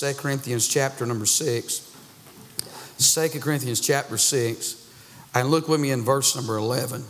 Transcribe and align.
2 0.00 0.14
Corinthians 0.14 0.66
chapter 0.66 1.06
number 1.06 1.26
6. 1.26 1.92
2 2.98 3.40
Corinthians 3.40 3.80
chapter 3.80 4.18
6. 4.18 4.80
And 5.34 5.50
look 5.50 5.68
with 5.68 5.80
me 5.80 5.90
in 5.90 6.02
verse 6.02 6.34
number 6.34 6.56
11. 6.56 7.04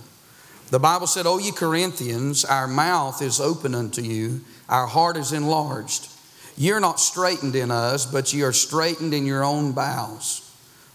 The 0.71 0.79
Bible 0.79 1.07
said, 1.07 1.26
O 1.26 1.39
ye 1.39 1.52
Corinthians, 1.52 2.44
our 2.44 2.67
mouth 2.67 3.23
is 3.23 3.41
open 3.41 3.75
unto 3.75 4.02
you, 4.02 4.41
our 4.68 4.86
heart 4.86 5.17
is 5.17 5.33
enlarged. 5.33 6.08
You're 6.57 6.81
not 6.81 7.00
straitened 7.00 7.55
in 7.55 7.70
us, 7.70 8.07
but 8.07 8.32
ye 8.32 8.43
are 8.43 8.52
straitened 8.52 9.14
in 9.14 9.27
your 9.27 9.45
own 9.45 9.73
bowels. 9.73 10.41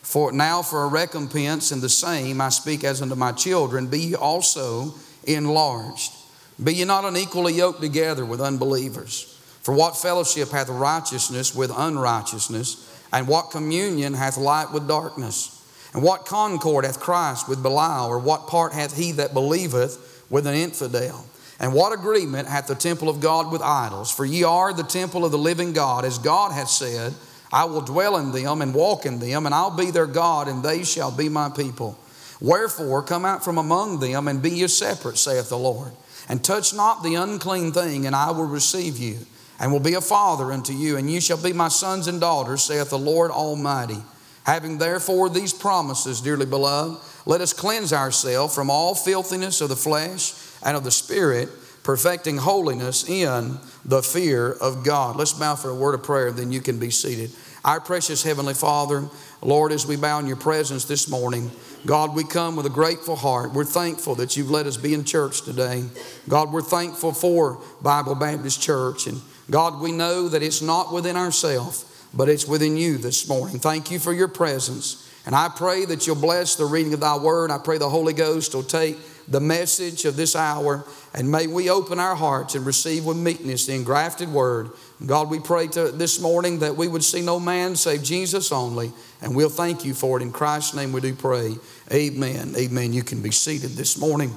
For 0.01 0.31
now, 0.31 0.61
for 0.61 0.83
a 0.83 0.87
recompense 0.87 1.71
in 1.71 1.81
the 1.81 1.89
same, 1.89 2.41
I 2.41 2.49
speak 2.49 2.83
as 2.83 3.01
unto 3.01 3.15
my 3.15 3.31
children, 3.31 3.87
be 3.87 3.99
ye 3.99 4.15
also 4.15 4.95
enlarged. 5.23 6.13
Be 6.61 6.75
ye 6.75 6.85
not 6.85 7.05
unequally 7.05 7.53
yoked 7.53 7.81
together 7.81 8.25
with 8.25 8.41
unbelievers. 8.41 9.38
For 9.61 9.73
what 9.73 9.97
fellowship 9.97 10.49
hath 10.49 10.69
righteousness 10.69 11.53
with 11.53 11.71
unrighteousness? 11.75 12.85
And 13.11 13.27
what 13.27 13.51
communion 13.51 14.13
hath 14.13 14.37
light 14.37 14.71
with 14.71 14.87
darkness? 14.87 15.55
And 15.93 16.03
what 16.03 16.25
concord 16.25 16.85
hath 16.85 16.99
Christ 16.99 17.49
with 17.49 17.63
Belial? 17.63 18.07
Or 18.07 18.19
what 18.19 18.47
part 18.47 18.73
hath 18.73 18.95
he 18.95 19.11
that 19.13 19.33
believeth 19.33 20.25
with 20.29 20.47
an 20.47 20.55
infidel? 20.55 21.25
And 21.59 21.73
what 21.73 21.91
agreement 21.91 22.47
hath 22.47 22.67
the 22.67 22.75
temple 22.75 23.09
of 23.09 23.19
God 23.19 23.51
with 23.51 23.61
idols? 23.61 24.11
For 24.11 24.25
ye 24.25 24.43
are 24.43 24.73
the 24.73 24.83
temple 24.83 25.25
of 25.25 25.31
the 25.31 25.37
living 25.37 25.73
God, 25.73 26.05
as 26.05 26.17
God 26.17 26.53
hath 26.53 26.69
said, 26.69 27.13
I 27.51 27.65
will 27.65 27.81
dwell 27.81 28.17
in 28.17 28.31
them 28.31 28.61
and 28.61 28.73
walk 28.73 29.05
in 29.05 29.19
them, 29.19 29.45
and 29.45 29.55
I'll 29.55 29.75
be 29.75 29.91
their 29.91 30.05
God, 30.05 30.47
and 30.47 30.63
they 30.63 30.83
shall 30.83 31.11
be 31.11 31.29
my 31.29 31.49
people. 31.49 31.97
Wherefore, 32.39 33.03
come 33.03 33.25
out 33.25 33.43
from 33.43 33.57
among 33.57 33.99
them 33.99 34.27
and 34.27 34.41
be 34.41 34.51
ye 34.51 34.67
separate, 34.67 35.17
saith 35.17 35.49
the 35.49 35.57
Lord. 35.57 35.91
And 36.29 36.43
touch 36.43 36.73
not 36.73 37.03
the 37.03 37.15
unclean 37.15 37.71
thing, 37.71 38.05
and 38.05 38.15
I 38.15 38.31
will 38.31 38.45
receive 38.45 38.97
you, 38.97 39.17
and 39.59 39.71
will 39.71 39.79
be 39.79 39.93
a 39.95 40.01
father 40.01 40.51
unto 40.51 40.73
you, 40.73 40.97
and 40.97 41.11
you 41.11 41.19
shall 41.19 41.41
be 41.41 41.53
my 41.53 41.67
sons 41.67 42.07
and 42.07 42.21
daughters, 42.21 42.63
saith 42.63 42.89
the 42.89 42.97
Lord 42.97 43.31
Almighty. 43.31 44.01
Having 44.45 44.77
therefore 44.77 45.29
these 45.29 45.53
promises, 45.53 46.21
dearly 46.21 46.45
beloved, 46.45 46.99
let 47.25 47.41
us 47.41 47.53
cleanse 47.53 47.93
ourselves 47.93 48.55
from 48.55 48.69
all 48.69 48.95
filthiness 48.95 49.61
of 49.61 49.69
the 49.69 49.75
flesh 49.75 50.33
and 50.63 50.77
of 50.77 50.83
the 50.83 50.91
Spirit, 50.91 51.49
perfecting 51.83 52.37
holiness 52.37 53.07
in 53.07 53.57
the 53.85 54.01
fear 54.01 54.51
of 54.51 54.83
God. 54.83 55.15
Let's 55.15 55.33
bow 55.33 55.55
for 55.55 55.69
a 55.69 55.75
word 55.75 55.93
of 55.93 56.03
prayer, 56.03 56.31
then 56.31 56.51
you 56.51 56.61
can 56.61 56.79
be 56.79 56.89
seated. 56.89 57.31
Our 57.65 57.81
precious 57.81 58.23
Heavenly 58.23 58.53
Father, 58.53 59.09
Lord, 59.41 59.73
as 59.73 59.85
we 59.85 59.97
bow 59.97 60.19
in 60.19 60.27
your 60.27 60.37
presence 60.37 60.85
this 60.85 61.09
morning, 61.09 61.51
God, 61.85 62.15
we 62.15 62.23
come 62.23 62.55
with 62.55 62.65
a 62.65 62.69
grateful 62.69 63.17
heart. 63.17 63.53
We're 63.53 63.65
thankful 63.65 64.15
that 64.15 64.37
you've 64.37 64.49
let 64.49 64.65
us 64.65 64.77
be 64.77 64.93
in 64.93 65.03
church 65.03 65.41
today. 65.41 65.83
God, 66.27 66.51
we're 66.51 66.61
thankful 66.61 67.11
for 67.11 67.61
Bible 67.81 68.15
Baptist 68.15 68.61
Church. 68.61 69.07
And 69.07 69.21
God, 69.49 69.81
we 69.81 69.91
know 69.91 70.29
that 70.29 70.43
it's 70.43 70.61
not 70.61 70.93
within 70.93 71.15
ourselves, 71.15 71.85
but 72.13 72.29
it's 72.29 72.47
within 72.47 72.77
you 72.77 72.97
this 72.97 73.27
morning. 73.27 73.59
Thank 73.59 73.91
you 73.91 73.99
for 73.99 74.13
your 74.13 74.27
presence. 74.27 75.07
And 75.25 75.35
I 75.35 75.49
pray 75.49 75.85
that 75.85 76.07
you'll 76.07 76.15
bless 76.15 76.55
the 76.55 76.65
reading 76.65 76.93
of 76.93 77.01
thy 77.01 77.17
word. 77.17 77.51
I 77.51 77.57
pray 77.57 77.77
the 77.77 77.89
Holy 77.89 78.13
Ghost 78.13 78.53
will 78.55 78.63
take 78.63 78.97
the 79.27 79.39
message 79.39 80.05
of 80.05 80.15
this 80.15 80.35
hour, 80.35 80.83
and 81.13 81.31
may 81.31 81.45
we 81.45 81.69
open 81.69 81.99
our 81.99 82.15
hearts 82.15 82.55
and 82.55 82.65
receive 82.65 83.05
with 83.05 83.15
meekness 83.15 83.67
the 83.67 83.75
engrafted 83.75 84.27
word. 84.27 84.71
God, 85.05 85.29
we 85.29 85.39
pray 85.39 85.67
to 85.67 85.91
this 85.91 86.19
morning 86.19 86.59
that 86.59 86.75
we 86.75 86.87
would 86.87 87.03
see 87.03 87.21
no 87.21 87.39
man 87.39 87.75
save 87.75 88.01
Jesus 88.01 88.51
only, 88.51 88.91
and 89.21 89.35
we'll 89.35 89.49
thank 89.49 89.85
you 89.85 89.93
for 89.93 90.19
it. 90.19 90.23
In 90.23 90.31
Christ's 90.31 90.73
name 90.73 90.91
we 90.91 91.01
do 91.01 91.13
pray. 91.13 91.55
Amen. 91.93 92.55
Amen. 92.57 92.91
You 92.91 93.03
can 93.03 93.21
be 93.21 93.31
seated 93.31 93.71
this 93.71 93.99
morning. 93.99 94.33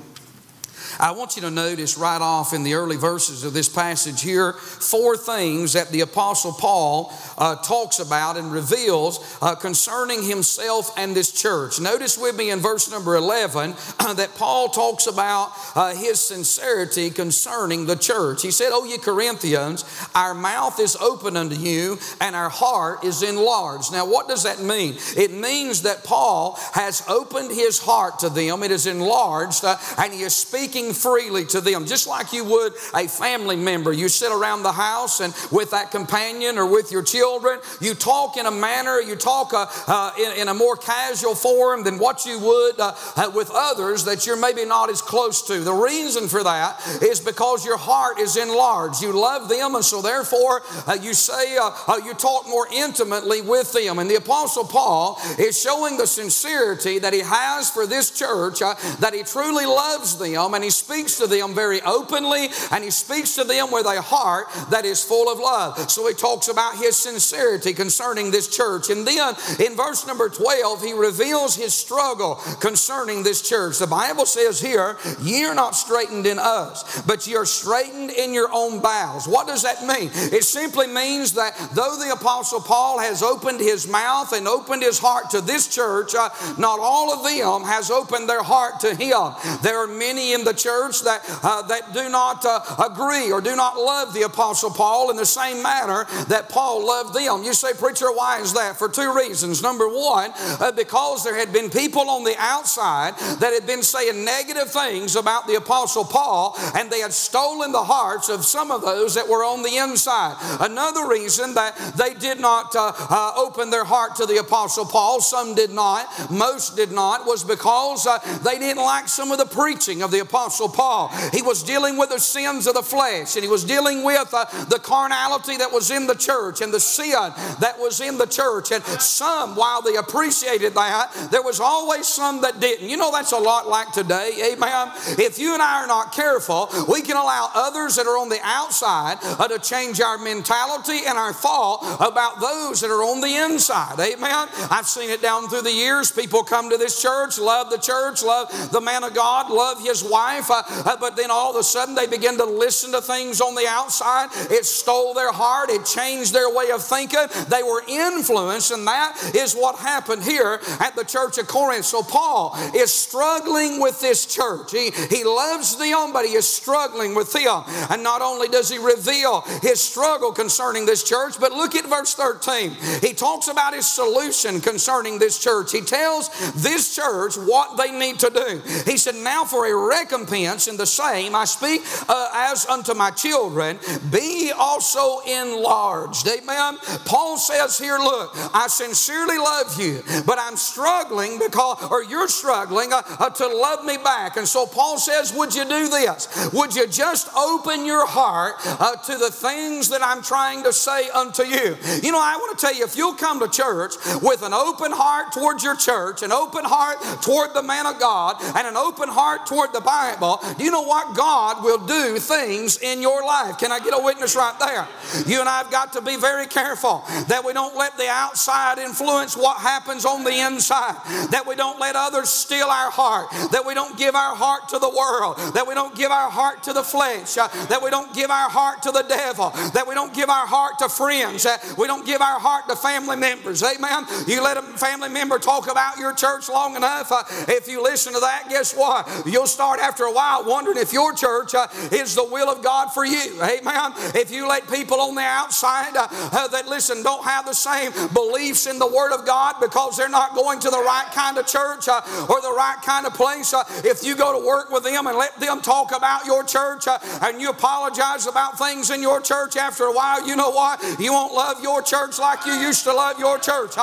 I 0.99 1.13
want 1.13 1.37
you 1.37 1.43
to 1.43 1.51
notice 1.51 1.97
right 1.97 2.21
off 2.21 2.53
in 2.53 2.63
the 2.63 2.75
early 2.75 2.97
verses 2.97 3.45
of 3.45 3.53
this 3.53 3.69
passage 3.69 4.23
here 4.23 4.53
four 4.53 5.17
things 5.17 5.73
that 5.73 5.91
the 5.91 6.01
Apostle 6.01 6.53
Paul 6.53 7.13
uh, 7.39 7.57
talks 7.57 7.99
about 7.99 8.37
and 8.37 8.53
reveals 8.53 9.39
uh, 9.41 9.55
concerning 9.55 10.23
himself 10.23 10.93
and 10.97 11.15
this 11.15 11.33
church. 11.33 11.81
Notice 11.81 12.19
with 12.19 12.37
me 12.37 12.51
in 12.51 12.61
verse 12.61 12.91
number 12.91 13.17
11 13.17 13.75
uh, 13.99 14.15
that 14.15 14.35
Paul 14.35 14.69
talks 14.69 15.07
about 15.07 15.53
uh, 15.75 15.95
his 15.95 16.21
sincerity 16.21 17.11
concerning 17.11 17.87
the 17.87 17.97
church. 17.97 18.43
He 18.43 18.51
said, 18.51 18.71
Oh, 18.73 18.85
ye 18.85 18.99
Corinthians, 18.99 19.85
our 20.15 20.35
mouth 20.35 20.79
is 20.81 20.97
open 20.97 21.37
unto 21.37 21.57
you 21.57 21.99
and 22.21 22.37
our 22.37 22.51
heart 22.51 23.05
is 23.05 23.23
enlarged. 23.23 23.93
Now, 23.93 24.07
what 24.07 24.29
does 24.29 24.43
that 24.45 24.61
mean? 24.61 24.97
It 25.17 25.33
means 25.33 25.83
that 25.83 26.05
Paul 26.05 26.59
has 26.75 27.03
opened 27.09 27.51
his 27.51 27.79
heart 27.79 28.21
to 28.21 28.29
them, 28.29 28.63
it 28.63 28.71
is 28.71 28.87
enlarged, 28.87 29.65
uh, 29.65 29.77
and 29.99 30.13
he 30.13 30.23
is 30.23 30.35
speaking 30.35 30.82
speaking 30.83 30.95
freely 30.95 31.45
to 31.47 31.61
them, 31.61 31.87
just 31.87 32.07
like 32.07 32.33
you 32.33 32.45
would 32.45 32.73
a 32.95 33.07
family 33.07 33.57
member. 33.57 33.93
You 33.93 34.09
sit 34.09 34.33
around 34.33 34.63
the 34.63 34.73
house 34.73 35.21
and 35.21 35.35
with 35.51 35.71
that 35.71 35.91
companion 35.91 36.59
or 36.59 36.67
with 36.67 36.91
your 36.91 37.03
children, 37.03 37.61
you 37.81 37.95
talk 37.95 38.37
in 38.37 38.47
a 38.47 38.51
manner, 38.51 39.01
you 39.01 39.17
talk 39.17 39.53
uh, 39.53 39.67
uh, 39.87 40.13
in, 40.19 40.43
in, 40.43 40.49
a 40.49 40.55
more 40.55 40.77
casual 40.77 41.35
form 41.35 41.85
than 41.85 41.99
what 41.99 42.27
you 42.27 42.39
would 42.39 42.81
uh, 42.81 42.95
uh, 43.17 43.31
with 43.35 43.51
others 43.53 44.05
that 44.05 44.27
you're 44.27 44.37
maybe 44.37 44.65
not 44.65 44.91
as 44.91 45.01
close 45.01 45.43
to. 45.43 45.61
The 45.61 45.73
reason 45.73 46.29
for 46.29 46.43
that 46.43 46.81
is 47.03 47.21
because 47.21 47.65
your 47.65 47.79
heart 47.79 48.19
is 48.19 48.37
enlarged. 48.37 49.03
You 49.03 49.13
love 49.13 49.49
them, 49.49 49.75
and 49.75 49.85
so 49.85 50.03
therefore 50.03 50.63
uh, 50.87 50.97
you 51.01 51.15
say, 51.15 51.57
uh, 51.59 51.99
you 52.05 52.15
talk 52.15 52.49
more 52.49 52.67
intimately 52.73 53.41
with 53.41 53.73
them. 53.73 53.99
And 53.99 54.11
the 54.11 54.17
Apostle 54.17 54.65
Paul 54.65 55.19
is 55.39 55.61
showing 55.61 55.97
the 55.97 56.07
sincerity 56.07 56.99
that 56.99 57.13
he 57.13 57.21
has 57.21 57.71
for 57.71 57.87
this 57.87 58.11
church, 58.11 58.61
that 58.61 59.13
he 59.15 59.23
truly 59.23 59.67
loves 59.67 60.19
them, 60.19 60.55
and 60.55 60.65
he 60.65 60.72
speaks 60.73 61.19
to 61.19 61.27
them 61.27 61.55
very 61.55 61.81
openly 61.83 62.49
and 62.71 62.85
he 62.85 62.91
speaks 62.91 63.35
to 63.37 63.45
them 63.45 63.71
with 63.71 63.87
a 63.87 64.01
heart 64.01 64.47
that 64.71 64.85
is 64.85 65.05
full 65.05 65.31
of 65.31 65.39
love. 65.39 65.91
So 65.91 66.07
he 66.07 66.15
talks 66.15 66.49
about 66.49 66.77
his 66.77 66.97
sincerity 66.97 67.73
concerning 67.73 68.31
this 68.31 68.49
church. 68.49 68.91
And 68.91 69.07
then 69.07 69.35
in 69.59 69.77
verse 69.77 70.07
number 70.07 70.29
12, 70.29 70.83
he 70.83 70.93
reveals 70.93 71.57
his 71.57 71.75
struggle 71.75 72.37
concerning 72.61 73.23
this 73.23 73.47
church. 73.47 73.79
The 73.79 73.87
Bible 73.87 74.27
says 74.27 74.61
here, 74.61 74.97
Ye 75.21 75.45
are 75.45 75.55
not 75.55 75.75
straitened 75.77 76.27
in 76.27 76.39
us, 76.39 77.03
but 77.03 77.27
ye 77.27 77.37
are 77.37 77.47
straitened 77.47 78.11
in 78.11 78.35
your 78.35 78.49
own 78.53 78.81
bowels. 78.81 79.27
What 79.27 79.47
does 79.47 79.63
that 79.63 79.83
mean? 79.87 80.11
It 80.33 80.45
simply 80.45 80.87
means 80.87 81.33
that 81.33 81.57
though 81.75 81.97
the 81.99 82.13
Apostle 82.13 82.61
Paul 82.61 82.99
has 82.99 83.23
opened 83.23 83.61
his 83.61 83.89
mouth 83.89 84.33
and 84.33 84.49
opened 84.49 84.83
his 84.83 84.99
heart 84.99 85.31
to 85.31 85.41
this 85.41 85.69
church, 85.69 86.15
uh, 86.15 86.31
not 86.59 86.79
all 86.81 87.13
of 87.13 87.25
them 87.25 87.63
has 87.69 87.91
opened 87.91 88.29
their 88.29 88.43
heart 88.43 88.81
to 88.81 88.95
him. 88.95 89.35
There 89.63 89.79
are 89.79 89.87
many 89.87 90.33
in 90.33 90.45
the 90.45 90.55
church 90.63 91.03
that, 91.03 91.23
uh, 91.43 91.63
that 91.63 91.93
do 91.93 92.09
not 92.09 92.45
uh, 92.45 92.61
agree 92.91 93.33
or 93.33 93.41
do 93.41 93.57
not 93.57 93.77
love 93.77 94.15
the 94.15 94.23
Apostle 94.23 94.71
Paul 94.71 95.11
in 95.11 95.17
the 95.17 95.27
same 95.27 95.63
manner 95.63 96.07
that 96.29 96.49
Paul 96.49 96.87
loved 96.87 97.15
them. 97.15 97.43
You 97.43 97.55
say, 97.55 97.73
Preacher, 97.73 98.13
why 98.13 98.41
is 98.41 98.53
that? 98.55 98.77
For 98.79 98.89
two 98.89 99.15
reasons. 99.15 99.63
Number 99.63 99.89
one, 99.89 100.33
uh, 100.37 100.73
because 100.73 101.25
there 101.25 101.37
had 101.37 101.53
been 101.53 101.71
people 101.71 102.09
on 102.09 102.25
the 102.25 102.37
outside 102.39 103.15
that 103.41 103.53
had 103.53 103.67
been 103.67 103.83
saying 103.83 104.25
negative 104.25 104.71
things 104.71 105.17
about 105.17 105.47
the 105.47 105.57
Apostle 105.57 106.05
Paul, 106.05 106.57
and 106.75 106.91
they 106.91 107.01
had 107.01 107.13
stolen 107.13 107.73
the 107.73 107.83
hearts 107.83 108.29
of 108.29 108.45
some 108.45 108.71
of 108.71 108.83
those 108.83 109.15
that 109.15 109.29
were 109.29 109.45
on 109.45 109.63
the 109.63 109.77
inside. 109.77 110.37
Another 110.61 111.09
reason 111.09 111.55
that 111.55 111.77
they 111.97 112.15
did 112.15 112.41
not 112.41 112.75
uh, 112.77 112.93
uh, 112.97 113.33
open 113.37 113.71
their 113.71 113.85
heart 113.85 114.17
to 114.17 114.27
the 114.27 114.39
Apostle 114.39 114.85
Paul, 114.85 115.21
some 115.21 115.55
did 115.55 115.71
not, 115.71 116.07
most 116.31 116.77
did 116.77 116.93
not, 116.93 117.27
was 117.27 117.45
because 117.45 118.07
uh, 118.07 118.19
they 118.45 118.59
didn't 118.59 118.83
like 118.83 119.09
some 119.09 119.31
of 119.31 119.39
the 119.39 119.47
preaching 119.47 120.03
of 120.03 120.11
the 120.11 120.21
Apostle 120.21 120.42
Apostle 120.43 120.71
Paul. 120.71 121.09
He 121.33 121.41
was 121.41 121.63
dealing 121.63 121.97
with 121.97 122.11
the 122.11 122.19
sins 122.19 122.67
of 122.67 122.75
the 122.75 122.83
flesh 122.83 123.37
and 123.37 123.45
he 123.45 123.49
was 123.49 123.63
dealing 123.63 124.03
with 124.03 124.29
uh, 124.35 124.45
the 124.65 124.81
carnality 124.81 125.57
that 125.59 125.71
was 125.71 125.93
in 125.93 126.09
the 126.09 126.17
church 126.17 126.61
and 126.61 126.75
the 126.75 126.81
sin 126.81 127.13
that 127.61 127.77
was 127.79 128.01
in 128.01 128.19
the 128.19 128.27
church. 128.27 128.73
And 128.73 128.83
some, 128.85 129.55
while 129.55 129.83
they 129.83 129.95
appreciated 129.95 130.75
that, 130.75 131.29
there 131.31 131.43
was 131.43 131.61
always 131.61 132.09
some 132.09 132.41
that 132.43 132.59
didn't. 132.59 132.89
You 132.89 132.97
know, 132.97 133.13
that's 133.13 133.31
a 133.31 133.39
lot 133.39 133.69
like 133.69 133.93
today, 133.93 134.53
amen? 134.53 134.91
If 135.17 135.39
you 135.39 135.55
and 135.55 135.63
I 135.63 135.85
are 135.85 135.87
not 135.87 136.13
careful, 136.13 136.69
we 136.89 137.03
can 137.03 137.17
allow 137.17 137.51
others 137.55 137.95
that 137.95 138.07
are 138.07 138.19
on 138.19 138.29
the 138.29 138.41
outside 138.43 139.19
uh, 139.23 139.47
to 139.47 139.61
change 139.61 140.01
our 140.01 140.19
mentality 140.19 141.07
and 141.07 141.17
our 141.17 141.33
thought 141.33 141.99
about 142.01 142.41
those 142.41 142.81
that 142.81 142.91
are 142.91 143.05
on 143.05 143.21
the 143.21 143.33
inside, 143.33 144.01
amen? 144.01 144.49
I've 144.71 144.89
seen 144.89 145.09
it 145.09 145.23
down 145.23 145.49
through 145.49 145.63
the 145.63 145.73
years. 145.73 146.11
People 146.11 146.43
come 146.43 146.69
to 146.71 146.79
this 146.79 147.01
church, 147.01 147.39
love 147.39 147.71
the 147.71 147.79
church, 147.79 148.25
love 148.25 148.51
the 148.73 148.81
man 148.81 149.05
of 149.05 149.15
God, 149.15 149.49
love 149.49 149.81
his 149.81 150.03
wife 150.03 150.32
life, 150.33 150.51
uh, 150.51 150.97
but 150.99 151.17
then 151.17 151.31
all 151.31 151.51
of 151.51 151.57
a 151.57 151.63
sudden 151.63 151.95
they 151.95 152.07
begin 152.07 152.37
to 152.39 152.45
listen 152.45 152.93
to 152.93 153.01
things 153.01 153.41
on 153.41 153.55
the 153.55 153.67
outside. 153.69 154.29
It 154.51 154.65
stole 154.65 155.15
their 155.15 155.33
heart, 155.33 155.71
it 155.71 155.85
changed 155.85 156.33
their 156.33 156.51
way 156.51 156.71
of 156.71 156.83
thinking. 156.83 157.27
They 157.49 157.63
were 157.63 157.83
influenced, 157.87 158.71
and 158.71 158.87
that 158.87 159.33
is 159.35 159.55
what 159.55 159.77
happened 159.77 160.23
here 160.23 160.61
at 160.81 160.97
the 160.97 161.05
church 161.05 161.39
of 161.39 161.47
Corinth. 161.47 161.85
So 161.85 162.03
Paul 162.03 162.57
is 162.75 162.93
struggling 162.93 163.81
with 163.81 164.01
this 164.01 164.27
church. 164.27 164.73
He, 164.73 164.91
he 165.11 165.25
loves 165.25 165.77
them, 165.77 166.13
but 166.13 166.25
he 166.25 166.35
is 166.35 166.49
struggling 166.49 167.15
with 167.15 167.33
them. 167.33 167.63
And 167.91 168.03
not 168.03 168.23
only 168.23 168.49
does 168.49 168.71
he 168.71 168.79
reveal 168.79 169.43
his 169.63 169.81
struggle 169.81 170.33
concerning 170.33 170.87
this 170.87 171.03
church, 171.03 171.35
but 171.39 171.53
look 171.53 171.75
at 171.75 171.87
verse 171.87 172.15
13. 172.15 172.77
He 173.01 173.13
talks 173.13 173.49
about 173.49 173.75
his 173.75 173.87
solution 173.87 174.61
concerning 174.61 175.19
this 175.19 175.39
church. 175.39 175.73
He 175.73 175.81
tells 175.81 176.31
this 176.55 176.95
church 176.95 177.37
what 177.37 177.77
they 177.77 177.91
need 177.93 178.19
to 178.21 178.31
do. 178.31 178.63
He 178.85 178.97
said, 178.97 179.17
Now 179.17 179.45
for 179.45 179.67
a 179.67 179.89
record 179.89 180.22
recompense 180.23 180.69
in 180.69 180.77
the 180.77 180.87
same. 180.87 181.35
I 181.35 181.45
speak 181.45 181.83
uh, 182.09 182.31
as 182.35 182.67
unto 182.67 182.95
my 182.95 183.11
children, 183.11 183.79
be 184.11 184.53
also 184.57 185.21
enlarged. 185.21 186.27
Amen. 186.27 186.79
Paul 187.05 187.37
says 187.37 187.79
here, 187.79 187.99
look, 187.99 188.31
I 188.55 188.67
sincerely 188.69 189.39
love 189.39 189.81
you, 189.81 190.03
but 190.27 190.39
I'm 190.39 190.57
struggling 190.57 191.39
because, 191.39 191.89
or 191.91 192.03
you're 192.03 192.29
struggling 192.29 192.93
uh, 192.93 193.03
uh, 193.19 193.31
to 193.31 193.47
love 193.47 193.85
me 193.85 193.97
back. 193.99 194.37
And 194.37 194.47
so 194.47 194.67
Paul 194.67 194.99
says, 194.99 195.33
would 195.35 195.55
you 195.55 195.65
do 195.65 195.89
this? 195.89 196.51
Would 196.53 196.75
you 196.75 196.87
just 196.87 197.29
open 197.37 197.85
your 197.87 198.07
heart 198.07 198.55
uh, 198.65 198.97
to 198.97 199.19
the 199.19 199.31
things 199.31 199.89
that 199.89 200.03
I'm 200.03 200.23
trying 200.23 200.63
to 200.65 200.73
say 200.73 201.11
unto 201.11 201.43
you? 201.45 201.77
You 202.03 202.13
know, 202.13 202.21
I 202.21 202.37
want 202.39 202.59
to 202.59 202.67
tell 202.67 202.75
you, 202.75 202.85
if 202.85 202.97
you'll 202.97 203.15
come 203.15 203.41
to 203.41 203.49
church 203.49 203.95
with 204.23 204.43
an 204.43 204.53
open 204.53 204.93
heart 204.93 205.33
towards 205.33 205.65
your 205.65 205.77
church, 205.77 206.23
an 206.23 206.33
open 206.33 206.65
heart 206.65 206.99
toward 207.23 207.55
the 207.55 207.63
man 207.63 207.87
of 207.87 207.99
God, 207.99 208.37
and 208.57 208.67
an 208.67 208.77
open 208.77 209.09
heart 209.09 209.47
toward 209.47 209.73
the 209.73 209.81
Bible, 209.81 210.12
do 210.21 210.65
you 210.65 210.71
know 210.71 210.83
what? 210.83 211.17
God 211.17 211.63
will 211.63 211.87
do 211.87 212.19
things 212.19 212.79
in 212.79 213.03
your 213.03 213.25
life. 213.25 213.59
Can 213.59 213.73
I 213.73 213.79
get 213.79 213.95
a 213.95 214.03
witness 214.03 214.37
right 214.37 214.59
there? 214.59 214.87
You 215.27 215.41
and 215.41 215.49
I 215.49 215.59
have 215.59 215.71
got 215.71 215.93
to 215.95 216.03
be 216.03 216.17
very 216.17 216.47
careful 216.47 217.05
that 217.29 217.43
we 217.45 217.53
don't 217.53 217.77
let 217.77 217.97
the 217.97 218.09
outside 218.09 218.79
influence 218.79 219.37
what 219.37 219.59
happens 219.59 220.05
on 220.05 220.25
the 220.25 220.33
inside, 220.47 220.97
that 221.31 221.45
we 221.47 221.55
don't 221.55 221.81
let 221.81 221.97
others 221.97 222.29
steal 222.29 222.67
our 222.67 222.91
heart, 222.91 223.31
that 223.53 223.65
we 223.67 223.75
don't 223.75 223.97
give 223.99 224.15
our 224.15 224.35
heart 224.35 224.69
to 224.71 224.79
the 224.79 224.89
world, 224.89 225.37
that 225.55 225.67
we 225.67 225.75
don't 225.75 225.95
give 225.95 226.11
our 226.11 226.31
heart 226.31 226.63
to 226.65 226.73
the 226.73 226.83
flesh, 226.83 227.37
uh, 227.37 227.49
that 227.67 227.83
we 227.83 227.91
don't 227.91 228.15
give 228.15 228.31
our 228.31 228.49
heart 228.49 228.83
to 228.83 228.91
the 228.91 229.03
devil, 229.03 229.51
that 229.73 229.87
we 229.87 229.95
don't 229.95 230.15
give 230.15 230.29
our 230.29 230.47
heart 230.47 230.79
to 230.79 230.89
friends, 230.89 231.43
that 231.45 231.75
we 231.79 231.87
don't 231.87 232.07
give 232.07 232.21
our 232.21 232.39
heart 232.39 232.69
to 232.69 232.77
family 232.77 233.17
members. 233.17 233.63
Amen. 233.63 234.07
You 234.27 234.43
let 234.43 234.57
a 234.57 234.63
family 234.63 235.09
member 235.09 235.39
talk 235.39 235.71
about 235.71 235.99
your 235.99 236.15
church 236.15 236.49
long 236.49 236.77
enough, 236.77 237.11
uh, 237.13 237.23
if 237.49 237.69
you 237.69 237.83
listen 237.83 238.13
to 238.15 238.21
that, 238.21 238.47
guess 238.49 238.75
what? 238.75 239.09
You'll 239.27 239.47
start 239.47 239.81
after 239.81 240.02
a 240.05 240.13
while 240.13 240.45
wondering 240.45 240.79
if 240.79 240.93
your 240.93 241.13
church 241.13 241.55
uh, 241.55 241.67
is 241.91 242.15
the 242.15 242.25
will 242.25 242.49
of 242.49 242.63
God 242.63 242.89
for 242.93 243.05
you. 243.05 243.43
Amen. 243.43 243.93
If 244.15 244.31
you 244.31 244.49
let 244.49 244.71
people 244.71 245.01
on 245.01 245.15
the 245.15 245.23
outside 245.23 245.97
uh, 245.97 246.09
uh, 246.11 246.49
that 246.49 246.67
listen 246.67 247.03
don't 247.03 247.25
have 247.25 247.47
the 247.47 247.55
same 247.55 247.93
beliefs 248.13 248.67
in 248.67 248.79
the 248.79 248.87
Word 248.87 249.13
of 249.13 249.27
God 249.27 249.57
because 249.61 249.97
they're 249.97 250.09
not 250.09 250.35
going 250.35 250.61
to 250.61 250.71
the 250.71 250.79
right 250.79 251.09
kind 251.13 251.39
of 251.39 251.47
church 251.47 251.89
uh, 251.89 252.01
or 252.29 252.41
the 252.41 252.55
right 252.57 252.79
kind 252.85 253.07
of 253.07 253.15
place, 253.15 253.55
uh, 253.55 253.65
if 253.85 254.05
you 254.05 254.17
go 254.17 254.39
to 254.39 254.47
work 254.47 254.71
with 254.71 254.85
them 254.85 255.07
and 255.07 255.17
let 255.17 255.39
them 255.39 255.61
talk 255.61 255.97
about 255.97 256.25
your 256.27 256.45
church 256.45 256.87
and 257.23 257.41
you 257.41 257.51
apologize 257.51 258.27
about 258.27 258.59
things 258.59 258.91
in 258.91 259.03
your 259.03 259.21
church 259.21 259.57
after 259.57 259.85
a 259.85 259.93
while, 259.93 260.27
you 260.27 260.37
know 260.37 260.51
what? 260.51 260.83
You 260.99 261.13
won't 261.13 261.35
love 261.35 261.63
your 261.63 261.83
church 261.83 262.19
like 262.19 262.45
you 262.47 262.53
used 262.53 262.85
to 262.85 262.93
love 262.93 263.19
your 263.19 263.39
church. 263.39 263.75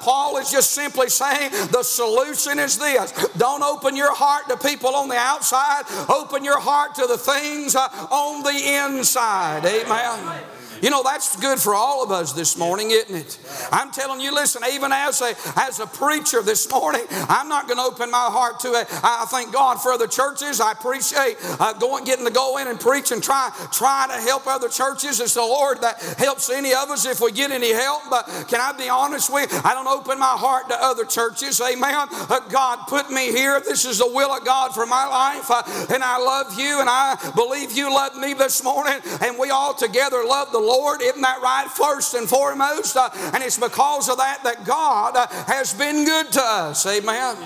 Paul 0.00 0.36
is 0.38 0.50
just 0.50 0.72
simply 0.72 1.08
saying 1.08 1.50
the 1.70 1.82
solution 1.82 2.58
is 2.58 2.78
this 2.78 3.12
don't 3.36 3.62
open 3.62 3.96
your 3.96 4.14
heart 4.14 4.48
to 4.48 4.56
people 4.56 4.94
on 4.94 5.08
the 5.08 5.16
outside, 5.16 5.59
open 6.08 6.44
your 6.44 6.60
heart 6.60 6.94
to 6.96 7.06
the 7.06 7.18
things 7.18 7.74
uh, 7.74 7.88
on 8.10 8.42
the 8.42 8.50
inside. 8.50 9.64
Amen. 9.64 10.42
You 10.82 10.90
know, 10.90 11.02
that's 11.02 11.36
good 11.36 11.58
for 11.58 11.74
all 11.74 12.02
of 12.02 12.10
us 12.10 12.32
this 12.32 12.56
morning, 12.56 12.90
isn't 12.90 13.14
it? 13.14 13.38
I'm 13.70 13.90
telling 13.90 14.20
you, 14.20 14.34
listen, 14.34 14.62
even 14.72 14.92
as 14.92 15.20
a, 15.20 15.34
as 15.56 15.78
a 15.78 15.86
preacher 15.86 16.42
this 16.42 16.70
morning, 16.70 17.02
I'm 17.10 17.48
not 17.48 17.66
going 17.66 17.76
to 17.76 17.84
open 17.84 18.10
my 18.10 18.28
heart 18.30 18.60
to 18.60 18.68
it. 18.74 18.86
I 18.90 19.26
thank 19.28 19.52
God 19.52 19.76
for 19.76 19.92
other 19.92 20.06
churches. 20.06 20.60
I 20.60 20.72
appreciate 20.72 21.36
uh, 21.60 21.74
going, 21.74 22.04
getting 22.04 22.24
to 22.24 22.32
go 22.32 22.56
in 22.58 22.68
and 22.68 22.80
preach 22.80 23.12
and 23.12 23.22
try, 23.22 23.50
try 23.72 24.06
to 24.08 24.20
help 24.22 24.46
other 24.46 24.68
churches. 24.68 25.20
It's 25.20 25.34
the 25.34 25.42
Lord 25.42 25.82
that 25.82 26.00
helps 26.18 26.48
any 26.48 26.72
of 26.72 26.90
us 26.90 27.04
if 27.04 27.20
we 27.20 27.32
get 27.32 27.50
any 27.50 27.72
help. 27.72 28.02
But 28.08 28.24
can 28.48 28.60
I 28.60 28.72
be 28.72 28.88
honest 28.88 29.32
with 29.32 29.52
you? 29.52 29.60
I 29.64 29.74
don't 29.74 29.86
open 29.86 30.18
my 30.18 30.36
heart 30.36 30.68
to 30.68 30.82
other 30.82 31.04
churches. 31.04 31.60
Amen. 31.60 32.08
Uh, 32.10 32.40
God 32.48 32.86
put 32.88 33.10
me 33.10 33.32
here. 33.32 33.60
This 33.60 33.84
is 33.84 33.98
the 33.98 34.06
will 34.06 34.30
of 34.30 34.44
God 34.44 34.72
for 34.72 34.86
my 34.86 35.06
life. 35.06 35.50
Uh, 35.50 35.62
and 35.92 36.02
I 36.02 36.18
love 36.18 36.58
you 36.58 36.80
and 36.80 36.88
I 36.88 37.16
believe 37.34 37.72
you 37.72 37.92
love 37.92 38.16
me 38.16 38.32
this 38.32 38.64
morning. 38.64 38.98
And 39.20 39.38
we 39.38 39.50
all 39.50 39.74
together 39.74 40.24
love 40.24 40.52
the 40.52 40.69
Lord. 40.70 41.02
Isn't 41.02 41.20
that 41.22 41.42
right? 41.42 41.68
First 41.68 42.14
and 42.14 42.28
foremost. 42.28 42.96
Uh, 42.96 43.10
and 43.34 43.42
it's 43.42 43.58
because 43.58 44.08
of 44.08 44.18
that 44.18 44.44
that 44.44 44.64
God 44.64 45.16
uh, 45.16 45.26
has 45.46 45.74
been 45.74 46.04
good 46.04 46.30
to 46.32 46.40
us. 46.42 46.86
Amen. 46.86 47.36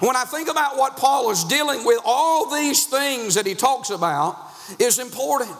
When 0.00 0.16
I 0.16 0.24
think 0.24 0.48
about 0.48 0.76
what 0.76 0.96
Paul 0.96 1.30
is 1.30 1.44
dealing 1.44 1.84
with, 1.84 2.00
all 2.04 2.50
these 2.50 2.86
things 2.86 3.34
that 3.34 3.46
he 3.46 3.54
talks 3.54 3.90
about 3.90 4.36
is 4.78 4.98
important. 4.98 5.56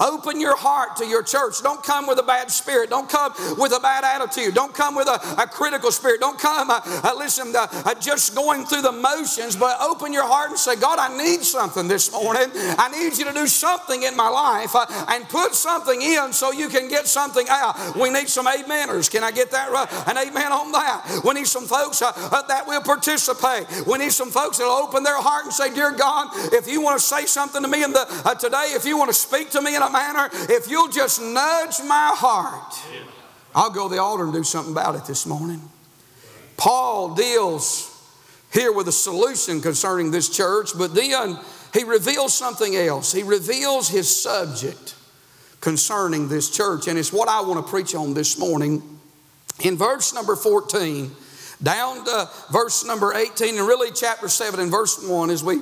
Open 0.00 0.40
your 0.40 0.56
heart 0.56 0.96
to 0.96 1.06
your 1.06 1.22
church. 1.22 1.62
Don't 1.62 1.82
come 1.82 2.06
with 2.06 2.18
a 2.18 2.22
bad 2.22 2.50
spirit. 2.50 2.90
Don't 2.90 3.08
come 3.08 3.32
with 3.58 3.72
a 3.72 3.80
bad 3.80 4.04
attitude. 4.04 4.54
Don't 4.54 4.74
come 4.74 4.94
with 4.94 5.08
a, 5.08 5.42
a 5.42 5.46
critical 5.46 5.90
spirit. 5.90 6.20
Don't 6.20 6.38
come, 6.38 6.70
uh, 6.70 6.80
uh, 6.84 7.14
listen, 7.16 7.54
uh, 7.54 7.66
uh, 7.72 7.94
just 7.94 8.34
going 8.34 8.64
through 8.64 8.82
the 8.82 8.92
motions, 8.92 9.56
but 9.56 9.80
open 9.80 10.12
your 10.12 10.26
heart 10.26 10.50
and 10.50 10.58
say, 10.58 10.76
God, 10.76 10.98
I 10.98 11.16
need 11.16 11.42
something 11.42 11.88
this 11.88 12.12
morning. 12.12 12.50
I 12.54 12.88
need 12.92 13.18
you 13.18 13.24
to 13.24 13.32
do 13.32 13.46
something 13.46 14.02
in 14.02 14.16
my 14.16 14.28
life 14.28 14.74
uh, 14.74 14.86
and 15.08 15.28
put 15.28 15.54
something 15.54 16.00
in 16.00 16.32
so 16.32 16.52
you 16.52 16.68
can 16.68 16.88
get 16.88 17.06
something 17.06 17.46
out. 17.48 17.96
We 17.96 18.10
need 18.10 18.28
some 18.28 18.46
ameners. 18.46 19.10
Can 19.10 19.24
I 19.24 19.30
get 19.30 19.50
that 19.50 19.70
right? 19.70 19.88
An 20.08 20.16
amen 20.16 20.52
on 20.52 20.72
that. 20.72 21.22
We 21.24 21.34
need 21.34 21.46
some 21.46 21.66
folks 21.66 22.02
uh, 22.02 22.12
that 22.48 22.66
will 22.66 22.82
participate. 22.82 23.66
We 23.86 23.98
need 23.98 24.12
some 24.12 24.30
folks 24.30 24.58
that 24.58 24.64
will 24.64 24.72
open 24.72 25.02
their 25.02 25.20
heart 25.20 25.44
and 25.44 25.52
say, 25.52 25.72
Dear 25.74 25.92
God, 25.92 26.28
if 26.52 26.68
you 26.68 26.80
want 26.80 26.98
to 26.98 27.04
say 27.04 27.26
something 27.26 27.62
to 27.62 27.68
me 27.68 27.82
in 27.82 27.92
the, 27.92 28.04
today, 28.40 28.72
if 28.74 28.84
you 28.84 28.96
want 28.96 29.10
to 29.10 29.14
speak 29.14 29.50
to 29.50 29.62
me, 29.62 29.76
in 29.76 29.81
a 29.82 29.90
manner, 29.90 30.30
if 30.32 30.68
you'll 30.68 30.88
just 30.88 31.20
nudge 31.20 31.80
my 31.86 32.12
heart, 32.14 32.74
I'll 33.54 33.70
go 33.70 33.88
to 33.88 33.94
the 33.94 34.00
altar 34.00 34.24
and 34.24 34.32
do 34.32 34.44
something 34.44 34.72
about 34.72 34.94
it 34.94 35.04
this 35.04 35.26
morning. 35.26 35.60
Paul 36.56 37.14
deals 37.14 37.88
here 38.52 38.72
with 38.72 38.88
a 38.88 38.92
solution 38.92 39.60
concerning 39.60 40.10
this 40.10 40.28
church, 40.28 40.70
but 40.76 40.94
then 40.94 41.38
he 41.72 41.84
reveals 41.84 42.34
something 42.34 42.76
else. 42.76 43.12
He 43.12 43.22
reveals 43.22 43.88
his 43.88 44.14
subject 44.14 44.94
concerning 45.60 46.28
this 46.28 46.50
church, 46.50 46.88
and 46.88 46.98
it's 46.98 47.12
what 47.12 47.28
I 47.28 47.40
want 47.40 47.64
to 47.64 47.70
preach 47.70 47.94
on 47.94 48.14
this 48.14 48.38
morning. 48.38 48.82
In 49.60 49.76
verse 49.76 50.12
number 50.12 50.36
14, 50.36 51.10
down 51.62 52.04
to 52.04 52.28
verse 52.50 52.84
number 52.84 53.14
18, 53.14 53.58
and 53.58 53.66
really 53.66 53.90
chapter 53.94 54.28
7 54.28 54.60
and 54.60 54.70
verse 54.70 55.06
1, 55.06 55.30
as 55.30 55.44
we 55.44 55.60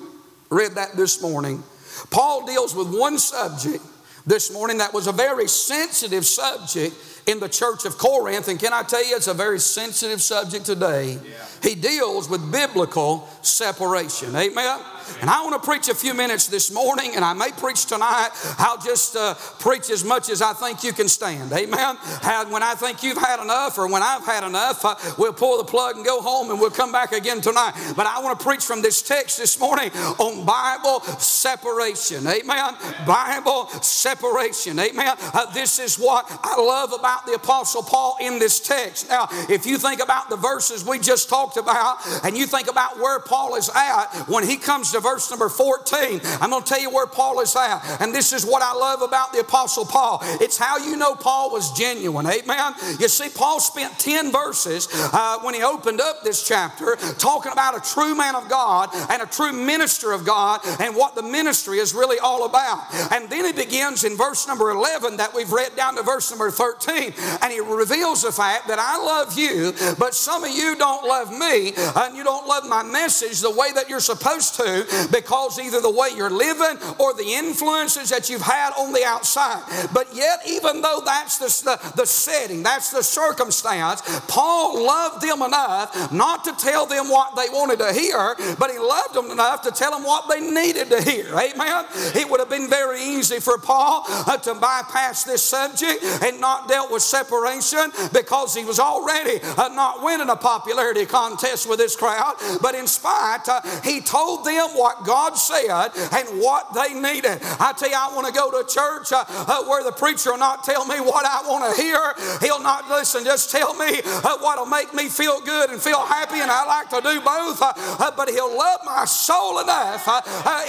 read 0.50 0.72
that 0.72 0.96
this 0.96 1.22
morning, 1.22 1.62
Paul 2.10 2.46
deals 2.46 2.74
with 2.74 2.88
one 2.96 3.18
subject 3.18 3.84
this 4.30 4.52
morning 4.52 4.78
that 4.78 4.94
was 4.94 5.08
a 5.08 5.12
very 5.12 5.48
sensitive 5.48 6.24
subject 6.24 6.94
in 7.30 7.40
the 7.40 7.48
church 7.48 7.84
of 7.84 7.96
Corinth. 7.96 8.48
And 8.48 8.58
can 8.58 8.72
I 8.72 8.82
tell 8.82 9.04
you, 9.06 9.16
it's 9.16 9.28
a 9.28 9.34
very 9.34 9.58
sensitive 9.58 10.20
subject 10.20 10.66
today. 10.66 11.12
Yeah. 11.12 11.46
He 11.62 11.74
deals 11.74 12.28
with 12.28 12.50
biblical 12.50 13.28
separation. 13.42 14.34
Amen. 14.34 14.80
And 15.20 15.28
I 15.28 15.42
want 15.42 15.60
to 15.60 15.68
preach 15.68 15.88
a 15.88 15.94
few 15.94 16.14
minutes 16.14 16.46
this 16.46 16.72
morning, 16.72 17.12
and 17.16 17.24
I 17.24 17.32
may 17.32 17.50
preach 17.50 17.86
tonight. 17.86 18.30
I'll 18.58 18.80
just 18.80 19.16
uh, 19.16 19.34
preach 19.58 19.90
as 19.90 20.04
much 20.04 20.30
as 20.30 20.40
I 20.40 20.52
think 20.52 20.84
you 20.84 20.92
can 20.92 21.08
stand. 21.08 21.52
Amen. 21.52 21.96
And 22.22 22.50
when 22.50 22.62
I 22.62 22.74
think 22.74 23.02
you've 23.02 23.18
had 23.18 23.42
enough, 23.42 23.76
or 23.76 23.90
when 23.90 24.02
I've 24.02 24.24
had 24.24 24.44
enough, 24.44 24.84
uh, 24.84 24.94
we'll 25.18 25.32
pull 25.32 25.58
the 25.58 25.64
plug 25.64 25.96
and 25.96 26.04
go 26.04 26.20
home, 26.22 26.50
and 26.50 26.60
we'll 26.60 26.70
come 26.70 26.92
back 26.92 27.12
again 27.12 27.40
tonight. 27.40 27.72
But 27.96 28.06
I 28.06 28.20
want 28.20 28.38
to 28.38 28.44
preach 28.44 28.64
from 28.64 28.82
this 28.82 29.02
text 29.02 29.38
this 29.38 29.58
morning 29.58 29.90
on 30.18 30.46
Bible 30.46 31.00
separation. 31.18 32.26
Amen. 32.26 32.76
Bible 33.06 33.68
separation. 33.82 34.78
Amen. 34.78 35.16
Uh, 35.34 35.52
this 35.52 35.78
is 35.78 35.96
what 35.98 36.26
I 36.42 36.60
love 36.60 36.92
about 36.92 37.19
the 37.26 37.34
Apostle 37.34 37.82
Paul 37.82 38.16
in 38.20 38.38
this 38.38 38.60
text. 38.60 39.08
Now, 39.08 39.28
if 39.48 39.66
you 39.66 39.78
think 39.78 40.02
about 40.02 40.30
the 40.30 40.36
verses 40.36 40.84
we 40.84 40.98
just 40.98 41.28
talked 41.28 41.56
about, 41.56 41.98
and 42.24 42.36
you 42.36 42.46
think 42.46 42.70
about 42.70 42.98
where 42.98 43.18
Paul 43.20 43.56
is 43.56 43.70
at 43.74 44.28
when 44.28 44.46
he 44.46 44.56
comes 44.56 44.92
to 44.92 45.00
verse 45.00 45.30
number 45.30 45.48
14. 45.48 46.20
I'm 46.40 46.50
going 46.50 46.62
to 46.62 46.68
tell 46.68 46.80
you 46.80 46.90
where 46.90 47.06
Paul 47.06 47.40
is 47.40 47.54
at. 47.56 48.00
And 48.00 48.14
this 48.14 48.32
is 48.32 48.44
what 48.44 48.62
I 48.62 48.72
love 48.72 49.02
about 49.02 49.32
the 49.32 49.40
Apostle 49.40 49.84
Paul. 49.84 50.20
It's 50.40 50.58
how 50.58 50.78
you 50.78 50.96
know 50.96 51.14
Paul 51.14 51.50
was 51.50 51.72
genuine. 51.72 52.26
Amen. 52.26 52.74
You 52.98 53.08
see, 53.08 53.28
Paul 53.28 53.60
spent 53.60 53.98
10 53.98 54.32
verses 54.32 54.88
uh, 54.92 55.38
when 55.40 55.54
he 55.54 55.62
opened 55.62 56.00
up 56.00 56.22
this 56.22 56.46
chapter 56.46 56.96
talking 57.18 57.52
about 57.52 57.76
a 57.76 57.94
true 57.94 58.14
man 58.14 58.34
of 58.34 58.48
God 58.48 58.90
and 59.10 59.22
a 59.22 59.26
true 59.26 59.52
minister 59.52 60.12
of 60.12 60.24
God 60.24 60.60
and 60.80 60.94
what 60.94 61.14
the 61.14 61.22
ministry 61.22 61.78
is 61.78 61.94
really 61.94 62.18
all 62.18 62.44
about. 62.44 62.84
And 63.12 63.28
then 63.30 63.44
he 63.44 63.52
begins 63.52 64.04
in 64.04 64.16
verse 64.16 64.46
number 64.46 64.70
11 64.70 65.16
that 65.18 65.34
we've 65.34 65.50
read 65.52 65.76
down 65.76 65.96
to 65.96 66.02
verse 66.02 66.30
number 66.30 66.50
13. 66.50 67.09
And 67.42 67.52
he 67.52 67.60
reveals 67.60 68.22
the 68.22 68.32
fact 68.32 68.68
that 68.68 68.78
I 68.78 68.96
love 68.98 69.38
you, 69.38 69.72
but 69.98 70.14
some 70.14 70.44
of 70.44 70.50
you 70.50 70.76
don't 70.76 71.06
love 71.06 71.30
me 71.30 71.72
and 71.76 72.16
you 72.16 72.24
don't 72.24 72.46
love 72.46 72.68
my 72.68 72.82
message 72.82 73.40
the 73.40 73.50
way 73.50 73.72
that 73.72 73.88
you're 73.88 74.00
supposed 74.00 74.54
to 74.56 75.08
because 75.12 75.58
either 75.58 75.80
the 75.80 75.90
way 75.90 76.08
you're 76.16 76.30
living 76.30 76.78
or 76.98 77.14
the 77.14 77.26
influences 77.26 78.10
that 78.10 78.28
you've 78.28 78.42
had 78.42 78.72
on 78.78 78.92
the 78.92 79.04
outside. 79.04 79.62
But 79.92 80.14
yet, 80.14 80.40
even 80.48 80.82
though 80.82 81.02
that's 81.04 81.38
the, 81.38 81.70
the, 81.70 81.92
the 81.96 82.06
setting, 82.06 82.62
that's 82.62 82.90
the 82.90 83.02
circumstance, 83.02 84.02
Paul 84.28 84.84
loved 84.84 85.22
them 85.22 85.42
enough 85.42 86.12
not 86.12 86.44
to 86.44 86.52
tell 86.52 86.86
them 86.86 87.08
what 87.08 87.36
they 87.36 87.48
wanted 87.50 87.78
to 87.78 87.92
hear, 87.92 88.36
but 88.58 88.70
he 88.70 88.78
loved 88.78 89.14
them 89.14 89.30
enough 89.30 89.62
to 89.62 89.70
tell 89.70 89.90
them 89.92 90.04
what 90.04 90.28
they 90.28 90.40
needed 90.40 90.90
to 90.90 91.02
hear. 91.02 91.26
Amen. 91.26 91.84
It 92.14 92.28
would 92.30 92.40
have 92.40 92.50
been 92.50 92.68
very 92.68 93.00
easy 93.02 93.40
for 93.40 93.58
Paul 93.58 94.04
uh, 94.06 94.36
to 94.38 94.54
bypass 94.54 95.24
this 95.24 95.42
subject 95.42 96.02
and 96.22 96.40
not 96.40 96.68
dealt 96.68 96.89
dealt 96.90 96.92
with 96.92 97.02
separation 97.02 97.90
because 98.12 98.54
he 98.54 98.64
was 98.64 98.78
already 98.78 99.40
uh, 99.42 99.68
not 99.68 100.02
winning 100.02 100.28
a 100.28 100.36
popularity 100.36 101.06
contest 101.06 101.68
with 101.68 101.78
this 101.78 101.96
crowd. 101.96 102.34
But 102.60 102.74
in 102.74 102.86
spite, 102.86 103.48
uh, 103.48 103.60
he 103.82 104.00
told 104.00 104.44
them 104.44 104.70
what 104.74 105.04
God 105.04 105.34
said 105.36 105.88
and 106.12 106.40
what 106.40 106.74
they 106.74 106.94
needed. 106.94 107.38
I 107.58 107.72
tell 107.76 107.88
you, 107.88 107.96
I 107.96 108.14
want 108.14 108.26
to 108.26 108.32
go 108.32 108.50
to 108.50 108.58
a 108.58 108.66
church 108.66 109.12
uh, 109.12 109.24
uh, 109.28 109.64
where 109.64 109.84
the 109.84 109.92
preacher 109.92 110.32
will 110.32 110.38
not 110.38 110.64
tell 110.64 110.84
me 110.86 111.00
what 111.00 111.24
I 111.24 111.48
want 111.48 111.74
to 111.74 111.80
hear. 111.80 112.00
He'll 112.40 112.62
not 112.62 112.88
listen, 112.88 113.24
just 113.24 113.50
tell 113.50 113.74
me 113.74 114.00
uh, 114.04 114.38
what'll 114.38 114.66
make 114.66 114.92
me 114.94 115.08
feel 115.08 115.40
good 115.40 115.70
and 115.70 115.80
feel 115.80 116.00
happy, 116.00 116.40
and 116.40 116.50
I 116.50 116.64
like 116.66 116.90
to 116.90 117.00
do 117.00 117.20
both. 117.20 117.60
Uh, 117.62 118.10
but 118.16 118.28
he'll 118.28 118.56
love 118.56 118.80
my 118.84 119.04
soul 119.04 119.60
enough, 119.60 120.06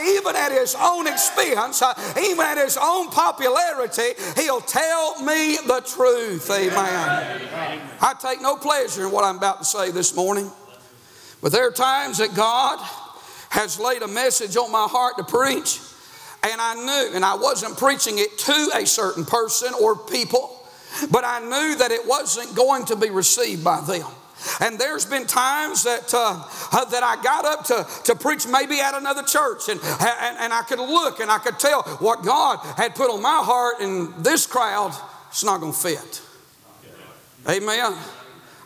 even 0.05 0.35
at 0.35 0.51
his 0.51 0.75
own 0.79 1.07
expense, 1.07 1.81
even 2.17 2.45
at 2.45 2.57
his 2.57 2.77
own 2.81 3.09
popularity, 3.09 4.13
he'll 4.35 4.61
tell 4.61 5.21
me 5.23 5.57
the 5.65 5.81
truth. 5.85 6.10
Amen. 6.13 7.81
I 8.01 8.13
take 8.19 8.41
no 8.41 8.55
pleasure 8.55 9.05
in 9.05 9.11
what 9.11 9.23
I'm 9.23 9.37
about 9.37 9.59
to 9.59 9.65
say 9.65 9.91
this 9.91 10.15
morning. 10.15 10.51
But 11.41 11.51
there 11.51 11.67
are 11.67 11.71
times 11.71 12.19
that 12.19 12.35
God 12.35 12.79
has 13.49 13.79
laid 13.79 14.01
a 14.01 14.07
message 14.07 14.55
on 14.57 14.71
my 14.71 14.87
heart 14.89 15.17
to 15.17 15.23
preach, 15.23 15.79
and 16.43 16.61
I 16.61 16.75
knew, 16.75 17.15
and 17.15 17.25
I 17.25 17.35
wasn't 17.35 17.77
preaching 17.77 18.17
it 18.17 18.37
to 18.39 18.71
a 18.75 18.85
certain 18.85 19.25
person 19.25 19.73
or 19.81 19.95
people, 19.95 20.57
but 21.09 21.23
I 21.23 21.39
knew 21.39 21.77
that 21.77 21.91
it 21.91 22.07
wasn't 22.07 22.55
going 22.55 22.85
to 22.85 22.95
be 22.95 23.09
received 23.09 23.63
by 23.63 23.81
them. 23.81 24.05
And 24.59 24.79
there's 24.79 25.05
been 25.05 25.27
times 25.27 25.83
that, 25.83 26.13
uh, 26.13 26.43
uh, 26.71 26.85
that 26.85 27.03
I 27.03 27.21
got 27.21 27.45
up 27.45 27.65
to, 27.65 27.87
to 28.05 28.15
preach 28.15 28.47
maybe 28.47 28.79
at 28.79 28.95
another 28.95 29.23
church, 29.23 29.69
and, 29.69 29.79
and, 29.79 30.37
and 30.39 30.53
I 30.53 30.63
could 30.63 30.79
look 30.79 31.19
and 31.19 31.29
I 31.29 31.37
could 31.37 31.59
tell 31.59 31.83
what 31.99 32.23
God 32.23 32.59
had 32.77 32.95
put 32.95 33.11
on 33.11 33.21
my 33.21 33.41
heart, 33.43 33.75
and 33.81 34.13
this 34.23 34.47
crowd, 34.47 34.93
it's 35.31 35.43
not 35.43 35.59
going 35.59 35.71
to 35.71 35.77
fit. 35.77 36.21
Amen. 37.49 37.97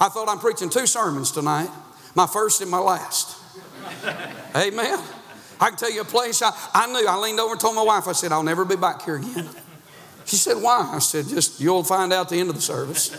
I 0.02 0.10
thought 0.10 0.28
I'm 0.28 0.40
preaching 0.40 0.70
two 0.70 0.86
sermons 0.86 1.32
tonight 1.32 1.70
my 2.16 2.26
first 2.26 2.62
and 2.62 2.72
my 2.72 2.80
last. 2.80 3.38
Amen. 4.56 5.00
I 5.60 5.70
can 5.70 5.78
tell 5.78 5.92
you 5.92 6.02
a 6.02 6.06
place 6.06 6.42
I, 6.42 6.52
I 6.74 6.88
knew. 6.88 7.06
I 7.08 7.18
leaned 7.18 7.40
over 7.40 7.54
and 7.54 7.62
told 7.62 7.76
my 7.76 7.84
wife, 7.84 8.08
I 8.08 8.14
said, 8.14 8.32
I'll 8.32 8.44
never 8.44 8.66
be 8.66 8.76
back 8.76 9.04
here 9.04 9.18
again. 9.18 9.50
She 10.26 10.38
said, 10.38 10.62
Why? 10.62 10.90
I 10.94 11.00
said, 11.00 11.28
Just 11.28 11.62
you'll 11.62 11.84
find 11.84 12.12
out 12.12 12.30
the 12.30 12.38
end 12.38 12.50
of 12.50 12.56
the 12.56 12.62
service. 12.62 13.10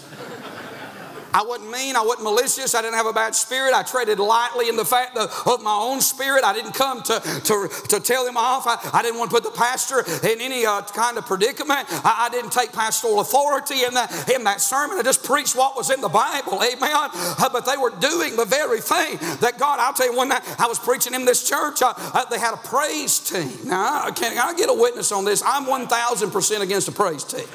I 1.37 1.43
wasn't 1.43 1.71
mean. 1.71 1.97
I 1.97 2.00
wasn't 2.00 2.25
malicious. 2.25 2.75
I 2.75 2.81
didn't 2.81 2.95
have 2.95 3.05
a 3.05 3.12
bad 3.12 3.35
spirit. 3.35 3.75
I 3.75 3.83
treaded 3.83 4.19
lightly 4.19 4.71
in 4.71 4.76
the 4.76 4.87
fact 4.87 5.19
of, 5.19 5.62
my 5.62 5.75
own 5.75 6.00
spirit. 6.00 6.45
I 6.45 6.55
didn't 6.55 6.73
come 6.73 7.02
to, 7.02 7.21
to, 7.21 7.69
to 7.88 8.00
tell 8.00 8.26
him 8.26 8.37
off. 8.38 8.66
I, 8.66 8.78
I 8.93 9.02
didn't 9.02 9.19
want 9.19 9.31
to 9.31 9.35
put 9.37 9.45
the 9.45 9.50
pastor 9.50 10.00
in 10.26 10.40
any 10.40 10.64
uh, 10.64 10.81
kind 10.83 11.19
of 11.19 11.26
predicament. 11.26 11.87
I, 11.90 12.26
I, 12.26 12.28
didn't 12.31 12.52
take 12.52 12.73
pastoral 12.73 13.21
authority 13.21 13.85
in 13.85 13.93
that, 13.95 14.31
in 14.31 14.45
that 14.45 14.62
sermon. 14.62 14.97
I 14.97 15.02
just 15.02 15.25
preached 15.25 15.57
what 15.57 15.76
was 15.76 15.90
in 15.90 16.00
the 16.00 16.09
Bible. 16.09 16.62
Amen. 16.62 17.11
Uh, 17.12 17.49
but 17.52 17.66
they 17.66 17.76
were 17.76 17.90
doing 17.90 18.37
the 18.37 18.47
very 18.47 18.81
thing 18.81 19.19
that 19.40 19.59
God, 19.59 19.78
I'll 19.78 19.93
tell 19.93 20.11
you, 20.11 20.16
one 20.16 20.28
night 20.28 20.43
I 20.59 20.66
was 20.66 20.78
preaching 20.78 21.12
in 21.12 21.26
this 21.26 21.47
church, 21.47 21.83
uh, 21.83 21.93
uh 21.97 22.25
they 22.26 22.38
had 22.38 22.55
a 22.55 22.59
praise 22.59 23.19
team. 23.19 23.52
Now, 23.64 24.09
can 24.11 24.38
I 24.38 24.55
get 24.55 24.71
a 24.71 24.75
witness 24.75 25.12
on 25.12 25.25
this? 25.25 25.43
I'm 25.45 25.64
1,000% 25.64 26.61
against 26.61 26.88
a 26.88 26.93
praise 26.93 27.25
team. 27.25 27.47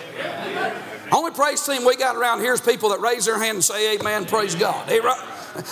Only 1.11 1.31
praise 1.31 1.65
team 1.65 1.83
we 1.83 1.97
got 1.97 2.15
around 2.15 2.39
here 2.39 2.53
is 2.53 2.61
people 2.61 2.89
that 2.89 3.01
raise 3.01 3.25
their 3.25 3.38
hand 3.38 3.55
and 3.55 3.63
say 3.71 3.95
amen, 3.95 4.25
praise 4.25 4.55
God. 4.55 4.87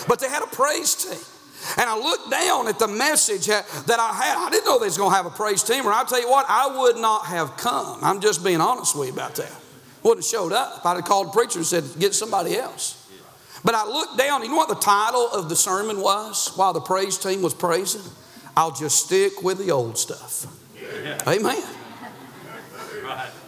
But 0.08 0.20
they 0.20 0.28
had 0.28 0.42
a 0.42 0.46
praise 0.46 0.94
team. 0.94 1.18
And 1.76 1.88
I 1.88 1.96
looked 1.96 2.30
down 2.30 2.68
at 2.68 2.78
the 2.78 2.88
message 2.88 3.46
that 3.46 3.66
I 3.88 4.12
had. 4.14 4.46
I 4.46 4.50
didn't 4.50 4.64
know 4.64 4.78
they 4.78 4.86
was 4.86 4.96
going 4.96 5.10
to 5.10 5.16
have 5.16 5.26
a 5.26 5.30
praise 5.30 5.62
team. 5.62 5.86
Or 5.86 5.92
I'll 5.92 6.06
tell 6.06 6.20
you 6.20 6.30
what, 6.30 6.46
I 6.48 6.78
would 6.78 6.96
not 6.96 7.26
have 7.26 7.56
come. 7.58 7.98
I'm 8.02 8.20
just 8.20 8.42
being 8.42 8.60
honest 8.60 8.96
with 8.96 9.08
you 9.08 9.14
about 9.14 9.34
that. 9.36 9.52
Wouldn't 10.02 10.24
have 10.24 10.30
showed 10.30 10.52
up. 10.52 10.84
I'd 10.84 10.96
have 10.96 11.04
called 11.04 11.28
the 11.28 11.32
preacher 11.32 11.58
and 11.58 11.66
said, 11.66 11.84
get 11.98 12.14
somebody 12.14 12.56
else. 12.56 12.96
But 13.62 13.74
I 13.74 13.86
looked 13.86 14.16
down. 14.16 14.42
You 14.42 14.48
know 14.48 14.56
what 14.56 14.70
the 14.70 14.74
title 14.74 15.28
of 15.32 15.50
the 15.50 15.56
sermon 15.56 16.00
was 16.00 16.50
while 16.56 16.72
the 16.72 16.80
praise 16.80 17.18
team 17.18 17.42
was 17.42 17.52
praising? 17.52 18.10
I'll 18.56 18.72
just 18.72 19.04
stick 19.04 19.42
with 19.42 19.58
the 19.58 19.70
old 19.70 19.98
stuff. 19.98 20.46
Amen. 21.28 21.62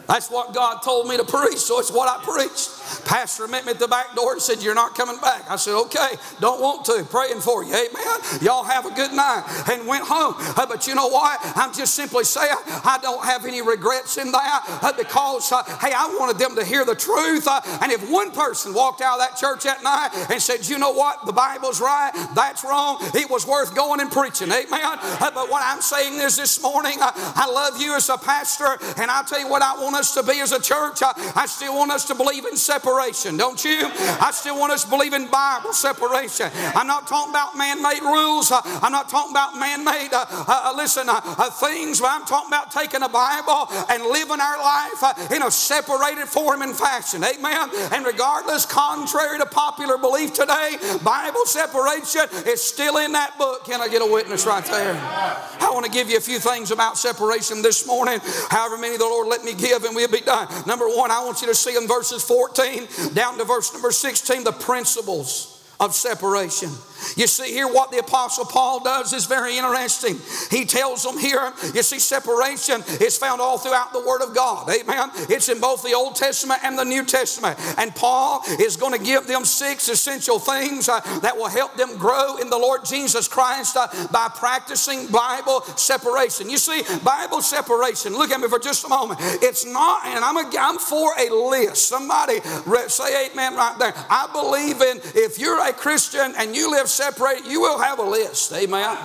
That's 0.07 0.29
what 0.29 0.53
God 0.53 0.79
told 0.83 1.07
me 1.07 1.17
to 1.17 1.23
preach, 1.23 1.57
so 1.57 1.79
it's 1.79 1.91
what 1.91 2.09
I 2.09 2.23
preached. 2.23 3.05
Pastor 3.05 3.47
met 3.47 3.65
me 3.65 3.71
at 3.71 3.79
the 3.79 3.87
back 3.87 4.15
door 4.15 4.33
and 4.33 4.41
said, 4.41 4.61
You're 4.61 4.75
not 4.75 4.95
coming 4.95 5.17
back. 5.21 5.49
I 5.49 5.55
said, 5.55 5.73
Okay, 5.73 6.09
don't 6.39 6.61
want 6.61 6.85
to. 6.85 7.05
Praying 7.09 7.39
for 7.39 7.63
you. 7.63 7.73
Amen. 7.73 8.19
Y'all 8.41 8.63
have 8.63 8.85
a 8.85 8.91
good 8.91 9.11
night. 9.13 9.43
And 9.71 9.87
went 9.87 10.03
home. 10.05 10.35
Uh, 10.37 10.65
but 10.65 10.87
you 10.87 10.95
know 10.95 11.07
what? 11.07 11.39
I'm 11.55 11.73
just 11.73 11.95
simply 11.95 12.23
saying, 12.23 12.55
I 12.83 12.99
don't 13.01 13.23
have 13.23 13.45
any 13.45 13.61
regrets 13.61 14.17
in 14.17 14.31
that 14.31 14.79
uh, 14.81 14.93
because, 14.93 15.51
uh, 15.51 15.63
hey, 15.79 15.93
I 15.95 16.07
wanted 16.19 16.37
them 16.37 16.55
to 16.55 16.63
hear 16.63 16.85
the 16.85 16.95
truth. 16.95 17.47
and 17.81 17.91
if 17.91 18.09
one 18.11 18.31
person 18.31 18.73
walked 18.73 19.01
out 19.01 19.19
of 19.19 19.27
that 19.27 19.37
church 19.37 19.63
that 19.63 19.83
night 19.83 20.09
and 20.29 20.41
said, 20.41 20.67
You 20.67 20.77
know 20.77 20.91
what? 20.91 21.25
The 21.25 21.33
Bible's 21.33 21.79
right, 21.79 22.11
that's 22.35 22.63
wrong, 22.63 22.97
it 23.15 23.29
was 23.29 23.47
worth 23.47 23.73
going 23.75 24.01
and 24.01 24.11
preaching. 24.11 24.51
Amen. 24.51 24.97
but 25.33 25.49
what 25.49 25.63
I'm 25.63 25.81
saying 25.81 26.19
is 26.19 26.35
this 26.35 26.61
morning, 26.61 26.97
I 26.99 27.49
love 27.49 27.81
you 27.81 27.95
as 27.95 28.09
a 28.09 28.17
pastor, 28.17 28.77
and 28.97 29.09
I'll 29.09 29.23
tell 29.23 29.39
you 29.39 29.49
what 29.49 29.61
I 29.61 29.73
want 29.81 29.92
us 29.95 30.13
to 30.15 30.23
be 30.23 30.39
as 30.39 30.51
a 30.51 30.61
church. 30.61 31.01
I 31.01 31.45
still 31.47 31.75
want 31.75 31.91
us 31.91 32.05
to 32.05 32.15
believe 32.15 32.45
in 32.45 32.57
separation 32.57 33.37
don't 33.37 33.63
you? 33.63 33.89
I 34.21 34.31
still 34.31 34.57
want 34.57 34.71
us 34.71 34.83
to 34.85 34.89
believe 34.89 35.13
in 35.13 35.27
Bible 35.27 35.73
separation. 35.73 36.49
I'm 36.75 36.87
not 36.87 37.07
talking 37.07 37.31
about 37.31 37.57
man 37.57 37.81
made 37.81 38.01
rules. 38.01 38.51
Uh, 38.51 38.61
I'm 38.63 38.91
not 38.91 39.09
talking 39.09 39.31
about 39.31 39.57
man 39.57 39.83
made, 39.83 40.13
uh, 40.13 40.25
uh, 40.29 40.71
uh, 40.71 40.73
listen, 40.75 41.09
uh, 41.09 41.19
uh, 41.23 41.49
things, 41.49 41.99
but 41.99 42.09
I'm 42.09 42.25
talking 42.25 42.49
about 42.49 42.71
taking 42.71 43.03
a 43.03 43.09
Bible 43.09 43.67
and 43.89 44.03
living 44.03 44.39
our 44.39 44.57
life 44.57 45.31
in 45.31 45.43
a 45.43 45.51
separated 45.51 46.27
form 46.27 46.61
and 46.61 46.73
fashion. 46.75 47.23
Amen. 47.23 47.69
And 47.91 48.05
regardless, 48.05 48.65
contrary 48.65 49.39
to 49.39 49.45
popular 49.45 49.97
belief 49.97 50.33
today, 50.33 50.77
Bible 51.03 51.45
separation 51.45 52.23
is 52.47 52.61
still 52.61 52.97
in 52.97 53.11
that 53.13 53.37
book. 53.37 53.65
Can 53.65 53.81
I 53.81 53.87
get 53.87 54.01
a 54.01 54.09
witness 54.09 54.45
right 54.45 54.65
there? 54.65 54.95
I 54.95 55.69
want 55.73 55.85
to 55.85 55.91
give 55.91 56.09
you 56.09 56.17
a 56.17 56.21
few 56.21 56.39
things 56.39 56.71
about 56.71 56.97
separation 56.97 57.61
this 57.61 57.85
morning, 57.85 58.19
however 58.49 58.77
many 58.77 58.97
the 58.97 59.03
Lord 59.03 59.27
let 59.27 59.43
me 59.43 59.53
give, 59.53 59.82
and 59.85 59.95
we'll 59.95 60.07
be 60.07 60.21
done. 60.21 60.47
Number 60.65 60.87
one, 60.87 61.11
I 61.11 61.23
want 61.23 61.41
you 61.41 61.47
to 61.47 61.55
see 61.55 61.75
in 61.75 61.87
verses 61.87 62.23
14 62.23 63.13
down 63.13 63.37
to 63.37 63.43
verse 63.43 63.73
number 63.73 63.91
16 63.91 64.43
the 64.43 64.51
principles 64.51 65.52
of 65.83 65.93
separation. 65.93 66.69
You 67.17 67.27
see 67.27 67.51
here 67.51 67.67
what 67.67 67.91
the 67.91 67.97
apostle 67.97 68.45
Paul 68.45 68.81
does 68.81 69.11
is 69.11 69.25
very 69.25 69.57
interesting. 69.57 70.17
He 70.49 70.63
tells 70.63 71.03
them 71.03 71.17
here, 71.17 71.51
you 71.75 71.83
see 71.83 71.99
separation 71.99 72.81
is 73.01 73.17
found 73.17 73.41
all 73.41 73.57
throughout 73.57 73.91
the 73.91 73.99
word 73.99 74.21
of 74.21 74.33
God. 74.33 74.69
Amen. 74.69 75.09
It's 75.29 75.49
in 75.49 75.59
both 75.59 75.83
the 75.83 75.93
Old 75.93 76.15
Testament 76.15 76.61
and 76.63 76.79
the 76.79 76.85
New 76.85 77.03
Testament. 77.03 77.59
And 77.77 77.93
Paul 77.93 78.41
is 78.59 78.77
going 78.77 78.97
to 78.97 79.03
give 79.03 79.27
them 79.27 79.43
six 79.43 79.89
essential 79.89 80.39
things 80.39 80.87
uh, 80.87 81.01
that 81.19 81.35
will 81.35 81.49
help 81.49 81.75
them 81.75 81.97
grow 81.97 82.37
in 82.37 82.49
the 82.49 82.57
Lord 82.57 82.85
Jesus 82.85 83.27
Christ 83.27 83.75
uh, 83.75 83.87
by 84.07 84.29
practicing 84.33 85.07
Bible 85.07 85.61
separation. 85.75 86.49
You 86.49 86.57
see, 86.57 86.81
Bible 87.03 87.41
separation, 87.41 88.13
look 88.13 88.31
at 88.31 88.39
me 88.39 88.47
for 88.47 88.59
just 88.59 88.85
a 88.85 88.89
moment. 88.89 89.19
It's 89.21 89.65
not, 89.65 90.05
and 90.05 90.23
I'm, 90.23 90.37
a, 90.37 90.49
I'm 90.57 90.77
for 90.77 91.11
a 91.19 91.29
list. 91.29 91.89
Somebody 91.89 92.39
say 92.87 93.29
amen 93.29 93.55
right 93.55 93.75
there. 93.77 93.93
I 94.09 94.29
believe 94.31 94.81
in 94.81 95.01
if 95.21 95.37
you're 95.37 95.59
a 95.59 95.72
Christian 95.73 96.33
and 96.37 96.55
you 96.55 96.71
live 96.71 96.87
separate, 96.87 97.45
you 97.45 97.61
will 97.61 97.79
have 97.79 97.99
a 97.99 98.03
list. 98.03 98.53
Amen. 98.53 98.97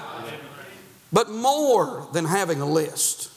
But 1.13 1.31
more 1.31 2.07
than 2.13 2.25
having 2.25 2.61
a 2.61 2.67
list, 2.67 3.31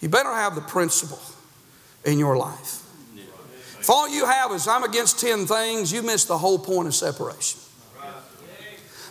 you 0.00 0.08
better 0.08 0.32
have 0.32 0.54
the 0.54 0.60
principle 0.60 1.20
in 2.04 2.18
your 2.18 2.36
life. 2.36 2.82
If 3.78 3.90
all 3.90 4.08
you 4.08 4.26
have 4.26 4.50
is 4.52 4.66
I'm 4.66 4.82
against 4.82 5.20
10 5.20 5.46
things, 5.46 5.92
you 5.92 6.02
miss 6.02 6.24
the 6.24 6.38
whole 6.38 6.58
point 6.58 6.88
of 6.88 6.94
separation. 6.94 7.60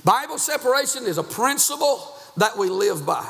Bible 0.03 0.37
separation 0.37 1.05
is 1.05 1.17
a 1.17 1.23
principle 1.23 2.13
that 2.37 2.57
we 2.57 2.69
live 2.69 3.05
by. 3.05 3.27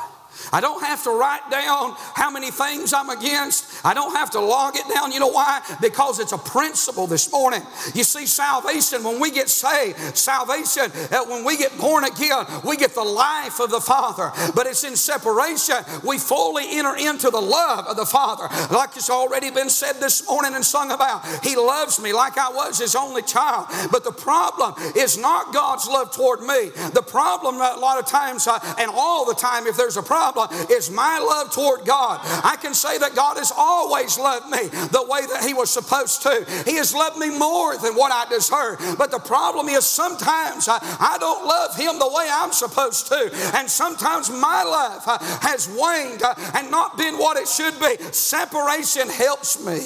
I 0.52 0.60
don't 0.60 0.82
have 0.84 1.02
to 1.04 1.10
write 1.10 1.50
down 1.50 1.94
how 2.14 2.30
many 2.30 2.50
things 2.50 2.92
I'm 2.92 3.10
against. 3.10 3.65
I 3.84 3.94
don't 3.94 4.14
have 4.14 4.30
to 4.32 4.40
log 4.40 4.76
it 4.76 4.84
down. 4.92 5.12
You 5.12 5.20
know 5.20 5.28
why? 5.28 5.60
Because 5.80 6.18
it's 6.18 6.32
a 6.32 6.38
principle 6.38 7.06
this 7.06 7.30
morning. 7.32 7.62
You 7.94 8.04
see, 8.04 8.26
salvation, 8.26 9.02
when 9.04 9.20
we 9.20 9.30
get 9.30 9.48
saved, 9.48 10.16
salvation, 10.16 10.90
uh, 11.12 11.24
when 11.26 11.44
we 11.44 11.56
get 11.56 11.76
born 11.78 12.04
again, 12.04 12.44
we 12.64 12.76
get 12.76 12.94
the 12.94 13.04
life 13.04 13.60
of 13.60 13.70
the 13.70 13.80
Father. 13.80 14.32
But 14.54 14.66
it's 14.66 14.84
in 14.84 14.96
separation, 14.96 15.76
we 16.04 16.18
fully 16.18 16.64
enter 16.78 16.96
into 16.96 17.30
the 17.30 17.40
love 17.40 17.86
of 17.86 17.96
the 17.96 18.06
Father. 18.06 18.48
Like 18.74 18.96
it's 18.96 19.10
already 19.10 19.50
been 19.50 19.70
said 19.70 19.94
this 19.94 20.26
morning 20.28 20.54
and 20.54 20.64
sung 20.64 20.90
about. 20.90 21.24
He 21.44 21.56
loves 21.56 22.00
me 22.00 22.12
like 22.12 22.38
I 22.38 22.50
was 22.50 22.78
his 22.78 22.94
only 22.94 23.22
child. 23.22 23.66
But 23.90 24.04
the 24.04 24.12
problem 24.12 24.74
is 24.96 25.18
not 25.18 25.52
God's 25.52 25.86
love 25.86 26.12
toward 26.12 26.40
me. 26.40 26.70
The 26.92 27.04
problem, 27.06 27.56
a 27.56 27.78
lot 27.78 27.98
of 27.98 28.06
times, 28.06 28.46
uh, 28.46 28.58
and 28.78 28.90
all 28.92 29.24
the 29.24 29.34
time, 29.34 29.66
if 29.66 29.76
there's 29.76 29.96
a 29.96 30.02
problem, 30.02 30.48
is 30.70 30.90
my 30.90 31.18
love 31.18 31.52
toward 31.52 31.84
God. 31.84 32.20
I 32.22 32.56
can 32.60 32.74
say 32.74 32.98
that 32.98 33.14
God 33.14 33.36
has 33.36 33.52
always 33.66 34.18
loved 34.18 34.48
me 34.48 34.68
the 34.68 35.04
way 35.08 35.26
that 35.26 35.44
He 35.44 35.54
was 35.54 35.70
supposed 35.70 36.22
to. 36.22 36.46
He 36.64 36.76
has 36.76 36.94
loved 36.94 37.18
me 37.18 37.36
more 37.36 37.76
than 37.76 37.94
what 37.94 38.12
I 38.12 38.24
deserve. 38.30 38.78
But 38.96 39.10
the 39.10 39.18
problem 39.18 39.68
is 39.68 39.84
sometimes 39.84 40.68
I, 40.68 40.78
I 41.00 41.18
don't 41.18 41.44
love 41.46 41.76
Him 41.76 41.98
the 41.98 42.08
way 42.08 42.28
I'm 42.30 42.52
supposed 42.52 43.08
to. 43.08 43.30
And 43.56 43.68
sometimes 43.68 44.30
my 44.30 44.62
love 44.62 45.02
uh, 45.06 45.18
has 45.40 45.68
waned 45.68 46.22
uh, 46.22 46.34
and 46.54 46.70
not 46.70 46.96
been 46.96 47.16
what 47.16 47.36
it 47.36 47.48
should 47.48 47.78
be. 47.80 47.96
Separation 48.12 49.08
helps 49.08 49.64
me. 49.64 49.80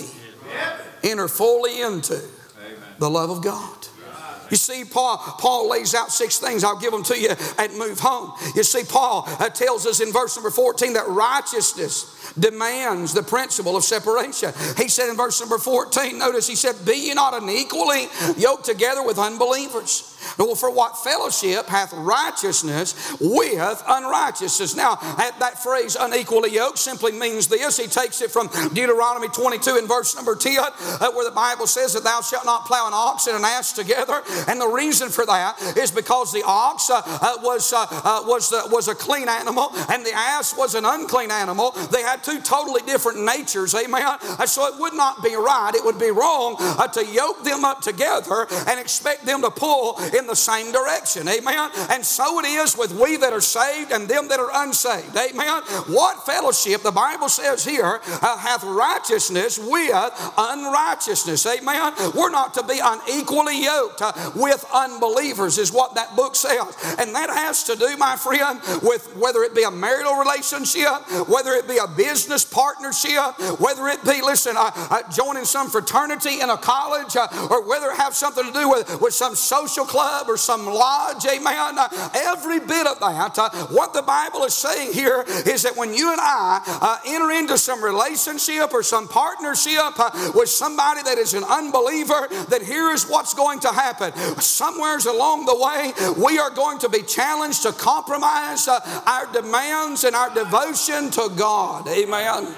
enter 1.02 1.28
fully 1.28 1.80
into 1.80 2.20
the 2.98 3.08
love 3.08 3.30
of 3.30 3.42
God. 3.42 3.86
You 4.50 4.56
see, 4.56 4.84
Paul, 4.84 5.18
Paul 5.18 5.70
lays 5.70 5.94
out 5.94 6.10
six 6.10 6.38
things. 6.38 6.64
I'll 6.64 6.78
give 6.78 6.92
them 6.92 7.04
to 7.04 7.18
you 7.18 7.30
and 7.58 7.78
move 7.78 8.00
home. 8.00 8.32
You 8.54 8.62
see, 8.62 8.84
Paul 8.84 9.24
uh, 9.26 9.48
tells 9.48 9.86
us 9.86 10.00
in 10.00 10.12
verse 10.12 10.36
number 10.36 10.50
14 10.50 10.94
that 10.94 11.06
righteousness 11.08 12.32
demands 12.38 13.14
the 13.14 13.22
principle 13.22 13.76
of 13.76 13.84
separation. 13.84 14.52
He 14.76 14.88
said 14.88 15.08
in 15.08 15.16
verse 15.16 15.40
number 15.40 15.58
14, 15.58 16.18
notice 16.18 16.46
he 16.46 16.54
said, 16.54 16.74
Be 16.84 17.08
ye 17.08 17.14
not 17.14 17.40
unequally 17.40 18.06
yoked 18.36 18.64
together 18.64 19.02
with 19.02 19.18
unbelievers. 19.18 20.06
Well, 20.38 20.54
for 20.54 20.70
what 20.70 20.98
fellowship 20.98 21.66
hath 21.66 21.92
righteousness 21.92 22.94
with 23.20 23.82
unrighteousness? 23.88 24.76
Now, 24.76 24.96
that 24.96 25.62
phrase 25.62 25.96
unequally 25.98 26.52
yoked 26.52 26.78
simply 26.78 27.12
means 27.12 27.48
this. 27.48 27.78
He 27.78 27.86
takes 27.86 28.20
it 28.20 28.30
from 28.30 28.48
Deuteronomy 28.72 29.28
22 29.28 29.76
in 29.76 29.86
verse 29.86 30.14
number 30.14 30.36
10, 30.36 30.58
uh, 30.58 31.10
where 31.12 31.24
the 31.24 31.34
Bible 31.34 31.66
says 31.66 31.94
that 31.94 32.04
thou 32.04 32.20
shalt 32.20 32.44
not 32.44 32.66
plow 32.66 32.86
an 32.86 32.92
ox 32.94 33.26
and 33.26 33.36
an 33.36 33.44
ass 33.44 33.72
together. 33.72 34.22
And 34.48 34.60
the 34.60 34.68
reason 34.68 35.08
for 35.08 35.26
that 35.26 35.76
is 35.76 35.90
because 35.90 36.32
the 36.32 36.42
ox 36.44 36.90
uh, 36.90 37.02
uh, 37.04 37.36
was, 37.42 37.72
uh, 37.72 37.86
uh, 37.90 38.22
was, 38.24 38.52
uh, 38.52 38.62
was 38.70 38.88
a 38.88 38.94
clean 38.94 39.28
animal 39.28 39.70
and 39.88 40.04
the 40.04 40.12
ass 40.14 40.56
was 40.56 40.74
an 40.74 40.84
unclean 40.84 41.30
animal. 41.30 41.72
They 41.90 42.02
had 42.02 42.22
two 42.22 42.40
totally 42.40 42.82
different 42.82 43.24
natures, 43.24 43.74
amen? 43.74 44.18
so 44.46 44.66
it 44.66 44.80
would 44.80 44.94
not 44.94 45.22
be 45.22 45.34
right, 45.34 45.72
it 45.74 45.84
would 45.84 45.98
be 45.98 46.10
wrong 46.10 46.56
to 46.92 47.06
yoke 47.06 47.44
them 47.44 47.64
up 47.64 47.80
together 47.80 48.46
and 48.66 48.80
expect 48.80 49.24
them 49.24 49.42
to 49.42 49.50
pull 49.50 49.98
in 50.16 50.26
the 50.26 50.36
same 50.36 50.72
direction. 50.72 51.28
Amen. 51.28 51.70
And 51.90 52.04
so 52.04 52.38
it 52.40 52.46
is 52.46 52.76
with 52.76 52.92
we 52.92 53.16
that 53.16 53.32
are 53.32 53.40
saved 53.40 53.92
and 53.92 54.08
them 54.08 54.28
that 54.28 54.40
are 54.40 54.50
unsaved. 54.52 55.16
Amen. 55.16 55.62
What 55.86 56.26
fellowship, 56.26 56.82
the 56.82 56.90
Bible 56.90 57.28
says 57.28 57.64
here, 57.64 58.00
uh, 58.22 58.36
hath 58.38 58.64
righteousness 58.64 59.58
with 59.58 60.32
unrighteousness. 60.36 61.46
Amen. 61.46 61.92
We're 62.14 62.30
not 62.30 62.54
to 62.54 62.62
be 62.64 62.80
unequally 62.82 63.62
yoked 63.62 64.02
uh, 64.02 64.29
with 64.34 64.64
unbelievers, 64.72 65.58
is 65.58 65.72
what 65.72 65.94
that 65.94 66.16
book 66.16 66.34
says. 66.34 66.96
And 66.98 67.14
that 67.14 67.30
has 67.30 67.64
to 67.64 67.76
do, 67.76 67.96
my 67.96 68.16
friend, 68.16 68.60
with 68.82 69.16
whether 69.16 69.42
it 69.42 69.54
be 69.54 69.62
a 69.62 69.70
marital 69.70 70.14
relationship, 70.16 71.28
whether 71.28 71.52
it 71.52 71.68
be 71.68 71.78
a 71.78 71.86
business 71.86 72.44
partnership, 72.44 73.38
whether 73.60 73.88
it 73.88 74.02
be, 74.04 74.20
listen, 74.22 74.56
uh, 74.56 74.70
uh, 74.74 75.02
joining 75.10 75.44
some 75.44 75.70
fraternity 75.70 76.40
in 76.40 76.50
a 76.50 76.56
college, 76.56 77.16
uh, 77.16 77.28
or 77.50 77.66
whether 77.68 77.88
it 77.90 77.96
have 77.96 78.14
something 78.14 78.44
to 78.44 78.52
do 78.52 78.68
with, 78.68 79.00
with 79.00 79.14
some 79.14 79.34
social 79.34 79.84
club 79.84 80.28
or 80.28 80.36
some 80.36 80.66
lodge, 80.66 81.24
amen. 81.26 81.78
Uh, 81.78 81.88
every 82.14 82.60
bit 82.60 82.86
of 82.86 82.98
that. 83.00 83.38
Uh, 83.38 83.50
what 83.68 83.92
the 83.92 84.02
Bible 84.02 84.44
is 84.44 84.54
saying 84.54 84.92
here 84.92 85.24
is 85.46 85.62
that 85.62 85.76
when 85.76 85.94
you 85.94 86.10
and 86.10 86.20
I 86.20 86.60
uh, 86.66 86.98
enter 87.06 87.30
into 87.30 87.58
some 87.58 87.82
relationship 87.82 88.72
or 88.72 88.82
some 88.82 89.08
partnership 89.08 89.98
with 90.34 90.48
somebody 90.48 91.02
that 91.02 91.18
is 91.18 91.34
an 91.34 91.44
unbeliever, 91.44 92.28
that 92.48 92.62
here 92.62 92.90
is 92.90 93.04
what's 93.04 93.34
going 93.34 93.60
to 93.60 93.68
happen. 93.68 94.12
Somewheres 94.40 95.06
along 95.06 95.46
the 95.46 95.56
way, 95.56 95.92
we 96.22 96.38
are 96.38 96.50
going 96.50 96.78
to 96.80 96.88
be 96.88 97.02
challenged 97.02 97.62
to 97.62 97.72
compromise 97.72 98.68
uh, 98.68 98.80
our 99.06 99.32
demands 99.32 100.04
and 100.04 100.14
our 100.14 100.32
devotion 100.34 101.10
to 101.12 101.30
God. 101.36 101.88
Amen. 101.88 102.54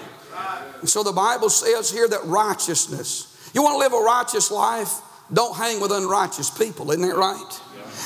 So 0.84 1.02
the 1.02 1.12
Bible 1.12 1.50
says 1.50 1.90
here 1.90 2.08
that 2.08 2.24
righteousness, 2.24 3.50
you 3.54 3.62
want 3.62 3.74
to 3.74 3.78
live 3.78 3.92
a 3.92 4.04
righteous 4.04 4.50
life? 4.50 5.00
Don't 5.32 5.56
hang 5.56 5.80
with 5.80 5.92
unrighteous 5.92 6.50
people, 6.50 6.90
isn't 6.90 7.08
that 7.08 7.16
right? 7.16 7.60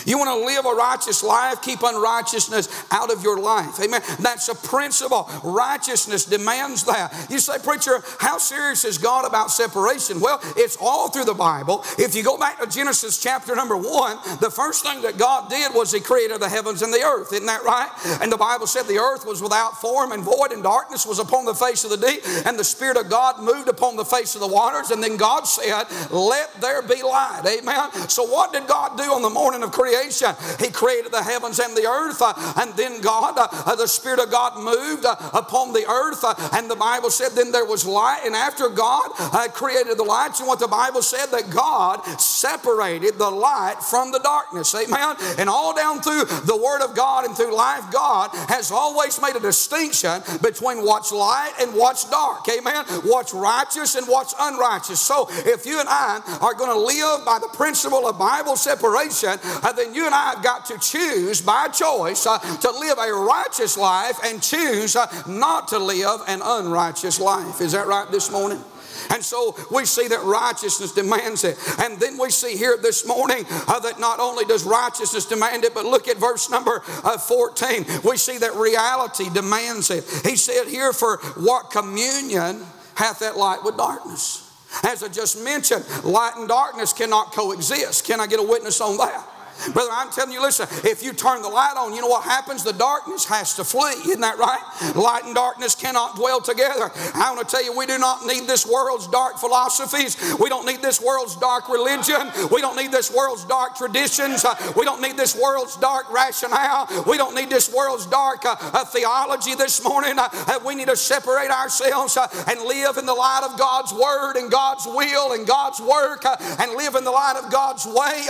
You 0.05 0.19
want 0.19 0.31
to 0.31 0.47
live 0.47 0.66
a 0.66 0.75
righteous 0.75 1.23
life, 1.23 1.62
keep 1.62 1.81
unrighteousness 1.83 2.69
out 2.90 3.12
of 3.12 3.23
your 3.23 3.38
life. 3.38 3.81
Amen. 3.81 4.02
That's 4.21 4.49
a 4.49 4.55
principle. 4.55 5.31
Righteousness 5.43 6.25
demands 6.25 6.85
that. 6.85 7.26
You 7.31 7.38
say, 7.38 7.59
Preacher, 7.59 8.02
how 8.19 8.38
serious 8.38 8.85
is 8.85 8.99
God 8.99 9.26
about 9.26 9.50
separation? 9.50 10.21
Well, 10.21 10.40
it's 10.57 10.76
all 10.81 11.11
through 11.11 11.25
the 11.25 11.35
Bible. 11.35 11.85
If 11.99 12.14
you 12.14 12.23
go 12.23 12.38
back 12.38 12.61
to 12.61 12.66
Genesis 12.66 13.21
chapter 13.21 13.55
number 13.55 13.76
one, 13.76 14.19
the 14.40 14.50
first 14.50 14.85
thing 14.85 15.02
that 15.02 15.19
God 15.19 15.50
did 15.50 15.75
was 15.75 15.93
He 15.93 16.00
created 16.00 16.40
the 16.40 16.49
heavens 16.49 16.83
and 16.83 16.93
the 16.93 17.02
earth. 17.02 17.33
Isn't 17.33 17.47
that 17.47 17.64
right? 17.64 17.90
And 18.21 18.31
the 18.31 18.37
Bible 18.37 18.66
said 18.66 18.85
the 18.85 18.99
earth 18.99 19.26
was 19.26 19.43
without 19.43 19.81
form 19.81 20.12
and 20.12 20.23
void, 20.23 20.52
and 20.52 20.62
darkness 20.62 21.07
was 21.07 21.19
upon 21.19 21.45
the 21.45 21.55
face 21.55 21.85
of 21.85 21.90
the 21.90 21.97
deep, 21.97 22.21
and 22.47 22.59
the 22.59 22.64
Spirit 22.64 22.97
of 22.97 23.09
God 23.11 23.40
moved 23.40 23.69
upon 23.69 23.97
the 23.97 24.05
face 24.05 24.35
of 24.35 24.40
the 24.40 24.47
waters. 24.47 24.90
And 24.90 25.02
then 25.02 25.16
God 25.16 25.45
said, 25.45 25.85
Let 26.11 26.61
there 26.61 26.83
be 26.83 27.02
light. 27.02 27.43
Amen. 27.47 28.09
So, 28.09 28.25
what 28.25 28.52
did 28.52 28.66
God 28.66 28.97
do 28.97 29.05
on 29.05 29.23
the 29.23 29.31
morning 29.31 29.62
of 29.62 29.73
creation? 29.73 29.86
Creation. 29.87 30.35
He 30.59 30.71
created 30.71 31.12
the 31.12 31.23
heavens 31.23 31.59
and 31.59 31.76
the 31.76 31.87
earth, 31.87 32.21
uh, 32.21 32.34
and 32.60 32.75
then 32.75 33.00
God, 33.00 33.34
uh, 33.37 33.75
the 33.76 33.87
Spirit 33.87 34.19
of 34.21 34.30
God 34.30 34.58
moved 34.58 35.04
uh, 35.04 35.17
upon 35.32 35.73
the 35.73 35.87
earth, 35.89 36.25
and 36.54 36.71
the 36.71 36.76
Bible 36.76 37.10
said 37.10 37.30
then 37.32 37.52
there 37.52 37.65
was 37.65 37.87
light. 37.87 38.23
And 38.25 38.34
after 38.34 38.69
God 38.69 39.10
created 39.52 39.97
the 39.97 40.02
lights, 40.02 40.41
and 40.41 40.49
what 40.49 40.58
the 40.58 40.69
Bible 40.69 41.02
said 41.02 41.26
that 41.26 41.50
God 41.50 42.04
separated 42.21 43.19
the 43.19 43.30
light 43.30 43.76
from 43.80 44.13
the 44.13 44.19
darkness. 44.19 44.75
Amen. 44.75 45.17
And 45.39 45.49
all 45.49 45.75
down 45.75 46.00
through 46.00 46.25
the 46.25 46.56
Word 46.56 46.82
of 46.82 46.95
God 46.95 47.25
and 47.25 47.37
through 47.37 47.54
life, 47.54 47.84
God 47.93 48.30
has 48.49 48.71
always 48.71 49.21
made 49.21 49.37
a 49.37 49.41
distinction 49.41 50.23
between 50.43 50.84
what's 50.84 51.13
light 51.13 51.52
and 51.60 51.75
what's 51.75 52.08
dark. 52.10 52.49
Amen. 52.49 52.84
What's 53.04 53.32
righteous 53.32 53.95
and 53.95 54.06
what's 54.06 54.34
unrighteous. 54.39 55.00
So 55.00 55.28
if 55.30 55.67
you 55.67 55.78
and 55.80 55.89
I 55.89 56.21
are 56.41 56.54
going 56.54 56.71
to 56.71 56.78
live 56.78 57.25
by 57.25 57.39
the 57.39 57.49
principle 57.49 58.08
of 58.08 58.19
Bible 58.19 58.56
separation, 58.56 59.39
then 59.73 59.87
then 59.87 59.95
you 59.95 60.07
and 60.07 60.15
I 60.15 60.31
have 60.31 60.43
got 60.43 60.67
to 60.67 60.79
choose 60.79 61.41
by 61.41 61.69
choice 61.69 62.26
uh, 62.26 62.39
to 62.39 62.71
live 62.71 62.99
a 62.99 63.13
righteous 63.13 63.76
life 63.76 64.19
and 64.25 64.43
choose 64.43 64.97
uh, 64.97 65.07
not 65.29 65.69
to 65.69 65.79
live 65.79 66.21
an 66.26 66.41
unrighteous 66.43 67.21
life. 67.21 67.61
Is 67.61 67.73
that 67.73 67.87
right 67.87 68.11
this 68.11 68.31
morning? 68.31 68.63
And 69.11 69.23
so 69.23 69.55
we 69.71 69.85
see 69.85 70.09
that 70.09 70.23
righteousness 70.23 70.93
demands 70.93 71.45
it. 71.45 71.59
And 71.81 72.00
then 72.00 72.19
we 72.19 72.31
see 72.31 72.57
here 72.57 72.76
this 72.81 73.07
morning 73.07 73.45
uh, 73.69 73.79
that 73.81 74.00
not 74.00 74.21
only 74.21 74.45
does 74.47 74.65
righteousness 74.65 75.26
demand 75.26 75.65
it, 75.65 75.75
but 75.75 75.85
look 75.85 76.09
at 76.09 76.17
verse 76.17 76.50
number 76.50 76.83
uh, 77.05 77.19
14. 77.19 77.85
We 78.05 78.17
see 78.17 78.39
that 78.39 78.55
reality 78.55 79.29
demands 79.33 79.91
it. 79.91 80.05
He 80.25 80.37
said 80.37 80.67
here, 80.67 80.93
For 80.93 81.19
what 81.37 81.71
communion 81.71 82.65
hath 82.95 83.21
that 83.21 83.37
light 83.37 83.63
with 83.63 83.76
darkness? 83.76 84.43
As 84.83 85.02
I 85.02 85.09
just 85.09 85.45
mentioned, 85.45 85.85
light 86.02 86.33
and 86.37 86.49
darkness 86.49 86.93
cannot 86.93 87.33
coexist. 87.33 88.07
Can 88.07 88.21
I 88.21 88.26
get 88.26 88.41
a 88.41 88.43
witness 88.43 88.81
on 88.81 88.97
that? 88.97 89.35
Brother, 89.73 89.90
I'm 89.92 90.10
telling 90.10 90.32
you, 90.32 90.42
listen, 90.42 90.66
if 90.84 91.02
you 91.02 91.12
turn 91.12 91.42
the 91.42 91.49
light 91.49 91.75
on, 91.76 91.92
you 91.95 92.00
know 92.00 92.08
what 92.08 92.25
happens? 92.25 92.62
The 92.64 92.73
darkness 92.73 93.25
has 93.26 93.54
to 93.54 93.64
flee. 93.64 93.95
Isn't 94.08 94.21
that 94.21 94.38
right? 94.38 94.95
Light 94.95 95.25
and 95.25 95.34
darkness 95.34 95.75
cannot 95.75 96.16
dwell 96.16 96.40
together. 96.40 96.90
I 97.14 97.32
want 97.34 97.47
to 97.49 97.56
tell 97.56 97.64
you, 97.64 97.76
we 97.76 97.86
do 97.86 97.99
not 97.99 98.25
need 98.26 98.47
this 98.47 98.66
world's 98.66 99.08
dark 99.08 99.38
philosophies. 99.38 100.16
We 100.38 100.49
don't 100.49 100.66
need 100.66 100.82
this 100.82 101.00
world's 101.00 101.36
dark 101.36 101.69
religion. 101.69 102.30
We 102.50 102.60
don't 102.60 102.76
need 102.76 102.92
this 102.92 103.12
world's 103.12 103.45
dark 103.45 103.76
traditions. 103.76 104.45
Uh, 104.45 104.54
we 104.76 104.84
don't 104.84 105.00
need 105.00 105.16
this 105.16 105.34
world's 105.34 105.76
dark 105.76 106.10
rationale. 106.12 106.88
We 107.06 107.16
don't 107.16 107.34
need 107.34 107.50
this 107.50 107.73
world's 107.73 108.06
dark 108.06 108.45
uh, 108.45 108.56
uh, 108.60 108.84
theology 108.84 109.54
this 109.54 109.82
morning. 109.84 110.16
We 110.64 110.75
need 110.75 110.88
to 110.88 110.97
separate 110.97 111.50
ourselves 111.50 112.16
and 112.16 112.60
live 112.62 112.97
in 112.97 113.06
the 113.06 113.14
light 113.14 113.42
of 113.49 113.58
God's 113.58 113.92
word 113.92 114.36
and 114.36 114.50
God's 114.50 114.86
will 114.86 115.32
and 115.32 115.47
God's 115.47 115.80
work 115.80 116.25
and 116.25 116.73
live 116.73 116.95
in 116.95 117.04
the 117.04 117.10
light 117.10 117.40
of 117.42 117.50
God's 117.50 117.86
way. 117.86 118.26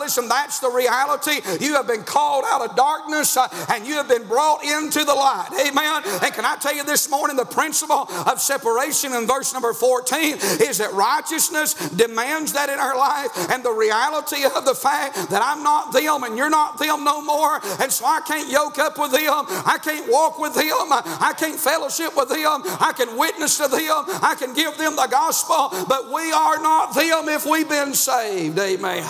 listen, 0.00 0.28
that's 0.28 0.60
the 0.60 0.67
the 0.68 0.76
reality. 0.76 1.40
You 1.64 1.74
have 1.74 1.86
been 1.86 2.02
called 2.02 2.44
out 2.46 2.68
of 2.68 2.76
darkness 2.76 3.36
uh, 3.36 3.48
and 3.70 3.86
you 3.86 3.94
have 3.94 4.08
been 4.08 4.26
brought 4.26 4.64
into 4.64 5.04
the 5.04 5.14
light. 5.14 5.48
Amen. 5.66 6.02
And 6.22 6.34
can 6.34 6.44
I 6.44 6.56
tell 6.56 6.74
you 6.74 6.84
this 6.84 7.10
morning 7.10 7.36
the 7.36 7.44
principle 7.44 8.08
of 8.26 8.40
separation 8.40 9.12
in 9.12 9.26
verse 9.26 9.52
number 9.52 9.72
14 9.72 10.34
is 10.60 10.78
that 10.78 10.92
righteousness 10.92 11.74
demands 11.90 12.52
that 12.52 12.68
in 12.68 12.78
our 12.78 12.96
life 12.96 13.30
and 13.50 13.64
the 13.64 13.72
reality 13.72 14.44
of 14.44 14.64
the 14.64 14.74
fact 14.74 15.30
that 15.30 15.42
I'm 15.42 15.62
not 15.62 15.92
them 15.92 16.24
and 16.24 16.36
you're 16.36 16.50
not 16.50 16.78
them 16.78 17.04
no 17.04 17.22
more. 17.22 17.60
And 17.80 17.90
so 17.90 18.04
I 18.04 18.20
can't 18.26 18.50
yoke 18.50 18.78
up 18.78 18.98
with 18.98 19.12
them. 19.12 19.44
I 19.64 19.78
can't 19.82 20.10
walk 20.10 20.38
with 20.38 20.54
them. 20.54 20.66
I 20.92 21.34
can't 21.38 21.58
fellowship 21.58 22.16
with 22.16 22.28
them. 22.28 22.62
I 22.80 22.92
can 22.96 23.16
witness 23.16 23.58
to 23.58 23.68
them. 23.68 24.04
I 24.22 24.36
can 24.38 24.54
give 24.54 24.76
them 24.76 24.96
the 24.96 25.08
gospel. 25.10 25.70
But 25.88 26.12
we 26.12 26.32
are 26.32 26.60
not 26.60 26.94
them 26.94 27.28
if 27.28 27.46
we've 27.46 27.68
been 27.68 27.94
saved. 27.94 28.58
Amen. 28.58 29.04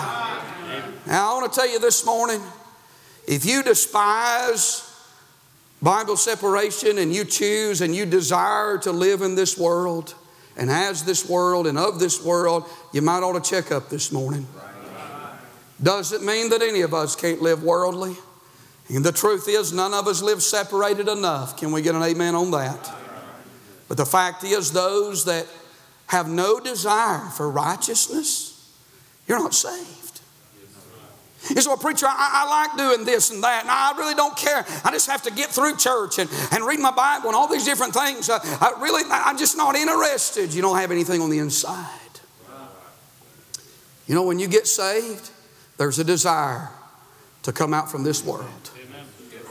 Now, 1.09 1.31
I 1.31 1.33
want 1.33 1.48
to 1.48 1.48
tell 1.49 1.69
you 1.69 1.79
this 1.79 2.05
morning 2.05 2.41
if 3.27 3.45
you 3.45 3.63
despise 3.63 4.85
Bible 5.81 6.17
separation 6.17 6.97
and 6.97 7.13
you 7.13 7.25
choose 7.25 7.81
and 7.81 7.95
you 7.95 8.05
desire 8.05 8.77
to 8.79 8.91
live 8.91 9.21
in 9.21 9.35
this 9.35 9.57
world 9.57 10.15
and 10.59 10.69
as 10.69 11.05
this 11.05 11.27
world 11.27 11.67
and 11.67 11.77
of 11.77 11.99
this 11.99 12.23
world, 12.23 12.65
you 12.91 13.01
might 13.01 13.23
ought 13.23 13.41
to 13.41 13.49
check 13.49 13.71
up 13.71 13.89
this 13.89 14.11
morning. 14.11 14.45
Does 15.81 16.11
it 16.11 16.21
mean 16.21 16.49
that 16.49 16.61
any 16.61 16.81
of 16.81 16.93
us 16.93 17.15
can't 17.15 17.41
live 17.41 17.63
worldly? 17.63 18.17
And 18.89 19.05
the 19.05 19.13
truth 19.13 19.47
is, 19.47 19.71
none 19.71 19.93
of 19.93 20.07
us 20.07 20.21
live 20.21 20.43
separated 20.43 21.07
enough. 21.07 21.55
Can 21.55 21.71
we 21.71 21.81
get 21.81 21.95
an 21.95 22.03
amen 22.03 22.35
on 22.35 22.51
that? 22.51 22.91
But 23.87 23.95
the 23.95 24.05
fact 24.05 24.43
is, 24.43 24.71
those 24.71 25.25
that 25.25 25.47
have 26.07 26.27
no 26.27 26.59
desire 26.59 27.29
for 27.29 27.49
righteousness, 27.49 28.75
you're 29.27 29.39
not 29.39 29.53
saved. 29.53 30.08
You 31.49 31.61
say, 31.61 31.69
well, 31.69 31.77
preacher, 31.77 32.05
I, 32.07 32.43
I, 32.45 32.49
like 32.49 32.77
doing 32.77 33.05
this 33.05 33.31
and 33.31 33.41
that, 33.43 33.61
and 33.61 33.71
I 33.71 33.93
really 33.97 34.13
don't 34.13 34.35
care. 34.35 34.65
I 34.83 34.91
just 34.91 35.09
have 35.09 35.21
to 35.23 35.31
get 35.31 35.49
through 35.49 35.77
church 35.77 36.19
and, 36.19 36.29
and 36.51 36.65
read 36.65 36.79
my 36.79 36.91
Bible 36.91 37.29
and 37.29 37.35
all 37.35 37.47
these 37.47 37.65
different 37.65 37.93
things. 37.93 38.29
Uh, 38.29 38.39
I 38.43 38.73
really, 38.81 39.03
I'm 39.09 39.37
just 39.37 39.55
not 39.55 39.75
interested. 39.75 40.53
You 40.53 40.61
don't 40.61 40.77
have 40.77 40.91
anything 40.91 41.21
on 41.21 41.29
the 41.29 41.39
inside. 41.39 41.87
You 44.05 44.15
know, 44.15 44.23
when 44.23 44.39
you 44.39 44.47
get 44.47 44.67
saved, 44.67 45.29
there's 45.77 45.99
a 45.99 46.03
desire 46.03 46.69
to 47.43 47.53
come 47.53 47.73
out 47.73 47.89
from 47.89 48.03
this 48.03 48.25
world. 48.25 48.71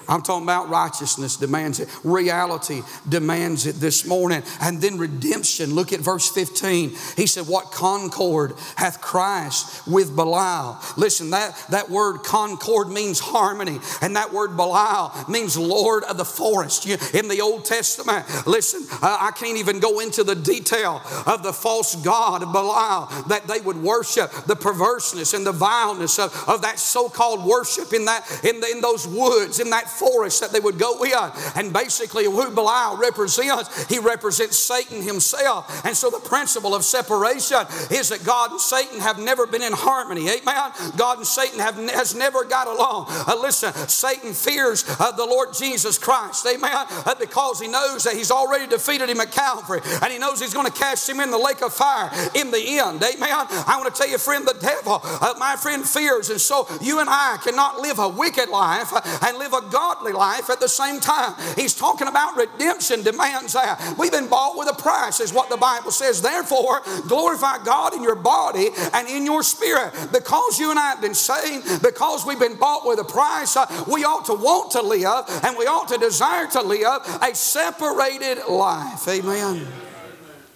I'm 0.09 0.23
talking 0.23 0.45
about 0.45 0.71
righteousness 0.71 1.37
demands 1.37 1.81
it. 1.81 1.89
Reality 2.03 2.83
demands 3.09 3.67
it 3.67 3.77
this 3.77 4.07
morning. 4.07 4.43
And 4.61 4.81
then 4.81 4.99
redemption. 4.99 5.75
Look 5.75 5.93
at 5.93 6.01
verse 6.01 6.29
15. 6.31 6.91
He 7.17 7.27
said, 7.27 7.47
What 7.47 7.71
concord 7.71 8.55
hath 8.77 9.01
Christ 9.01 9.87
with 9.87 10.17
Belial? 10.17 10.81
Listen, 10.97 11.31
that, 11.31 11.63
that 11.71 11.91
word 11.91 12.19
concord 12.19 12.89
means 12.89 13.19
harmony. 13.19 13.81
And 14.01 14.17
that 14.17 14.33
word 14.33 14.57
Belial 14.57 15.13
means 15.29 15.59
Lord 15.59 16.05
of 16.05 16.17
the 16.17 16.25
forest. 16.25 16.87
You, 16.87 16.97
in 17.13 17.29
the 17.29 17.41
Old 17.43 17.67
Testament, 17.67 18.25
listen, 18.47 18.87
uh, 19.03 19.19
I 19.21 19.31
can't 19.33 19.59
even 19.59 19.79
go 19.79 20.01
into 20.01 20.25
the 20.25 20.35
detail 20.35 21.03
of 21.27 21.43
the 21.43 21.53
false 21.53 21.95
God 21.97 22.43
of 22.43 22.53
Belial 22.53 23.07
that 23.29 23.47
they 23.47 23.61
would 23.61 23.77
worship, 23.77 24.31
the 24.47 24.57
perverseness 24.57 25.35
and 25.35 25.47
the 25.47 25.53
vileness 25.53 26.19
of, 26.19 26.33
of 26.49 26.63
that 26.63 26.79
so 26.79 27.09
called 27.09 27.45
worship 27.45 27.93
in, 27.93 28.07
that, 28.07 28.27
in, 28.45 28.61
the, 28.61 28.71
in 28.71 28.81
those 28.81 29.07
woods, 29.07 29.61
in 29.61 29.71
that 29.71 29.91
forest 29.99 30.41
that 30.41 30.53
they 30.53 30.61
would 30.61 30.79
go 30.79 31.03
in. 31.05 31.33
And 31.55 31.73
basically, 31.73 32.25
who 32.25 32.51
Belial 32.51 32.97
represents, 32.97 33.87
he 33.89 33.99
represents 33.99 34.59
Satan 34.59 35.03
himself. 35.03 35.85
And 35.85 35.97
so 35.97 36.11
the 36.11 36.21
principle 36.21 36.75
of 36.75 36.85
separation 36.85 37.59
is 37.91 38.09
that 38.11 38.25
God 38.25 38.53
and 38.53 38.61
Satan 38.61 39.01
have 39.01 39.19
never 39.19 39.47
been 39.47 39.63
in 39.63 39.73
harmony. 39.73 40.29
Amen. 40.29 40.73
God 40.97 41.19
and 41.19 41.27
Satan 41.27 41.59
have 41.61 41.77
has 41.91 42.15
never 42.15 42.45
got 42.45 42.67
along. 42.67 43.07
Uh, 43.09 43.37
listen, 43.41 43.73
Satan 43.89 44.33
fears 44.33 44.85
uh, 44.99 45.13
the 45.13 45.25
Lord 45.25 45.55
Jesus 45.55 45.99
Christ. 45.99 46.47
Amen. 46.47 46.71
Uh, 46.73 47.15
because 47.19 47.61
he 47.61 47.69
knows 47.69 48.05
that 48.05 48.15
he's 48.15 48.31
already 48.31 48.67
defeated 48.67 49.09
him 49.09 49.21
at 49.21 49.33
Calvary, 49.33 49.81
and 50.03 50.13
he 50.13 50.19
knows 50.19 50.41
he's 50.41 50.55
going 50.55 50.67
to 50.67 50.73
cast 50.73 51.09
him 51.09 51.21
in 51.21 51.31
the 51.31 51.39
lake 51.39 51.63
of 51.63 51.73
fire 51.73 52.11
in 52.35 52.51
the 52.51 52.79
end. 52.79 53.03
Amen. 53.03 53.29
I 53.31 53.77
want 53.79 53.95
to 53.95 53.99
tell 53.99 54.11
you, 54.11 54.19
friend, 54.19 54.47
the 54.47 54.59
devil, 54.61 55.01
uh, 55.03 55.35
my 55.39 55.57
friend, 55.57 55.85
fears, 55.85 56.31
and 56.31 56.41
so 56.41 56.67
you 56.81 57.01
and 57.01 57.09
I 57.09 57.39
cannot 57.43 57.81
live 57.81 57.99
a 57.99 58.09
wicked 58.09 58.49
life 58.49 58.93
uh, 58.93 59.01
and 59.27 59.39
live 59.39 59.53
a 59.53 59.63
godly 59.89 60.13
life 60.13 60.51
at 60.51 60.61
the 60.61 60.69
same 60.69 61.01
time. 61.01 61.35
He's 61.57 61.75
talking 61.75 62.09
about 62.09 62.37
redemption 62.37 63.03
demands 63.03 63.55
that. 63.55 63.95
We've 63.99 64.13
been 64.13 64.29
bought 64.29 64.57
with 64.57 64.69
a 64.69 64.75
price, 64.75 65.21
is 65.21 65.33
what 65.33 65.49
the 65.49 65.57
Bible 65.57 65.91
says. 65.91 66.21
Therefore, 66.21 66.83
glorify 67.07 67.65
God 67.65 67.95
in 67.95 68.03
your 68.03 68.15
body 68.15 68.69
and 68.93 69.09
in 69.09 69.25
your 69.25 69.43
spirit. 69.43 69.93
Because 70.13 70.59
you 70.59 70.71
and 70.71 70.79
I 70.79 70.91
have 70.91 71.01
been 71.01 71.15
saved, 71.15 71.83
because 71.83 72.27
we've 72.27 72.39
been 72.39 72.57
bought 72.57 72.87
with 72.87 72.99
a 72.99 73.05
price, 73.05 73.57
uh, 73.57 73.67
we 73.91 74.05
ought 74.05 74.27
to 74.27 74.35
want 74.35 74.73
to 74.73 74.83
live 74.83 75.25
and 75.45 75.57
we 75.57 75.65
ought 75.67 75.89
to 75.89 75.99
desire 75.99 76.47
to 76.49 76.61
live 76.61 77.03
a 77.23 77.35
separated 77.35 78.47
life. 78.49 79.09
Amen. 79.09 79.67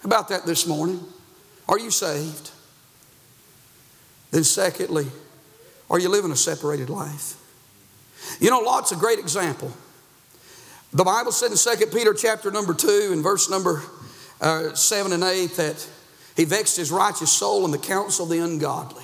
About 0.03 0.29
that 0.29 0.45
this 0.45 0.67
morning. 0.67 0.99
Are 1.67 1.79
you 1.79 1.91
saved? 1.91 2.51
Then, 4.31 4.43
secondly, 4.43 5.07
are 5.89 5.99
you 5.99 6.09
living 6.09 6.31
a 6.31 6.35
separated 6.35 6.89
life? 6.89 7.35
You 8.39 8.49
know, 8.49 8.59
Lot's 8.59 8.91
a 8.91 8.95
great 8.95 9.19
example. 9.19 9.71
The 10.93 11.03
Bible 11.03 11.31
said 11.31 11.51
in 11.51 11.57
2 11.57 11.87
Peter 11.87 12.13
chapter 12.13 12.51
number 12.51 12.73
2 12.73 13.09
and 13.11 13.23
verse 13.23 13.49
number 13.49 13.81
uh, 14.41 14.73
7 14.75 15.11
and 15.11 15.23
8 15.23 15.51
that 15.55 15.87
he 16.35 16.45
vexed 16.45 16.77
his 16.77 16.91
righteous 16.91 17.31
soul 17.31 17.65
in 17.65 17.71
the 17.71 17.77
counsel 17.77 18.25
of 18.25 18.31
the 18.31 18.39
ungodly. 18.39 19.03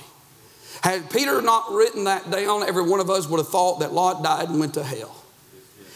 Had 0.82 1.10
Peter 1.10 1.42
not 1.42 1.72
written 1.72 2.04
that 2.04 2.30
down, 2.30 2.62
every 2.62 2.88
one 2.88 3.00
of 3.00 3.10
us 3.10 3.28
would 3.28 3.38
have 3.38 3.48
thought 3.48 3.80
that 3.80 3.92
Lot 3.92 4.22
died 4.22 4.48
and 4.48 4.60
went 4.60 4.74
to 4.74 4.84
hell. 4.84 5.19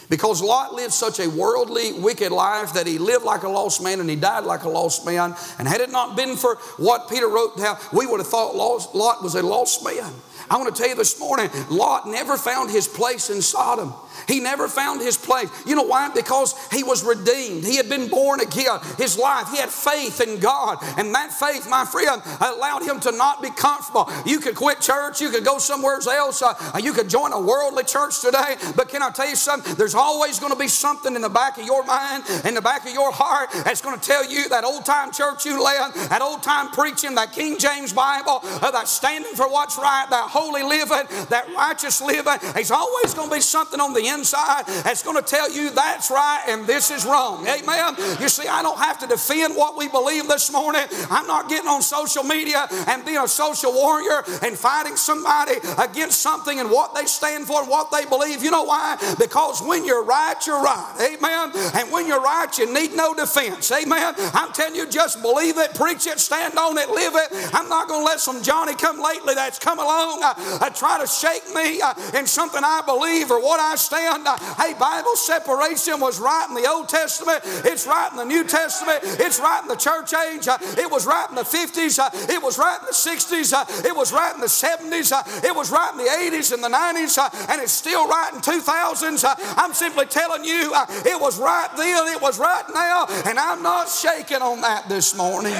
Because 0.09 0.41
Lot 0.41 0.73
lived 0.73 0.93
such 0.93 1.19
a 1.19 1.29
worldly, 1.29 1.93
wicked 1.93 2.31
life 2.31 2.73
that 2.73 2.87
he 2.87 2.97
lived 2.97 3.25
like 3.25 3.43
a 3.43 3.49
lost 3.49 3.81
man 3.83 3.99
and 3.99 4.09
he 4.09 4.15
died 4.15 4.43
like 4.43 4.63
a 4.63 4.69
lost 4.69 5.05
man. 5.05 5.35
And 5.59 5.67
had 5.67 5.81
it 5.81 5.91
not 5.91 6.15
been 6.15 6.35
for 6.35 6.55
what 6.77 7.09
Peter 7.09 7.27
wrote 7.27 7.57
down, 7.57 7.77
we 7.93 8.05
would 8.05 8.19
have 8.19 8.27
thought 8.27 8.55
Lot 8.55 9.23
was 9.23 9.35
a 9.35 9.41
lost 9.41 9.83
man. 9.83 10.11
I 10.49 10.57
want 10.57 10.73
to 10.75 10.79
tell 10.79 10.89
you 10.89 10.95
this 10.95 11.19
morning, 11.19 11.49
Lot 11.69 12.07
never 12.07 12.37
found 12.37 12.69
his 12.69 12.87
place 12.87 13.29
in 13.29 13.41
Sodom. 13.41 13.93
He 14.27 14.39
never 14.39 14.67
found 14.67 15.01
his 15.01 15.17
place. 15.17 15.49
You 15.65 15.75
know 15.75 15.83
why? 15.83 16.09
Because 16.09 16.55
he 16.71 16.83
was 16.83 17.03
redeemed. 17.03 17.63
He 17.63 17.77
had 17.77 17.89
been 17.89 18.07
born 18.07 18.39
again. 18.39 18.79
His 18.97 19.17
life, 19.17 19.49
he 19.51 19.57
had 19.57 19.69
faith 19.69 20.21
in 20.21 20.39
God. 20.39 20.77
And 20.97 21.13
that 21.13 21.33
faith, 21.33 21.67
my 21.69 21.85
friend, 21.85 22.21
allowed 22.41 22.83
him 22.83 22.99
to 23.01 23.11
not 23.11 23.41
be 23.41 23.49
comfortable. 23.49 24.09
You 24.25 24.39
could 24.39 24.55
quit 24.55 24.81
church, 24.81 25.21
you 25.21 25.29
could 25.29 25.45
go 25.45 25.57
somewhere 25.57 25.99
else, 26.07 26.41
uh, 26.41 26.53
you 26.81 26.93
could 26.93 27.09
join 27.09 27.33
a 27.33 27.41
worldly 27.41 27.83
church 27.83 28.21
today. 28.21 28.55
But 28.75 28.89
can 28.89 29.01
I 29.01 29.09
tell 29.09 29.27
you 29.27 29.35
something? 29.35 29.75
There's 29.75 29.93
always 29.95 30.39
going 30.39 30.51
to 30.51 30.59
be 30.59 30.67
something 30.67 31.15
in 31.15 31.21
the 31.21 31.29
back 31.29 31.57
of 31.57 31.65
your 31.65 31.83
mind, 31.83 32.23
in 32.45 32.53
the 32.53 32.61
back 32.61 32.85
of 32.85 32.93
your 32.93 33.11
heart, 33.11 33.49
that's 33.63 33.81
going 33.81 33.99
to 33.99 34.05
tell 34.05 34.29
you 34.29 34.49
that 34.49 34.63
old 34.63 34.85
time 34.85 35.11
church 35.11 35.45
you 35.45 35.61
left, 35.61 36.09
that 36.09 36.21
old 36.21 36.43
time 36.43 36.69
preaching, 36.69 37.15
that 37.15 37.31
King 37.31 37.57
James 37.57 37.93
Bible, 37.93 38.39
uh, 38.43 38.71
that 38.71 38.87
standing 38.87 39.33
for 39.33 39.49
what's 39.49 39.77
right, 39.77 40.05
that 40.09 40.29
holy 40.29 40.63
living, 40.63 41.07
that 41.29 41.45
righteous 41.55 42.01
living. 42.01 42.37
There's 42.53 42.71
always 42.71 43.13
going 43.13 43.29
to 43.29 43.35
be 43.35 43.41
something 43.41 43.79
on 43.79 43.93
the 43.93 44.07
inside 44.07 44.65
that's 44.83 45.03
going 45.03 45.17
to 45.17 45.23
tell 45.23 45.51
you 45.51 45.69
that's 45.71 46.11
right 46.11 46.43
and 46.47 46.65
this 46.67 46.91
is 46.91 47.05
wrong. 47.05 47.47
Amen. 47.47 47.95
You 48.19 48.29
see, 48.29 48.47
I 48.47 48.61
don't 48.61 48.79
have 48.79 48.99
to 48.99 49.07
defend 49.07 49.55
what 49.55 49.77
we 49.77 49.87
believe 49.87 50.27
this 50.27 50.51
morning. 50.51 50.83
I'm 51.09 51.27
not 51.27 51.49
getting 51.49 51.67
on 51.67 51.81
social 51.81 52.23
media 52.23 52.67
and 52.87 53.05
being 53.05 53.17
a 53.17 53.27
social 53.27 53.73
warrior 53.73 54.23
and 54.41 54.57
fighting 54.57 54.95
somebody 54.95 55.55
against 55.77 56.21
something 56.21 56.59
and 56.59 56.69
what 56.69 56.95
they 56.95 57.05
stand 57.05 57.47
for 57.47 57.61
and 57.61 57.69
what 57.69 57.91
they 57.91 58.05
believe. 58.05 58.43
You 58.43 58.51
know 58.51 58.63
why? 58.63 58.97
Because 59.19 59.61
when 59.61 59.84
you're 59.85 60.03
right, 60.03 60.35
you're 60.45 60.61
right. 60.61 60.95
Amen. 60.99 61.51
And 61.75 61.91
when 61.91 62.07
you're 62.07 62.21
right, 62.21 62.49
you 62.57 62.71
need 62.73 62.95
no 62.95 63.13
defense. 63.13 63.71
Amen. 63.71 64.13
I'm 64.33 64.51
telling 64.53 64.75
you, 64.75 64.89
just 64.89 65.21
believe 65.21 65.57
it, 65.57 65.73
preach 65.75 66.07
it, 66.07 66.19
stand 66.19 66.57
on 66.57 66.77
it, 66.77 66.89
live 66.89 67.13
it. 67.15 67.49
I'm 67.53 67.69
not 67.69 67.87
going 67.87 68.01
to 68.01 68.05
let 68.05 68.19
some 68.19 68.43
Johnny 68.43 68.75
come 68.75 69.01
lately 69.01 69.35
that's 69.35 69.59
come 69.59 69.79
along 69.79 70.23
uh, 70.23 70.33
uh, 70.61 70.69
try 70.69 70.99
to 70.99 71.07
shake 71.07 71.47
me 71.53 71.81
uh, 71.81 71.93
in 72.17 72.25
something 72.27 72.61
I 72.63 72.81
believe 72.85 73.31
or 73.31 73.41
what 73.41 73.59
I 73.59 73.75
stand 73.75 74.25
uh, 74.27 74.37
hey, 74.55 74.73
Bible 74.73 75.15
separation 75.15 75.99
was 75.99 76.19
right 76.19 76.45
in 76.49 76.55
the 76.55 76.67
Old 76.69 76.89
Testament, 76.89 77.41
it's 77.65 77.85
right 77.87 78.09
in 78.11 78.17
the 78.17 78.25
New 78.25 78.43
Testament, 78.43 78.99
it's 79.03 79.39
right 79.39 79.61
in 79.61 79.67
the 79.67 79.75
church 79.75 80.13
age, 80.13 80.47
uh, 80.47 80.57
it 80.61 80.89
was 80.89 81.05
right 81.05 81.29
in 81.29 81.35
the 81.35 81.43
50s, 81.43 81.99
uh, 81.99 82.09
it 82.33 82.41
was 82.41 82.57
right 82.57 82.77
in 82.79 82.85
the 82.85 82.93
60s, 82.93 83.53
uh, 83.53 83.65
it 83.87 83.95
was 83.95 84.11
right 84.11 84.33
in 84.33 84.41
the 84.41 84.47
70s, 84.47 85.11
uh, 85.11 85.23
it 85.47 85.55
was 85.55 85.71
right 85.71 85.91
in 85.91 85.97
the 85.97 86.09
80s 86.09 86.53
and 86.53 86.63
the 86.63 86.69
90s, 86.69 87.17
uh, 87.17 87.29
and 87.49 87.61
it's 87.61 87.71
still 87.71 88.07
right 88.07 88.31
in 88.33 88.41
2000s. 88.41 89.23
I'm 89.57 89.73
simply 89.75 90.05
telling 90.05 90.43
you, 90.43 90.71
uh, 90.73 90.85
it 91.05 91.19
was 91.19 91.37
right 91.39 91.69
then, 91.77 92.07
it 92.13 92.21
was 92.21 92.39
right 92.39 92.63
now, 92.73 93.05
and 93.25 93.37
I'm 93.37 93.61
not 93.61 93.89
shaking 93.89 94.41
on 94.41 94.61
that 94.61 94.89
this 94.89 95.15
morning. 95.15 95.53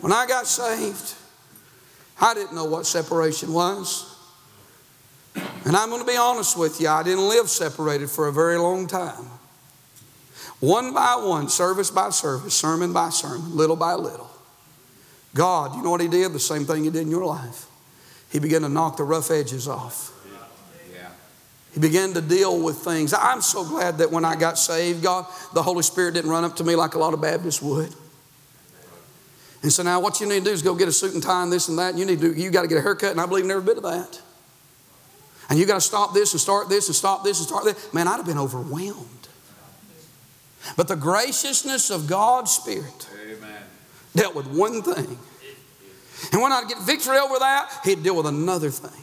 When 0.00 0.12
I 0.12 0.26
got 0.26 0.46
saved, 0.46 1.14
I 2.20 2.34
didn't 2.34 2.54
know 2.54 2.66
what 2.66 2.86
separation 2.86 3.52
was. 3.52 4.10
And 5.64 5.74
I'm 5.74 5.88
going 5.88 6.00
to 6.00 6.06
be 6.06 6.16
honest 6.16 6.58
with 6.58 6.80
you, 6.80 6.88
I 6.88 7.02
didn't 7.02 7.28
live 7.28 7.48
separated 7.48 8.10
for 8.10 8.28
a 8.28 8.32
very 8.32 8.58
long 8.58 8.86
time. 8.86 9.30
One 10.60 10.94
by 10.94 11.16
one, 11.16 11.48
service 11.48 11.90
by 11.90 12.10
service, 12.10 12.54
sermon 12.54 12.92
by 12.92 13.10
sermon, 13.10 13.56
little 13.56 13.76
by 13.76 13.94
little. 13.94 14.30
God, 15.34 15.74
you 15.74 15.82
know 15.82 15.90
what 15.90 16.00
He 16.00 16.08
did? 16.08 16.32
The 16.32 16.38
same 16.38 16.64
thing 16.64 16.84
He 16.84 16.90
did 16.90 17.02
in 17.02 17.10
your 17.10 17.24
life. 17.24 17.66
He 18.30 18.38
began 18.38 18.62
to 18.62 18.68
knock 18.68 18.96
the 18.96 19.04
rough 19.04 19.30
edges 19.30 19.66
off. 19.68 20.13
He 21.74 21.80
began 21.80 22.14
to 22.14 22.20
deal 22.20 22.62
with 22.62 22.78
things. 22.78 23.12
I'm 23.12 23.42
so 23.42 23.64
glad 23.64 23.98
that 23.98 24.10
when 24.10 24.24
I 24.24 24.36
got 24.36 24.58
saved, 24.58 25.02
God, 25.02 25.26
the 25.52 25.62
Holy 25.62 25.82
Spirit 25.82 26.14
didn't 26.14 26.30
run 26.30 26.44
up 26.44 26.56
to 26.56 26.64
me 26.64 26.76
like 26.76 26.94
a 26.94 26.98
lot 26.98 27.12
of 27.12 27.20
Baptists 27.20 27.60
would. 27.60 27.92
And 29.62 29.72
so 29.72 29.82
now 29.82 29.98
what 29.98 30.20
you 30.20 30.28
need 30.28 30.40
to 30.40 30.44
do 30.44 30.50
is 30.50 30.62
go 30.62 30.74
get 30.74 30.88
a 30.88 30.92
suit 30.92 31.14
and 31.14 31.22
tie 31.22 31.42
and 31.42 31.52
this 31.52 31.68
and 31.68 31.78
that. 31.78 31.96
You 31.96 32.04
need 32.04 32.20
to 32.20 32.32
you 32.32 32.50
got 32.50 32.62
to 32.62 32.68
get 32.68 32.78
a 32.78 32.82
haircut, 32.82 33.10
and 33.10 33.20
I 33.20 33.26
believe 33.26 33.44
in 33.44 33.50
every 33.50 33.64
bit 33.64 33.76
of 33.76 33.82
that 33.84 34.20
and 35.48 35.58
you 35.58 35.66
got 35.66 35.74
to 35.74 35.80
stop 35.80 36.14
this 36.14 36.32
and 36.32 36.40
start 36.40 36.68
this 36.68 36.88
and 36.88 36.96
stop 36.96 37.24
this 37.24 37.38
and 37.38 37.46
start 37.46 37.64
this, 37.64 37.92
man, 37.92 38.08
I'd 38.08 38.16
have 38.16 38.26
been 38.26 38.38
overwhelmed. 38.38 39.28
But 40.76 40.88
the 40.88 40.96
graciousness 40.96 41.90
of 41.90 42.06
God's 42.06 42.50
Spirit 42.50 43.08
Amen. 43.22 43.62
dealt 44.16 44.34
with 44.34 44.46
one 44.46 44.82
thing. 44.82 45.18
And 46.32 46.40
when 46.40 46.52
I'd 46.52 46.68
get 46.68 46.78
victory 46.80 47.18
over 47.18 47.38
that, 47.38 47.70
He'd 47.84 48.02
deal 48.02 48.16
with 48.16 48.26
another 48.26 48.70
thing. 48.70 49.02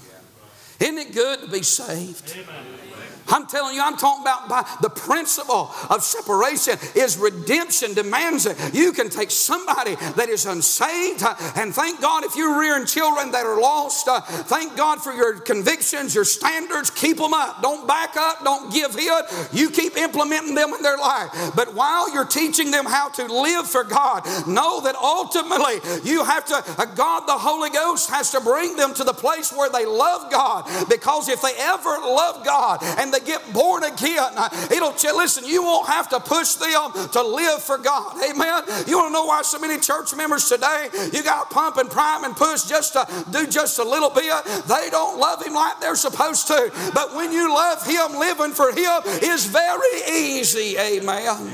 Isn't 0.81 0.97
it 0.97 1.13
good 1.13 1.41
to 1.41 1.47
be 1.47 1.61
saved? 1.61 2.35
Amen. 2.35 2.90
I'm 3.31 3.47
telling 3.47 3.75
you, 3.75 3.81
I'm 3.81 3.97
talking 3.97 4.23
about 4.23 4.49
by 4.49 4.67
the 4.81 4.89
principle 4.89 5.71
of 5.89 6.03
separation 6.03 6.77
is 6.95 7.17
redemption 7.17 7.93
demands 7.93 8.45
it. 8.45 8.57
You 8.73 8.91
can 8.91 9.09
take 9.09 9.31
somebody 9.31 9.95
that 10.15 10.29
is 10.29 10.45
unsaved, 10.45 11.23
uh, 11.23 11.35
and 11.55 11.73
thank 11.73 12.01
God 12.01 12.23
if 12.23 12.35
you're 12.35 12.59
rearing 12.59 12.85
children 12.85 13.31
that 13.31 13.45
are 13.45 13.59
lost, 13.59 14.07
uh, 14.07 14.21
thank 14.21 14.75
God 14.75 15.01
for 15.01 15.13
your 15.13 15.39
convictions, 15.39 16.13
your 16.13 16.25
standards, 16.25 16.89
keep 16.89 17.17
them 17.17 17.33
up. 17.33 17.61
Don't 17.61 17.87
back 17.87 18.15
up, 18.17 18.43
don't 18.43 18.71
give 18.73 18.95
in. 18.95 19.11
You 19.51 19.69
keep 19.69 19.97
implementing 19.97 20.55
them 20.55 20.73
in 20.73 20.81
their 20.81 20.97
life. 20.97 21.29
But 21.55 21.73
while 21.73 22.13
you're 22.13 22.25
teaching 22.25 22.71
them 22.71 22.85
how 22.85 23.09
to 23.09 23.25
live 23.25 23.67
for 23.67 23.83
God, 23.83 24.25
know 24.47 24.81
that 24.81 24.95
ultimately 24.95 25.79
you 26.03 26.23
have 26.23 26.45
to, 26.45 26.55
uh, 26.55 26.85
God 26.85 27.27
the 27.27 27.37
Holy 27.37 27.69
Ghost 27.69 28.09
has 28.09 28.31
to 28.31 28.41
bring 28.41 28.75
them 28.75 28.93
to 28.95 29.03
the 29.03 29.13
place 29.13 29.51
where 29.51 29.69
they 29.69 29.85
love 29.85 30.31
God. 30.31 30.69
Because 30.89 31.29
if 31.29 31.41
they 31.41 31.53
ever 31.57 31.89
love 31.89 32.45
God 32.45 32.79
and 32.99 33.13
they 33.13 33.20
get 33.25 33.53
born 33.53 33.83
again, 33.83 34.33
it'll 34.71 34.93
listen, 35.17 35.45
you 35.45 35.63
won't 35.63 35.87
have 35.87 36.09
to 36.09 36.19
push 36.19 36.53
them 36.55 36.91
to 37.11 37.21
live 37.21 37.61
for 37.61 37.77
God. 37.77 38.15
Amen. 38.23 38.63
You 38.87 38.97
want 38.97 39.09
to 39.09 39.13
know 39.13 39.25
why 39.25 39.41
so 39.43 39.59
many 39.59 39.79
church 39.79 40.15
members 40.15 40.47
today, 40.49 40.89
you 41.13 41.23
got 41.23 41.49
pump 41.49 41.77
and 41.77 41.89
prime 41.89 42.23
and 42.23 42.35
push 42.35 42.63
just 42.63 42.93
to 42.93 43.07
do 43.31 43.47
just 43.47 43.79
a 43.79 43.83
little 43.83 44.09
bit. 44.09 44.31
They 44.67 44.89
don't 44.89 45.19
love 45.19 45.45
Him 45.45 45.53
like 45.53 45.79
they're 45.79 45.95
supposed 45.95 46.47
to. 46.47 46.71
But 46.93 47.15
when 47.15 47.31
you 47.31 47.53
love 47.53 47.85
Him, 47.85 48.19
living 48.19 48.51
for 48.51 48.71
Him 48.71 49.01
is 49.23 49.45
very 49.45 50.01
easy. 50.11 50.77
Amen. 50.77 51.51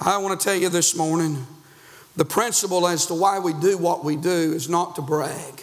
I 0.00 0.18
want 0.18 0.38
to 0.38 0.44
tell 0.44 0.56
you 0.56 0.68
this 0.68 0.96
morning 0.96 1.46
the 2.16 2.24
principle 2.24 2.86
as 2.86 3.06
to 3.06 3.14
why 3.14 3.38
we 3.38 3.52
do 3.52 3.78
what 3.78 4.04
we 4.04 4.16
do 4.16 4.52
is 4.52 4.68
not 4.68 4.96
to 4.96 5.02
brag, 5.02 5.62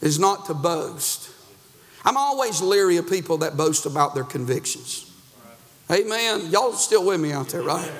is 0.00 0.18
not 0.18 0.46
to 0.46 0.54
boast. 0.54 1.30
I'm 2.06 2.16
always 2.16 2.62
leery 2.62 2.96
of 2.98 3.10
people 3.10 3.38
that 3.38 3.56
boast 3.56 3.84
about 3.84 4.14
their 4.14 4.24
convictions. 4.24 5.12
Amen. 5.90 6.50
Y'all 6.50 6.72
still 6.72 7.04
with 7.04 7.20
me 7.20 7.32
out 7.32 7.48
there, 7.48 7.62
right? 7.62 7.90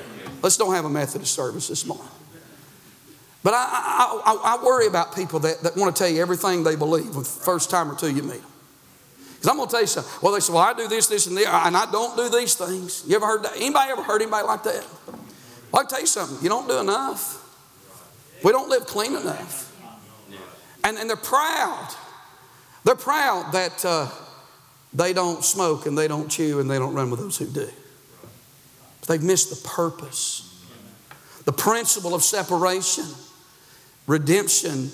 Let's 0.41 0.55
don't 0.55 0.73
have 0.73 0.85
a 0.85 0.89
Methodist 0.89 1.33
service 1.33 1.67
this 1.67 1.85
morning. 1.85 2.07
But 3.43 3.53
I, 3.53 4.21
I, 4.25 4.57
I, 4.59 4.65
worry 4.65 4.87
about 4.87 5.15
people 5.15 5.39
that, 5.39 5.61
that 5.61 5.77
want 5.77 5.95
to 5.95 6.03
tell 6.03 6.11
you 6.11 6.21
everything 6.21 6.63
they 6.63 6.75
believe 6.75 7.13
the 7.13 7.23
first 7.23 7.69
time 7.69 7.89
or 7.89 7.95
two 7.95 8.13
you 8.13 8.23
meet 8.23 8.41
them. 8.41 8.51
Because 9.35 9.47
I'm 9.47 9.57
going 9.57 9.67
to 9.67 9.71
tell 9.71 9.81
you 9.81 9.87
something. 9.87 10.11
Well, 10.21 10.33
they 10.33 10.39
say, 10.39 10.51
well, 10.51 10.63
I 10.63 10.73
do 10.73 10.87
this, 10.87 11.07
this, 11.07 11.27
and 11.27 11.37
that, 11.37 11.67
and 11.67 11.77
I 11.77 11.89
don't 11.91 12.17
do 12.17 12.29
these 12.29 12.55
things. 12.55 13.03
You 13.07 13.15
ever 13.15 13.25
heard 13.25 13.43
that? 13.43 13.53
Anybody 13.55 13.91
ever 13.91 14.03
heard 14.03 14.21
anybody 14.21 14.45
like 14.47 14.63
that? 14.63 14.85
Well, 15.71 15.83
I 15.83 15.85
tell 15.85 16.01
you 16.01 16.07
something. 16.07 16.37
You 16.41 16.49
don't 16.49 16.67
do 16.67 16.79
enough. 16.79 17.43
We 18.43 18.51
don't 18.51 18.69
live 18.69 18.85
clean 18.85 19.15
enough. 19.15 19.73
And, 20.83 20.97
and 20.97 21.09
they're 21.09 21.17
proud. 21.17 21.95
They're 22.87 22.95
proud 22.95 23.51
that 23.51 23.83
uh, 23.83 24.07
they 24.93 25.11
don't 25.11 25.43
smoke 25.43 25.87
and 25.87 25.97
they 25.97 26.07
don't 26.07 26.29
chew 26.29 26.61
and 26.61 26.71
they 26.71 26.79
don't 26.79 26.93
run 26.93 27.11
with 27.11 27.19
those 27.19 27.37
who 27.37 27.45
do. 27.45 27.67
But 29.01 29.09
They've 29.09 29.21
missed 29.21 29.49
the 29.49 29.67
purpose. 29.67 30.65
The 31.43 31.51
principle 31.51 32.15
of 32.15 32.23
separation. 32.23 33.03
Redemption 34.07 34.89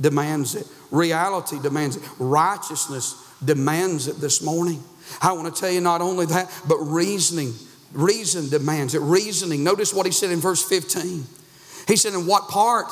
demands 0.00 0.54
it. 0.54 0.66
Reality 0.90 1.60
demands 1.60 1.96
it. 1.96 2.02
Righteousness 2.18 3.14
demands 3.44 4.08
it 4.08 4.22
this 4.22 4.40
morning. 4.40 4.82
I 5.20 5.32
want 5.32 5.54
to 5.54 5.60
tell 5.60 5.70
you 5.70 5.82
not 5.82 6.00
only 6.00 6.24
that, 6.24 6.50
but 6.66 6.78
reasoning. 6.78 7.52
Reason 7.92 8.48
demands 8.48 8.94
it. 8.94 9.00
Reasoning. 9.00 9.62
Notice 9.62 9.92
what 9.92 10.06
he 10.06 10.12
said 10.12 10.30
in 10.30 10.40
verse 10.40 10.66
15. 10.66 11.24
He 11.88 11.96
said, 11.96 12.14
In 12.14 12.24
what 12.24 12.48
part 12.48 12.90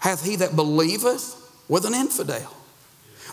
hath 0.00 0.22
he 0.22 0.36
that 0.36 0.56
believeth 0.56 1.38
with 1.70 1.86
an 1.86 1.94
infidel? 1.94 2.54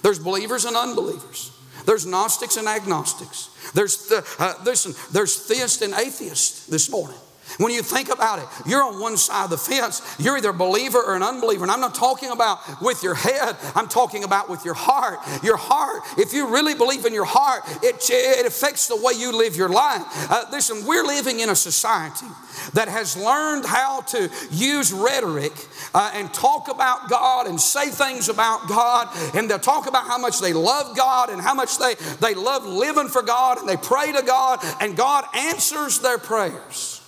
There's 0.02 0.20
believers 0.20 0.66
and 0.66 0.76
unbelievers. 0.76 1.52
There's 1.86 2.06
Gnostics 2.06 2.58
and 2.58 2.68
agnostics. 2.68 3.50
There's, 3.74 4.10
th- 4.10 4.24
uh, 4.40 4.64
there's, 4.64 4.84
there's 5.10 5.36
theists 5.48 5.82
and 5.82 5.94
atheists 5.94 6.68
this 6.68 6.90
morning. 6.90 7.18
When 7.60 7.74
you 7.74 7.82
think 7.82 8.10
about 8.10 8.40
it, 8.40 8.46
you're 8.66 8.82
on 8.82 9.02
one 9.02 9.18
side 9.18 9.44
of 9.44 9.50
the 9.50 9.58
fence. 9.58 10.02
You're 10.18 10.38
either 10.38 10.52
a 10.52 10.54
believer 10.54 10.98
or 10.98 11.18
an 11.18 11.24
unbeliever. 11.24 11.64
And 11.64 11.72
I'm 11.72 11.82
not 11.82 11.94
talking 11.94 12.32
about 12.32 12.82
with 12.82 13.04
your 13.04 13.16
head, 13.16 13.58
I'm 13.76 13.90
talking 13.90 14.24
about 14.24 14.50
with 14.50 14.64
your 14.64 14.74
heart. 14.74 15.20
Your 15.44 15.58
heart, 15.58 16.04
if 16.18 16.32
you 16.32 16.48
really 16.48 16.74
believe 16.74 17.04
in 17.04 17.14
your 17.14 17.26
heart, 17.26 17.64
it, 17.84 17.98
it 18.10 18.46
affects 18.46 18.88
the 18.88 18.96
way 18.96 19.12
you 19.18 19.38
live 19.38 19.58
your 19.58 19.68
life. 19.68 20.04
Uh, 20.32 20.46
listen, 20.54 20.86
we're 20.88 21.04
living 21.04 21.42
in 21.42 21.50
a 21.50 21.56
society 21.56 22.28
that 22.76 22.88
has 22.88 23.18
learned 23.18 23.66
how 23.66 24.02
to 24.02 24.30
use 24.52 24.94
rhetoric 24.94 25.52
uh, 25.94 26.12
and 26.14 26.34
talk 26.34 26.70
about 26.70 27.10
God 27.10 27.46
and 27.46 27.60
say 27.60 27.90
things 27.90 28.30
about 28.30 28.70
God. 28.70 29.10
And 29.36 29.50
they'll 29.50 29.60
talk 29.60 29.86
about 29.86 30.08
how 30.08 30.18
much 30.18 30.40
they 30.40 30.54
love 30.54 30.96
God 30.96 31.30
and 31.30 31.42
how 31.42 31.56
much 31.56 31.78
they, 31.78 31.96
they 32.22 32.36
love 32.36 32.66
living 32.66 33.10
for 33.10 33.22
God 33.22 33.58
and 33.58 33.68
they 33.68 33.76
pray 33.76 34.14
to 34.14 34.22
God, 34.22 34.60
and 34.80 34.96
God 34.96 35.26
answers 35.36 36.00
their 36.00 36.18
prayers. 36.18 36.99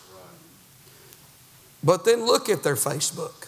But 1.83 2.05
then 2.05 2.25
look 2.25 2.49
at 2.49 2.63
their 2.63 2.75
Facebook. 2.75 3.47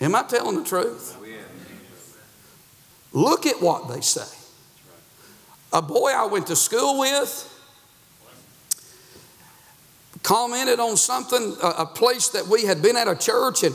Am 0.00 0.14
I 0.14 0.22
telling 0.24 0.56
the 0.56 0.64
truth? 0.64 1.16
Look 3.12 3.46
at 3.46 3.60
what 3.60 3.88
they 3.88 4.00
say. 4.00 4.38
A 5.72 5.82
boy 5.82 6.10
I 6.10 6.26
went 6.26 6.48
to 6.48 6.56
school 6.56 6.98
with 6.98 7.48
commented 10.22 10.78
on 10.78 10.96
something, 10.96 11.56
a 11.62 11.86
place 11.86 12.28
that 12.28 12.46
we 12.46 12.64
had 12.64 12.80
been 12.80 12.96
at 12.96 13.08
a 13.08 13.16
church, 13.16 13.64
and, 13.64 13.74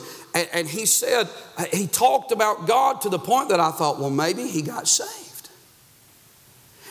and 0.53 0.67
he 0.67 0.85
said, 0.85 1.27
he 1.73 1.87
talked 1.87 2.31
about 2.31 2.67
God 2.67 3.01
to 3.01 3.09
the 3.09 3.19
point 3.19 3.49
that 3.49 3.59
I 3.59 3.71
thought, 3.71 3.99
well, 3.99 4.09
maybe 4.09 4.47
he 4.47 4.61
got 4.61 4.87
saved. 4.87 5.49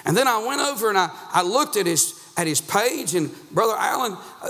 And 0.05 0.17
then 0.17 0.29
I 0.29 0.45
went 0.47 0.61
over 0.61 0.89
and 0.89 0.99
I, 0.99 1.11
I 1.33 1.43
looked 1.43 1.77
at 1.77 1.87
his, 1.87 2.15
at 2.37 2.47
his 2.47 2.61
page, 2.61 3.15
and 3.15 3.31
Brother 3.51 3.75
Allen, 3.77 4.17
uh, 4.43 4.49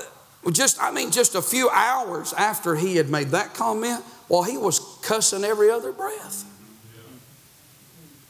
just, 0.53 0.81
I 0.81 0.93
mean, 0.93 1.11
just 1.11 1.35
a 1.35 1.43
few 1.43 1.69
hours 1.71 2.33
after 2.33 2.77
he 2.77 2.97
had 2.97 3.11
made 3.11 3.29
that 3.29 3.55
comment, 3.55 4.03
well, 4.29 4.45
he 4.45 4.57
was 4.57 4.79
cussing 5.03 5.45
every 5.45 5.71
other 5.71 5.93
breath. 5.93 6.45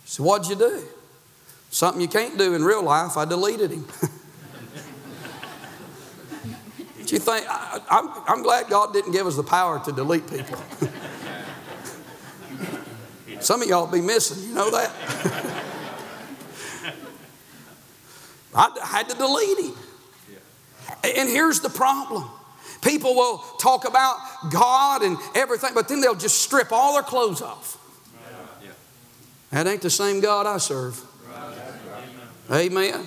So, 0.07 0.23
what'd 0.23 0.49
you 0.49 0.57
do? 0.57 0.83
Something 1.71 2.01
you 2.01 2.09
can't 2.09 2.39
do 2.39 2.55
in 2.55 2.65
real 2.65 2.83
life, 2.83 3.19
I 3.19 3.27
deleted 3.27 3.71
him. 3.71 3.87
Do 7.05 7.07
you 7.15 7.19
think, 7.19 7.45
I, 7.49 7.81
I'm, 7.91 8.09
I'm 8.27 8.43
glad 8.43 8.69
God 8.69 8.95
didn't 8.95 9.13
give 9.13 9.27
us 9.27 9.37
the 9.37 9.43
power 9.43 9.79
to 9.85 9.93
delete 9.93 10.31
people. 10.31 10.59
Some 13.41 13.63
of 13.63 13.69
y'all 13.69 13.87
be 13.87 14.01
missing, 14.01 14.49
you 14.49 14.55
know 14.55 14.71
that? 14.71 14.91
I 18.55 18.71
had 18.83 19.09
to 19.11 19.17
delete 19.17 19.59
him. 19.59 19.75
And 21.03 21.29
here's 21.29 21.61
the 21.61 21.71
problem 21.71 22.29
people 22.83 23.15
will 23.15 23.39
talk 23.59 23.87
about 23.87 24.19
God 24.51 25.03
and 25.03 25.17
everything, 25.35 25.71
but 25.75 25.89
then 25.89 26.01
they'll 26.01 26.15
just 26.15 26.41
strip 26.41 26.73
all 26.73 26.95
their 26.95 27.03
clothes 27.03 27.43
off. 27.43 27.79
That 29.51 29.67
ain't 29.67 29.83
the 29.83 29.91
same 29.91 30.21
God 30.21 30.47
I 30.47 30.59
serve. 30.59 31.03
Amen. 32.51 33.07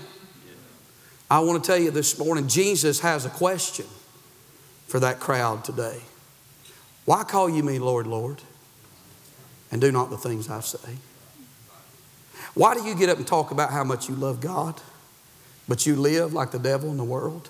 I 1.30 1.40
want 1.40 1.64
to 1.64 1.68
tell 1.68 1.80
you 1.80 1.92
this 1.92 2.18
morning 2.18 2.48
Jesus 2.48 3.00
has 3.02 3.26
a 3.26 3.30
question 3.30 3.86
for 4.88 5.00
that 5.00 5.20
crowd 5.20 5.64
today. 5.64 6.02
Why 7.06 7.24
call 7.24 7.50
you 7.50 7.64
me 7.64 7.80
Lord, 7.80 8.08
Lord, 8.08 8.42
and 9.72 9.80
do 9.80 9.92
not 9.92 10.10
the 10.10 10.18
things 10.18 10.50
I 10.50 10.60
say? 10.62 10.98
Why 12.56 12.74
do 12.74 12.84
you 12.84 12.96
get 12.96 13.10
up 13.10 13.18
and 13.18 13.28
talk 13.28 13.52
about 13.52 13.72
how 13.72 13.84
much 13.84 14.10
you 14.10 14.16
love 14.16 14.42
God, 14.42 14.82
but 15.68 15.86
you 15.86 15.96
live 15.96 16.34
like 16.34 16.52
the 16.52 16.60
devil 16.60 16.90
in 16.90 16.98
the 16.98 17.04
world? 17.04 17.50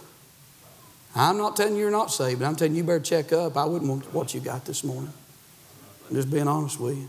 I'm 1.16 1.38
not 1.38 1.56
telling 1.56 1.74
you 1.74 1.82
you're 1.82 1.92
not 1.92 2.12
saved, 2.12 2.40
but 2.40 2.46
I'm 2.46 2.56
telling 2.56 2.74
you 2.74 2.80
you 2.80 2.84
better 2.84 3.00
check 3.00 3.34
up. 3.34 3.58
I 3.58 3.66
wouldn't 3.66 3.90
want 3.90 4.14
what 4.14 4.34
you 4.34 4.40
got 4.40 4.66
this 4.66 4.84
morning. 4.84 5.12
I'm 6.08 6.16
just 6.16 6.32
being 6.32 6.48
honest 6.48 6.80
with 6.80 6.98
you. 6.98 7.08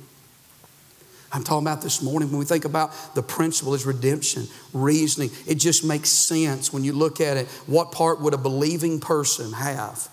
I'm 1.33 1.45
talking 1.45 1.67
about 1.67 1.81
this 1.81 2.03
morning 2.03 2.29
when 2.31 2.39
we 2.39 2.45
think 2.45 2.65
about 2.65 2.93
the 3.15 3.23
principle 3.23 3.75
is 3.75 3.87
redemption, 3.87 4.49
reasoning. 4.73 5.31
It 5.47 5.57
just 5.57 5.85
makes 5.85 6.09
sense 6.09 6.73
when 6.73 6.83
you 6.83 6.93
look 6.93 7.21
at 7.21 7.37
it. 7.37 7.47
What 7.67 7.93
part 7.93 8.21
would 8.21 8.35
a 8.35 8.39
believing 8.39 8.99
person 8.99 9.53
have 9.53 10.09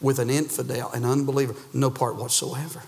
with 0.00 0.18
an 0.18 0.28
infidel, 0.28 0.90
an 0.90 1.04
unbeliever? 1.04 1.54
No 1.72 1.88
part 1.88 2.16
whatsoever. 2.16 2.82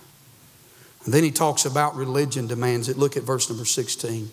And 1.05 1.15
then 1.15 1.23
he 1.23 1.31
talks 1.31 1.65
about 1.65 1.95
religion 1.95 2.49
demands 2.49 2.89
it. 2.89 2.99
Look 2.99 3.17
at 3.17 3.23
verse 3.23 3.49
number 3.49 3.65
16. 3.65 4.29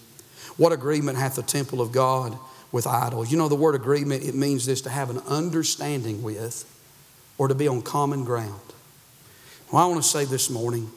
What 0.58 0.72
agreement 0.74 1.18
hath 1.18 1.36
the 1.36 1.44
temple 1.44 1.82
of 1.82 1.92
God 1.92 2.38
with 2.76 2.86
idols. 2.86 3.32
You 3.32 3.38
know, 3.38 3.48
the 3.48 3.56
word 3.56 3.74
agreement, 3.74 4.26
it 4.26 4.36
means 4.36 4.66
this 4.66 4.82
to 4.82 4.90
have 4.90 5.10
an 5.10 5.20
understanding 5.30 6.22
with 6.22 6.70
or 7.38 7.48
to 7.48 7.56
be 7.56 7.70
on 7.70 7.82
common 7.82 8.26
ground. 8.26 8.60
Well, 9.72 9.82
I 9.82 9.86
want 9.86 10.04
to 10.04 10.08
say 10.08 10.26
this 10.26 10.50
morning 10.50 10.92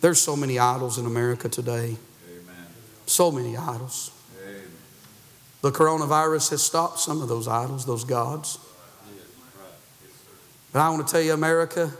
there's 0.00 0.18
so 0.18 0.34
many 0.34 0.58
idols 0.58 0.96
in 0.96 1.04
America 1.04 1.50
today. 1.50 1.98
Amen. 2.30 2.66
So 3.04 3.30
many 3.30 3.54
idols. 3.54 4.12
Amen. 4.42 4.62
The 5.60 5.72
coronavirus 5.72 6.52
has 6.52 6.62
stopped 6.62 7.00
some 7.00 7.20
of 7.20 7.28
those 7.28 7.48
idols, 7.48 7.84
those 7.84 8.04
gods. 8.04 8.58
But 10.72 10.80
I 10.80 10.88
want 10.88 11.06
to 11.06 11.12
tell 11.12 11.20
you, 11.20 11.34
America, 11.34 11.92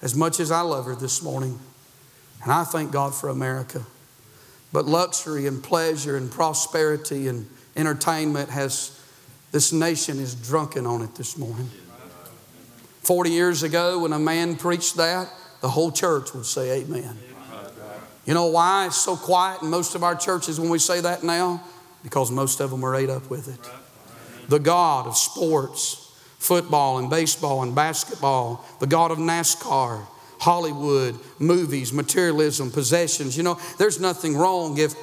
as 0.00 0.14
much 0.14 0.38
as 0.38 0.52
I 0.52 0.60
love 0.60 0.84
her 0.84 0.94
this 0.94 1.24
morning, 1.24 1.58
and 2.44 2.52
I 2.52 2.62
thank 2.62 2.92
God 2.92 3.16
for 3.16 3.30
America, 3.30 3.84
but 4.72 4.84
luxury 4.84 5.48
and 5.48 5.60
pleasure 5.60 6.16
and 6.16 6.30
prosperity 6.30 7.26
and 7.26 7.48
entertainment 7.76 8.50
has, 8.50 9.00
this 9.52 9.72
nation 9.72 10.18
is 10.18 10.34
drunken 10.34 10.86
on 10.86 11.02
it 11.02 11.14
this 11.14 11.36
morning. 11.36 11.70
40 13.02 13.30
years 13.30 13.62
ago, 13.62 14.00
when 14.00 14.12
a 14.12 14.18
man 14.18 14.56
preached 14.56 14.96
that, 14.96 15.30
the 15.60 15.68
whole 15.68 15.92
church 15.92 16.32
would 16.34 16.46
say 16.46 16.82
amen. 16.82 17.18
You 18.26 18.32
know 18.32 18.46
why 18.46 18.86
it's 18.86 18.96
so 18.96 19.16
quiet 19.16 19.62
in 19.62 19.68
most 19.68 19.94
of 19.94 20.02
our 20.02 20.14
churches 20.14 20.58
when 20.58 20.70
we 20.70 20.78
say 20.78 21.00
that 21.00 21.22
now? 21.22 21.62
Because 22.02 22.30
most 22.30 22.60
of 22.60 22.70
them 22.70 22.84
are 22.84 22.94
ate 22.94 23.10
up 23.10 23.28
with 23.28 23.48
it. 23.48 24.48
The 24.48 24.58
God 24.58 25.06
of 25.06 25.16
sports, 25.16 26.12
football 26.38 26.98
and 26.98 27.10
baseball 27.10 27.62
and 27.62 27.74
basketball, 27.74 28.64
the 28.80 28.86
God 28.86 29.10
of 29.10 29.18
NASCAR, 29.18 30.06
Hollywood, 30.38 31.18
movies, 31.38 31.92
materialism, 31.92 32.70
possessions. 32.70 33.36
You 33.36 33.42
know, 33.42 33.58
there's 33.78 34.00
nothing 34.00 34.36
wrong 34.36 34.76
if 34.78 34.94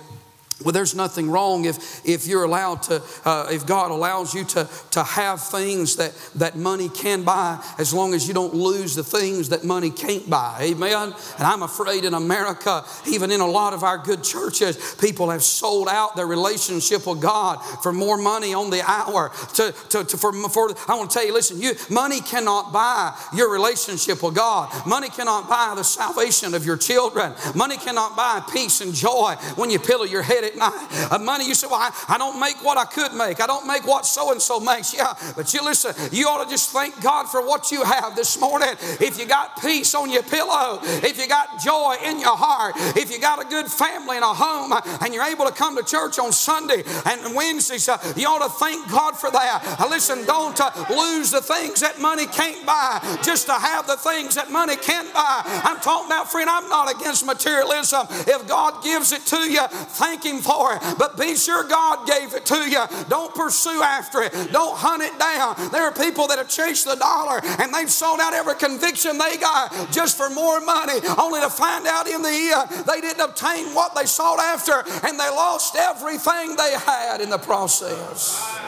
well, 0.63 0.73
there's 0.73 0.95
nothing 0.95 1.29
wrong 1.29 1.65
if, 1.65 2.05
if 2.05 2.27
you're 2.27 2.43
allowed 2.43 2.83
to, 2.83 3.01
uh, 3.25 3.47
if 3.51 3.65
God 3.65 3.91
allows 3.91 4.33
you 4.33 4.43
to, 4.45 4.69
to 4.91 5.03
have 5.03 5.41
things 5.41 5.95
that, 5.97 6.13
that 6.35 6.55
money 6.55 6.89
can 6.89 7.23
buy, 7.23 7.63
as 7.77 7.93
long 7.93 8.13
as 8.13 8.27
you 8.27 8.33
don't 8.33 8.53
lose 8.53 8.95
the 8.95 9.03
things 9.03 9.49
that 9.49 9.63
money 9.63 9.89
can't 9.89 10.29
buy. 10.29 10.57
Amen. 10.61 11.13
And 11.37 11.47
I'm 11.47 11.63
afraid 11.63 12.05
in 12.05 12.13
America, 12.13 12.83
even 13.07 13.31
in 13.31 13.41
a 13.41 13.47
lot 13.47 13.73
of 13.73 13.83
our 13.83 13.97
good 13.97 14.23
churches, 14.23 14.95
people 14.99 15.29
have 15.29 15.43
sold 15.43 15.87
out 15.87 16.15
their 16.15 16.27
relationship 16.27 17.07
with 17.07 17.21
God 17.21 17.57
for 17.81 17.91
more 17.91 18.17
money 18.17 18.53
on 18.53 18.69
the 18.69 18.81
hour. 18.81 19.31
To, 19.55 19.73
to, 19.89 20.03
to 20.03 20.17
for, 20.17 20.33
for, 20.49 20.71
I 20.87 20.95
want 20.95 21.11
to 21.11 21.17
tell 21.17 21.25
you, 21.25 21.33
listen, 21.33 21.59
you, 21.61 21.73
money 21.89 22.21
cannot 22.21 22.71
buy 22.71 23.17
your 23.33 23.51
relationship 23.51 24.23
with 24.23 24.35
God. 24.35 24.69
Money 24.85 25.09
cannot 25.09 25.49
buy 25.49 25.73
the 25.75 25.83
salvation 25.83 26.53
of 26.53 26.65
your 26.65 26.77
children. 26.77 27.33
Money 27.55 27.77
cannot 27.77 28.15
buy 28.15 28.43
peace 28.51 28.81
and 28.81 28.93
joy 28.93 29.35
when 29.55 29.69
you 29.69 29.79
pillow 29.79 30.05
your 30.05 30.21
head 30.21 30.43
Uh, 30.59 31.19
money, 31.19 31.47
you 31.47 31.55
say, 31.55 31.67
well, 31.67 31.79
I, 31.79 31.91
I 32.07 32.17
don't 32.17 32.39
make 32.39 32.63
what 32.63 32.77
I 32.77 32.85
could 32.85 33.13
make. 33.13 33.41
I 33.41 33.47
don't 33.47 33.67
make 33.67 33.85
what 33.85 34.05
so 34.05 34.31
and 34.31 34.41
so 34.41 34.59
makes. 34.59 34.93
Yeah, 34.93 35.13
but 35.35 35.53
you 35.53 35.63
listen, 35.63 35.93
you 36.11 36.27
ought 36.27 36.43
to 36.43 36.49
just 36.49 36.71
thank 36.71 37.01
God 37.01 37.27
for 37.27 37.45
what 37.45 37.71
you 37.71 37.83
have 37.83 38.15
this 38.15 38.39
morning. 38.39 38.69
If 38.99 39.19
you 39.19 39.25
got 39.25 39.61
peace 39.61 39.95
on 39.95 40.11
your 40.11 40.23
pillow, 40.23 40.79
if 40.83 41.17
you 41.17 41.27
got 41.27 41.61
joy 41.63 41.95
in 42.03 42.19
your 42.19 42.35
heart, 42.35 42.75
if 42.97 43.11
you 43.11 43.19
got 43.19 43.43
a 43.43 43.47
good 43.47 43.67
family 43.67 44.15
and 44.15 44.25
a 44.25 44.33
home, 44.33 44.71
uh, 44.73 44.81
and 45.01 45.13
you're 45.13 45.23
able 45.23 45.45
to 45.45 45.51
come 45.51 45.77
to 45.77 45.83
church 45.83 46.19
on 46.19 46.31
Sunday 46.31 46.83
and 47.05 47.35
Wednesdays, 47.35 47.87
uh, 47.89 47.97
you 48.15 48.27
ought 48.27 48.43
to 48.45 48.53
thank 48.59 48.89
God 48.89 49.17
for 49.17 49.31
that. 49.31 49.77
Uh, 49.79 49.87
listen, 49.89 50.25
don't 50.25 50.59
uh, 50.59 50.71
lose 50.89 51.31
the 51.31 51.41
things 51.41 51.81
that 51.81 51.99
money 51.99 52.25
can't 52.25 52.65
buy 52.65 52.99
just 53.23 53.47
to 53.47 53.53
have 53.53 53.87
the 53.87 53.97
things 53.97 54.35
that 54.35 54.51
money 54.51 54.75
can't 54.75 55.11
buy. 55.13 55.41
I'm 55.63 55.79
talking 55.79 56.07
about, 56.07 56.31
friend, 56.31 56.49
I'm 56.49 56.67
not 56.69 56.93
against 56.93 57.25
materialism. 57.25 58.07
If 58.27 58.47
God 58.47 58.83
gives 58.83 59.11
it 59.11 59.25
to 59.27 59.37
you, 59.51 59.65
thank 59.67 60.25
Him 60.25 60.40
for 60.41 60.75
it. 60.75 60.81
But 60.97 61.17
be 61.17 61.35
sure 61.35 61.63
God 61.63 62.07
gave 62.07 62.33
it 62.33 62.45
to 62.47 62.69
you. 62.69 62.83
Don't 63.09 63.33
pursue 63.33 63.81
after 63.81 64.21
it. 64.21 64.33
Don't 64.51 64.75
hunt 64.77 65.03
it 65.03 65.17
down. 65.17 65.55
There 65.71 65.83
are 65.83 65.93
people 65.93 66.27
that 66.27 66.37
have 66.37 66.49
chased 66.49 66.85
the 66.85 66.95
dollar 66.95 67.39
and 67.59 67.73
they've 67.73 67.89
sold 67.89 68.19
out 68.19 68.33
every 68.33 68.55
conviction 68.55 69.17
they 69.17 69.37
got 69.37 69.91
just 69.91 70.17
for 70.17 70.29
more 70.29 70.59
money, 70.61 70.99
only 71.17 71.41
to 71.41 71.49
find 71.49 71.87
out 71.87 72.07
in 72.07 72.21
the 72.21 72.29
end 72.29 72.85
they 72.87 73.01
didn't 73.01 73.21
obtain 73.21 73.73
what 73.73 73.95
they 73.95 74.05
sought 74.05 74.39
after 74.39 74.83
and 75.07 75.19
they 75.19 75.29
lost 75.29 75.75
everything 75.75 76.55
they 76.55 76.73
had 76.73 77.21
in 77.21 77.29
the 77.29 77.37
process. 77.37 78.59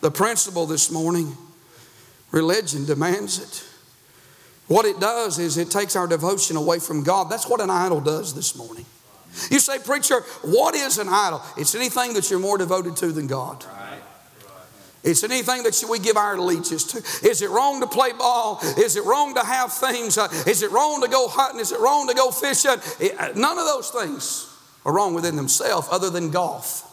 The 0.00 0.10
principle 0.10 0.66
this 0.66 0.90
morning 0.90 1.36
religion 2.30 2.84
demands 2.84 3.38
it. 3.40 3.64
What 4.66 4.86
it 4.86 4.98
does 4.98 5.38
is 5.38 5.58
it 5.58 5.70
takes 5.70 5.94
our 5.94 6.06
devotion 6.06 6.56
away 6.56 6.78
from 6.78 7.02
God. 7.02 7.30
That's 7.30 7.48
what 7.48 7.60
an 7.60 7.70
idol 7.70 8.00
does 8.00 8.34
this 8.34 8.56
morning. 8.56 8.86
You 9.50 9.58
say, 9.58 9.78
Preacher, 9.78 10.20
what 10.42 10.74
is 10.74 10.98
an 10.98 11.08
idol? 11.08 11.42
It's 11.56 11.74
anything 11.74 12.14
that 12.14 12.30
you're 12.30 12.40
more 12.40 12.58
devoted 12.58 12.96
to 12.96 13.12
than 13.12 13.26
God. 13.26 13.64
It's 15.04 15.22
anything 15.22 15.64
that 15.64 15.84
we 15.88 15.98
give 15.98 16.16
our 16.16 16.34
allegiance 16.34 16.84
to. 16.84 17.28
Is 17.28 17.42
it 17.42 17.50
wrong 17.50 17.80
to 17.80 17.86
play 17.86 18.12
ball? 18.12 18.58
Is 18.78 18.96
it 18.96 19.04
wrong 19.04 19.34
to 19.34 19.44
have 19.44 19.70
things? 19.70 20.16
Uh, 20.16 20.28
is 20.46 20.62
it 20.62 20.70
wrong 20.70 21.02
to 21.02 21.08
go 21.08 21.28
hunting? 21.28 21.60
Is 21.60 21.72
it 21.72 21.80
wrong 21.80 22.08
to 22.08 22.14
go 22.14 22.30
fishing? 22.30 22.70
Uh, 22.70 23.28
none 23.36 23.58
of 23.58 23.66
those 23.66 23.90
things 23.90 24.50
are 24.86 24.94
wrong 24.94 25.12
within 25.12 25.36
themselves 25.36 25.88
other 25.90 26.08
than 26.08 26.30
golf. 26.30 26.90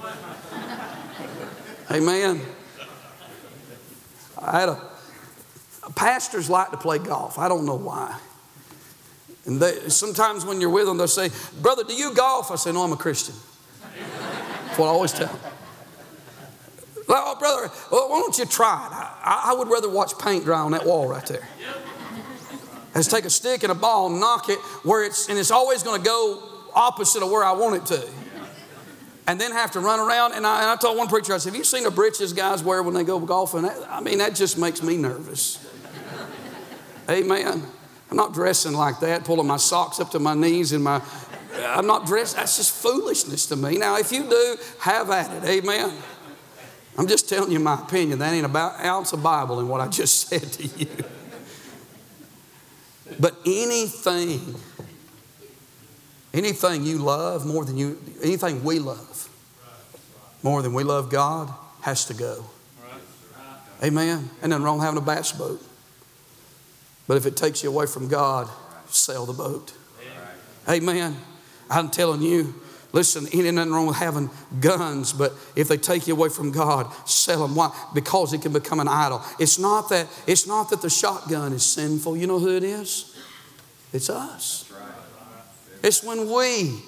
Amen. 1.90 2.40
I 4.38 4.60
had 4.60 4.68
a, 4.68 4.80
pastors 5.96 6.48
like 6.48 6.70
to 6.70 6.76
play 6.76 6.98
golf. 6.98 7.36
I 7.36 7.48
don't 7.48 7.66
know 7.66 7.74
why. 7.74 8.16
And 9.46 9.60
they, 9.60 9.88
sometimes 9.88 10.44
when 10.44 10.60
you're 10.60 10.70
with 10.70 10.86
them, 10.86 10.96
they'll 10.96 11.08
say, 11.08 11.30
Brother, 11.60 11.84
do 11.84 11.94
you 11.94 12.14
golf? 12.14 12.50
I 12.50 12.56
say, 12.56 12.72
No, 12.72 12.82
I'm 12.82 12.92
a 12.92 12.96
Christian. 12.96 13.34
That's 14.66 14.78
what 14.78 14.86
I 14.86 14.90
always 14.90 15.12
tell 15.12 15.28
them. 15.28 15.40
Well, 17.06 17.22
oh, 17.26 17.38
brother, 17.38 17.70
well, 17.92 18.08
why 18.08 18.20
don't 18.20 18.36
you 18.38 18.46
try 18.46 18.86
it? 18.86 18.92
I, 18.92 19.50
I, 19.50 19.54
would 19.54 19.68
rather 19.68 19.90
watch 19.90 20.18
paint 20.18 20.44
dry 20.44 20.60
on 20.60 20.72
that 20.72 20.86
wall 20.86 21.06
right 21.06 21.24
there. 21.26 21.46
Let's 22.94 23.08
take 23.08 23.24
a 23.24 23.30
stick 23.30 23.62
and 23.62 23.70
a 23.70 23.74
ball 23.74 24.06
and 24.06 24.20
knock 24.20 24.48
it 24.48 24.58
where 24.84 25.04
it's, 25.04 25.28
and 25.28 25.38
it's 25.38 25.50
always 25.50 25.82
going 25.82 26.00
to 26.00 26.04
go 26.04 26.42
opposite 26.74 27.22
of 27.22 27.30
where 27.30 27.44
I 27.44 27.52
want 27.52 27.76
it 27.76 27.86
to. 27.94 28.08
And 29.26 29.40
then 29.40 29.52
have 29.52 29.70
to 29.72 29.80
run 29.80 30.00
around. 30.00 30.32
And 30.32 30.46
I, 30.46 30.62
and 30.62 30.70
I 30.70 30.76
told 30.76 30.98
one 30.98 31.08
preacher, 31.08 31.32
I 31.32 31.38
said, 31.38 31.50
Have 31.50 31.58
you 31.58 31.64
seen 31.64 31.84
the 31.84 31.90
breeches 31.90 32.32
guys 32.32 32.62
wear 32.62 32.82
when 32.82 32.94
they 32.94 33.04
go 33.04 33.18
golfing? 33.18 33.64
I 33.88 34.00
mean, 34.00 34.18
that 34.18 34.34
just 34.34 34.58
makes 34.58 34.82
me 34.82 34.96
nervous. 34.96 35.64
Amen. 37.08 37.62
I'm 38.10 38.16
not 38.16 38.34
dressing 38.34 38.74
like 38.74 39.00
that, 39.00 39.24
pulling 39.24 39.46
my 39.46 39.56
socks 39.56 39.98
up 40.00 40.10
to 40.10 40.18
my 40.18 40.34
knees 40.34 40.72
and 40.72 40.84
my, 40.84 41.02
I'm 41.58 41.86
not 41.86 42.06
dressed. 42.06 42.36
That's 42.36 42.56
just 42.56 42.72
foolishness 42.72 43.46
to 43.46 43.56
me. 43.56 43.78
Now, 43.78 43.96
if 43.96 44.12
you 44.12 44.24
do, 44.28 44.56
have 44.80 45.10
at 45.10 45.30
it. 45.30 45.44
Amen. 45.44 45.92
I'm 46.96 47.08
just 47.08 47.28
telling 47.28 47.50
you 47.50 47.58
my 47.58 47.74
opinion. 47.74 48.20
That 48.20 48.32
ain't 48.32 48.46
about 48.46 48.84
ounce 48.84 49.12
of 49.12 49.22
Bible 49.22 49.60
in 49.60 49.68
what 49.68 49.80
I 49.80 49.88
just 49.88 50.28
said 50.28 50.42
to 50.42 50.66
you. 50.66 50.88
But 53.18 53.36
anything, 53.44 54.54
anything 56.32 56.84
you 56.84 56.98
love 56.98 57.46
more 57.46 57.64
than 57.64 57.76
you, 57.76 58.00
anything 58.22 58.64
we 58.64 58.78
love 58.78 59.28
more 60.42 60.60
than 60.62 60.74
we 60.74 60.84
love 60.84 61.10
God 61.10 61.52
has 61.80 62.04
to 62.06 62.14
go. 62.14 62.44
Amen. 63.82 64.30
And 64.40 64.50
nothing 64.50 64.64
wrong 64.64 64.80
having 64.80 64.98
a 64.98 65.04
bass 65.04 65.32
boat. 65.32 65.60
But 67.06 67.16
if 67.16 67.26
it 67.26 67.36
takes 67.36 67.62
you 67.62 67.70
away 67.70 67.86
from 67.86 68.08
God, 68.08 68.48
sell 68.88 69.26
the 69.26 69.32
boat. 69.32 69.72
Amen. 70.68 71.16
I'm 71.68 71.90
telling 71.90 72.22
you, 72.22 72.54
listen, 72.92 73.26
ain't 73.32 73.54
nothing 73.54 73.72
wrong 73.72 73.86
with 73.86 73.96
having 73.96 74.30
guns, 74.60 75.12
but 75.12 75.32
if 75.56 75.68
they 75.68 75.76
take 75.76 76.06
you 76.06 76.14
away 76.14 76.28
from 76.30 76.52
God, 76.52 76.90
sell 77.06 77.46
them. 77.46 77.54
Why? 77.54 77.70
Because 77.92 78.32
it 78.32 78.42
can 78.42 78.52
become 78.52 78.80
an 78.80 78.88
idol. 78.88 79.22
It's 79.38 79.58
not 79.58 79.88
that, 79.90 80.06
it's 80.26 80.46
not 80.46 80.70
that 80.70 80.80
the 80.80 80.90
shotgun 80.90 81.52
is 81.52 81.64
sinful. 81.64 82.16
You 82.16 82.26
know 82.26 82.38
who 82.38 82.56
it 82.56 82.64
is? 82.64 83.14
It's 83.92 84.08
us. 84.08 84.72
It's 85.82 86.02
when 86.02 86.30
we 86.30 86.82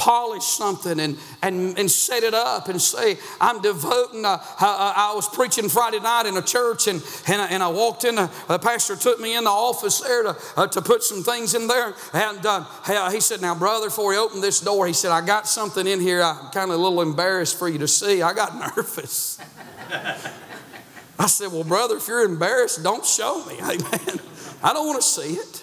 polish 0.00 0.44
something 0.44 0.98
and, 0.98 1.18
and, 1.42 1.78
and 1.78 1.90
set 1.90 2.22
it 2.22 2.32
up 2.32 2.68
and 2.68 2.80
say, 2.80 3.18
I'm 3.38 3.60
devoting. 3.60 4.24
Uh, 4.24 4.38
I, 4.58 5.10
I, 5.12 5.14
was 5.14 5.28
preaching 5.28 5.68
Friday 5.68 6.00
night 6.00 6.24
in 6.24 6.38
a 6.38 6.42
church 6.42 6.88
and, 6.88 7.04
and, 7.28 7.42
I, 7.42 7.46
and 7.48 7.62
I 7.62 7.68
walked 7.68 8.04
in, 8.04 8.14
the, 8.14 8.30
the 8.48 8.58
pastor 8.58 8.96
took 8.96 9.20
me 9.20 9.36
in 9.36 9.44
the 9.44 9.50
office 9.50 10.00
there 10.00 10.22
to, 10.22 10.36
uh, 10.56 10.66
to 10.68 10.80
put 10.80 11.02
some 11.02 11.22
things 11.22 11.54
in 11.54 11.66
there. 11.66 11.94
And 12.14 12.44
uh, 12.46 13.10
he 13.10 13.20
said, 13.20 13.42
Now, 13.42 13.54
brother, 13.54 13.88
before 13.88 14.12
he 14.12 14.18
opened 14.18 14.42
this 14.42 14.60
door, 14.60 14.86
he 14.86 14.94
said, 14.94 15.10
I 15.10 15.24
got 15.24 15.46
something 15.46 15.86
in 15.86 16.00
here 16.00 16.22
I'm 16.22 16.50
kind 16.50 16.70
of 16.70 16.78
a 16.78 16.82
little 16.82 17.02
embarrassed 17.02 17.58
for 17.58 17.68
you 17.68 17.78
to 17.78 17.88
see. 17.88 18.22
I 18.22 18.32
got 18.32 18.56
nervous. 18.76 19.38
I 21.18 21.26
said, 21.26 21.52
Well, 21.52 21.64
brother, 21.64 21.98
if 21.98 22.08
you're 22.08 22.24
embarrassed, 22.24 22.82
don't 22.82 23.04
show 23.04 23.44
me. 23.44 23.56
Amen. 23.60 24.20
I 24.62 24.72
don't 24.72 24.86
want 24.86 25.02
to 25.02 25.06
see 25.06 25.34
it. 25.34 25.62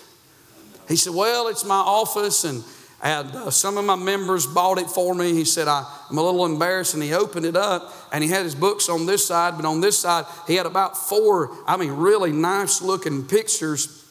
He 0.88 0.95
said, 0.95 1.15
Well, 1.15 1.47
it's 1.47 1.65
my 1.65 1.80
office 1.80 2.43
and 2.43 2.63
and 3.03 3.29
uh, 3.36 3.51
some 3.51 3.77
of 3.77 3.86
my 3.86 3.95
members 3.95 4.47
bought 4.47 4.79
it 4.79 4.89
for 4.89 5.13
me. 5.13 5.33
He 5.33 5.45
said, 5.45 5.67
I, 5.67 5.86
am 6.10 6.17
a 6.17 6.21
little 6.21 6.45
embarrassed. 6.45 6.95
And 6.95 7.03
he 7.03 7.13
opened 7.13 7.45
it 7.45 7.55
up 7.55 7.93
and 8.12 8.23
he 8.23 8.29
had 8.29 8.43
his 8.43 8.55
books 8.55 8.89
on 8.89 9.05
this 9.05 9.25
side, 9.25 9.55
but 9.55 9.65
on 9.65 9.81
this 9.81 9.99
side, 9.99 10.25
he 10.47 10.55
had 10.55 10.65
about 10.65 10.97
four, 10.97 11.51
I 11.67 11.77
mean, 11.77 11.91
really 11.91 12.31
nice 12.31 12.81
looking 12.81 13.23
pictures 13.23 14.03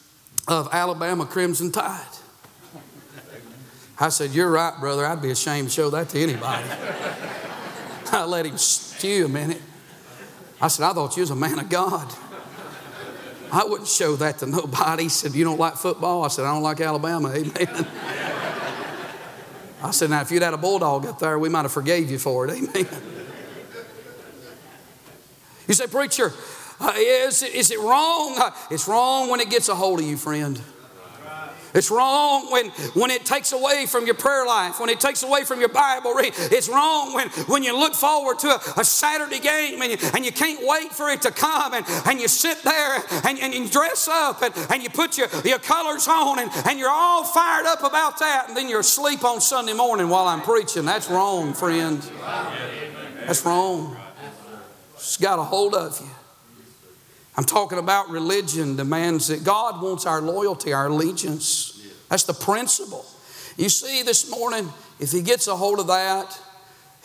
of 0.47 0.69
Alabama 0.71 1.25
Crimson 1.25 1.71
Tide. 1.71 2.05
I 3.99 4.09
said, 4.09 4.31
You're 4.31 4.51
right, 4.51 4.79
brother. 4.79 5.05
I'd 5.05 5.21
be 5.21 5.31
ashamed 5.31 5.69
to 5.69 5.73
show 5.73 5.89
that 5.89 6.09
to 6.09 6.19
anybody. 6.19 6.67
I 8.11 8.23
let 8.25 8.45
him 8.45 8.57
stew 8.57 9.25
a 9.25 9.27
minute. 9.27 9.61
I 10.61 10.69
said, 10.69 10.85
I 10.85 10.93
thought 10.93 11.17
you 11.17 11.21
was 11.21 11.31
a 11.31 11.35
man 11.35 11.59
of 11.59 11.67
God. 11.69 12.13
I 13.51 13.63
wouldn't 13.63 13.87
show 13.87 14.15
that 14.17 14.39
to 14.39 14.45
nobody. 14.45 15.03
He 15.03 15.09
said, 15.09 15.33
You 15.33 15.43
don't 15.43 15.59
like 15.59 15.75
football? 15.75 16.23
I 16.23 16.27
said, 16.29 16.45
I 16.45 16.53
don't 16.53 16.63
like 16.63 16.79
Alabama. 16.79 17.29
Amen. 17.35 17.87
I 19.81 19.91
said, 19.91 20.09
now 20.09 20.21
if 20.21 20.31
you'd 20.31 20.41
had 20.41 20.53
a 20.53 20.57
bulldog 20.57 21.05
up 21.05 21.19
there, 21.19 21.37
we 21.37 21.49
might 21.49 21.63
have 21.63 21.71
forgave 21.71 22.09
you 22.09 22.17
for 22.17 22.47
it. 22.47 22.51
Amen. 22.75 22.87
You 25.67 25.73
say, 25.73 25.87
preacher, 25.87 26.33
uh, 26.79 26.93
is, 26.95 27.43
it, 27.43 27.53
is 27.53 27.71
it 27.71 27.79
wrong? 27.79 28.35
Uh, 28.39 28.51
it's 28.71 28.87
wrong 28.87 29.29
when 29.29 29.39
it 29.39 29.49
gets 29.49 29.69
a 29.69 29.75
hold 29.75 29.99
of 29.99 30.05
you, 30.05 30.17
friend. 30.17 30.59
It's 31.73 31.91
wrong 31.91 32.51
when, 32.51 32.69
when 32.93 33.11
it 33.11 33.25
takes 33.25 33.51
away 33.51 33.85
from 33.87 34.05
your 34.05 34.15
prayer 34.15 34.45
life, 34.45 34.79
when 34.79 34.89
it 34.89 34.99
takes 34.99 35.23
away 35.23 35.43
from 35.43 35.59
your 35.59 35.69
Bible 35.69 36.13
read. 36.13 36.33
It's 36.37 36.69
wrong 36.69 37.13
when, 37.13 37.29
when 37.47 37.63
you 37.63 37.77
look 37.77 37.93
forward 37.93 38.39
to 38.39 38.47
a, 38.47 38.59
a 38.77 38.85
Saturday 38.85 39.39
game 39.39 39.81
and 39.81 39.91
you, 39.91 39.97
and 40.13 40.25
you 40.25 40.31
can't 40.31 40.59
wait 40.65 40.91
for 40.91 41.09
it 41.09 41.21
to 41.23 41.31
come 41.31 41.73
and, 41.73 41.85
and 42.05 42.19
you 42.19 42.27
sit 42.27 42.63
there 42.63 43.03
and, 43.25 43.39
and 43.39 43.53
you 43.53 43.67
dress 43.67 44.07
up 44.07 44.41
and, 44.41 44.53
and 44.69 44.83
you 44.83 44.89
put 44.89 45.17
your, 45.17 45.27
your 45.43 45.59
colors 45.59 46.07
on 46.07 46.39
and, 46.39 46.51
and 46.65 46.79
you're 46.79 46.89
all 46.89 47.23
fired 47.23 47.65
up 47.65 47.83
about 47.83 48.19
that 48.19 48.45
and 48.47 48.57
then 48.57 48.69
you're 48.69 48.81
asleep 48.81 49.23
on 49.23 49.41
Sunday 49.41 49.73
morning 49.73 50.09
while 50.09 50.27
I'm 50.27 50.41
preaching. 50.41 50.85
That's 50.85 51.09
wrong, 51.09 51.53
friend. 51.53 52.01
That's 53.25 53.45
wrong. 53.45 53.97
It's 54.95 55.17
got 55.17 55.39
a 55.39 55.43
hold 55.43 55.75
of 55.75 55.99
you. 55.99 56.07
I'm 57.37 57.43
talking 57.43 57.77
about 57.77 58.09
religion 58.09 58.75
demands 58.75 59.27
that 59.27 59.43
God 59.43 59.81
wants 59.81 60.05
our 60.05 60.21
loyalty, 60.21 60.73
our 60.73 60.87
allegiance. 60.87 61.79
That's 62.09 62.23
the 62.23 62.33
principle. 62.33 63.05
You 63.57 63.69
see, 63.69 64.01
this 64.01 64.29
morning, 64.29 64.69
if 64.99 65.11
he 65.11 65.21
gets 65.21 65.47
a 65.47 65.55
hold 65.55 65.79
of 65.79 65.87
that, 65.87 66.39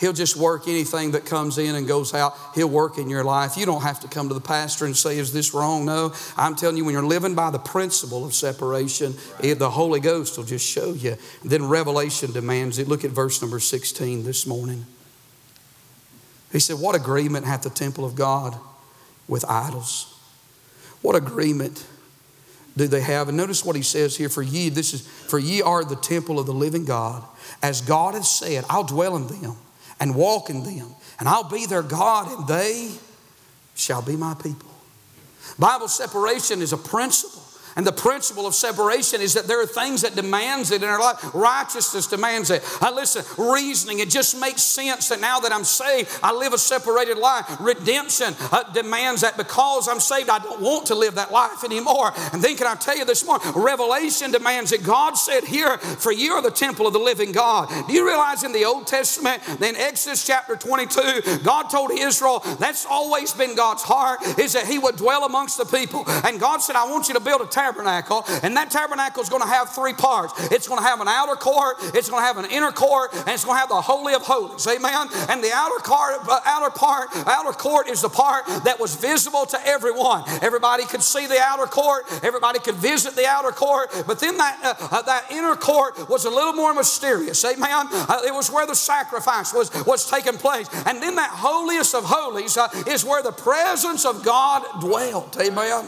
He'll 0.02 0.12
just 0.12 0.36
work 0.36 0.66
anything 0.66 1.12
that 1.12 1.26
comes 1.26 1.58
in 1.58 1.76
and 1.76 1.86
goes 1.86 2.12
out. 2.12 2.36
He'll 2.56 2.68
work 2.68 2.98
in 2.98 3.08
your 3.08 3.22
life. 3.22 3.56
You 3.56 3.66
don't 3.66 3.82
have 3.82 4.00
to 4.00 4.08
come 4.08 4.26
to 4.26 4.34
the 4.34 4.40
pastor 4.40 4.84
and 4.84 4.96
say, 4.96 5.16
Is 5.16 5.32
this 5.32 5.54
wrong? 5.54 5.84
No. 5.86 6.12
I'm 6.36 6.56
telling 6.56 6.76
you, 6.76 6.84
when 6.84 6.94
you're 6.94 7.04
living 7.04 7.36
by 7.36 7.52
the 7.52 7.60
principle 7.60 8.24
of 8.24 8.34
separation, 8.34 9.14
right. 9.40 9.56
the 9.56 9.70
Holy 9.70 10.00
Ghost 10.00 10.36
will 10.36 10.44
just 10.44 10.68
show 10.68 10.92
you. 10.92 11.16
Then 11.44 11.68
Revelation 11.68 12.32
demands 12.32 12.80
it. 12.80 12.88
Look 12.88 13.04
at 13.04 13.12
verse 13.12 13.40
number 13.40 13.60
16 13.60 14.24
this 14.24 14.44
morning. 14.44 14.86
He 16.50 16.58
said, 16.58 16.80
What 16.80 16.96
agreement 16.96 17.46
hath 17.46 17.62
the 17.62 17.70
temple 17.70 18.04
of 18.04 18.16
God 18.16 18.58
with 19.28 19.44
idols? 19.48 20.11
What 21.02 21.16
agreement 21.16 21.84
do 22.76 22.86
they 22.86 23.00
have? 23.00 23.28
And 23.28 23.36
notice 23.36 23.64
what 23.64 23.76
he 23.76 23.82
says 23.82 24.16
here 24.16 24.28
for 24.28 24.42
ye, 24.42 24.68
this 24.68 24.94
is 24.94 25.06
for 25.06 25.38
ye 25.38 25.60
are 25.60 25.84
the 25.84 25.96
temple 25.96 26.38
of 26.38 26.46
the 26.46 26.54
living 26.54 26.84
God. 26.84 27.22
As 27.62 27.80
God 27.80 28.14
has 28.14 28.30
said, 28.30 28.64
I'll 28.70 28.84
dwell 28.84 29.16
in 29.16 29.26
them 29.26 29.56
and 30.00 30.14
walk 30.14 30.48
in 30.48 30.62
them. 30.62 30.88
And 31.18 31.28
I'll 31.28 31.48
be 31.48 31.66
their 31.66 31.82
God, 31.82 32.36
and 32.36 32.48
they 32.48 32.90
shall 33.74 34.02
be 34.02 34.16
my 34.16 34.34
people. 34.34 34.70
Bible 35.58 35.88
separation 35.88 36.62
is 36.62 36.72
a 36.72 36.76
principle. 36.76 37.41
And 37.76 37.86
the 37.86 37.92
principle 37.92 38.46
of 38.46 38.54
separation 38.54 39.20
is 39.20 39.34
that 39.34 39.46
there 39.46 39.60
are 39.60 39.66
things 39.66 40.02
that 40.02 40.14
demands 40.14 40.70
it 40.70 40.82
in 40.82 40.88
our 40.88 41.00
life. 41.00 41.34
Righteousness 41.34 42.06
demands 42.06 42.50
it. 42.50 42.62
I 42.80 42.90
listen, 42.90 43.24
reasoning, 43.38 44.00
it 44.00 44.10
just 44.10 44.38
makes 44.38 44.62
sense 44.62 45.08
that 45.08 45.20
now 45.20 45.40
that 45.40 45.52
I'm 45.52 45.64
saved, 45.64 46.18
I 46.22 46.32
live 46.32 46.52
a 46.52 46.58
separated 46.58 47.18
life. 47.18 47.44
Redemption 47.60 48.34
uh, 48.50 48.70
demands 48.72 49.22
that 49.22 49.36
because 49.36 49.88
I'm 49.88 50.00
saved, 50.00 50.28
I 50.28 50.38
don't 50.38 50.60
want 50.60 50.86
to 50.86 50.94
live 50.94 51.14
that 51.14 51.32
life 51.32 51.64
anymore. 51.64 52.12
And 52.32 52.42
then 52.42 52.56
can 52.56 52.66
I 52.66 52.74
tell 52.74 52.96
you 52.96 53.04
this 53.04 53.24
morning, 53.24 53.46
revelation 53.54 54.30
demands 54.30 54.72
it. 54.72 54.82
God 54.82 55.14
said 55.14 55.44
here, 55.44 55.78
for 55.78 56.12
you 56.12 56.32
are 56.32 56.42
the 56.42 56.50
temple 56.50 56.86
of 56.86 56.92
the 56.92 56.98
living 56.98 57.32
God. 57.32 57.68
Do 57.86 57.92
you 57.92 58.06
realize 58.06 58.44
in 58.44 58.52
the 58.52 58.64
Old 58.64 58.86
Testament, 58.86 59.42
in 59.60 59.76
Exodus 59.76 60.26
chapter 60.26 60.56
22, 60.56 61.38
God 61.42 61.64
told 61.64 61.90
Israel, 61.92 62.40
that's 62.58 62.86
always 62.86 63.32
been 63.32 63.56
God's 63.56 63.82
heart, 63.82 64.20
is 64.38 64.52
that 64.52 64.66
he 64.66 64.78
would 64.78 64.96
dwell 64.96 65.24
amongst 65.24 65.58
the 65.58 65.64
people. 65.64 66.04
And 66.24 66.40
God 66.40 66.58
said, 66.58 66.76
I 66.76 66.84
want 66.90 67.08
you 67.08 67.14
to 67.14 67.20
build 67.20 67.40
a 67.40 67.46
tabernacle, 67.62 68.24
and 68.42 68.56
that 68.56 68.70
tabernacle 68.70 69.22
is 69.22 69.28
going 69.28 69.42
to 69.42 69.48
have 69.48 69.70
three 69.70 69.92
parts. 69.92 70.32
It's 70.50 70.66
going 70.66 70.80
to 70.80 70.86
have 70.86 71.00
an 71.00 71.08
outer 71.08 71.36
court, 71.36 71.76
it's 71.94 72.08
going 72.10 72.22
to 72.22 72.26
have 72.26 72.38
an 72.38 72.50
inner 72.50 72.72
court, 72.72 73.12
and 73.14 73.28
it's 73.28 73.44
going 73.44 73.56
to 73.56 73.60
have 73.60 73.68
the 73.68 73.80
holy 73.80 74.14
of 74.14 74.22
holies. 74.22 74.66
Amen. 74.66 75.08
And 75.28 75.42
the 75.42 75.52
outer 75.52 75.80
court, 75.82 76.14
uh, 76.28 76.40
outer 76.44 76.70
part, 76.70 77.08
outer 77.26 77.52
court 77.52 77.88
is 77.88 78.02
the 78.02 78.08
part 78.08 78.46
that 78.64 78.80
was 78.80 78.96
visible 78.96 79.46
to 79.46 79.58
everyone. 79.66 80.24
Everybody 80.42 80.84
could 80.84 81.02
see 81.02 81.26
the 81.26 81.40
outer 81.40 81.66
court. 81.66 82.04
Everybody 82.22 82.58
could 82.58 82.74
visit 82.74 83.14
the 83.14 83.26
outer 83.26 83.52
court. 83.52 83.90
But 84.06 84.18
then 84.18 84.36
that 84.38 84.58
uh, 84.62 84.74
uh, 84.90 85.02
that 85.02 85.30
inner 85.30 85.54
court 85.54 86.08
was 86.08 86.24
a 86.24 86.30
little 86.30 86.52
more 86.52 86.74
mysterious. 86.74 87.44
Amen. 87.44 87.86
Uh, 87.92 88.22
it 88.26 88.34
was 88.34 88.50
where 88.50 88.66
the 88.66 88.74
sacrifice 88.74 89.52
was 89.52 89.70
was 89.86 90.10
taking 90.10 90.34
place, 90.34 90.68
and 90.86 91.02
then 91.02 91.14
that 91.16 91.30
holiest 91.30 91.94
of 91.94 92.04
holies 92.04 92.56
uh, 92.56 92.68
is 92.86 93.04
where 93.04 93.22
the 93.22 93.32
presence 93.32 94.04
of 94.04 94.24
God 94.24 94.62
dwelt. 94.80 95.38
Amen. 95.40 95.86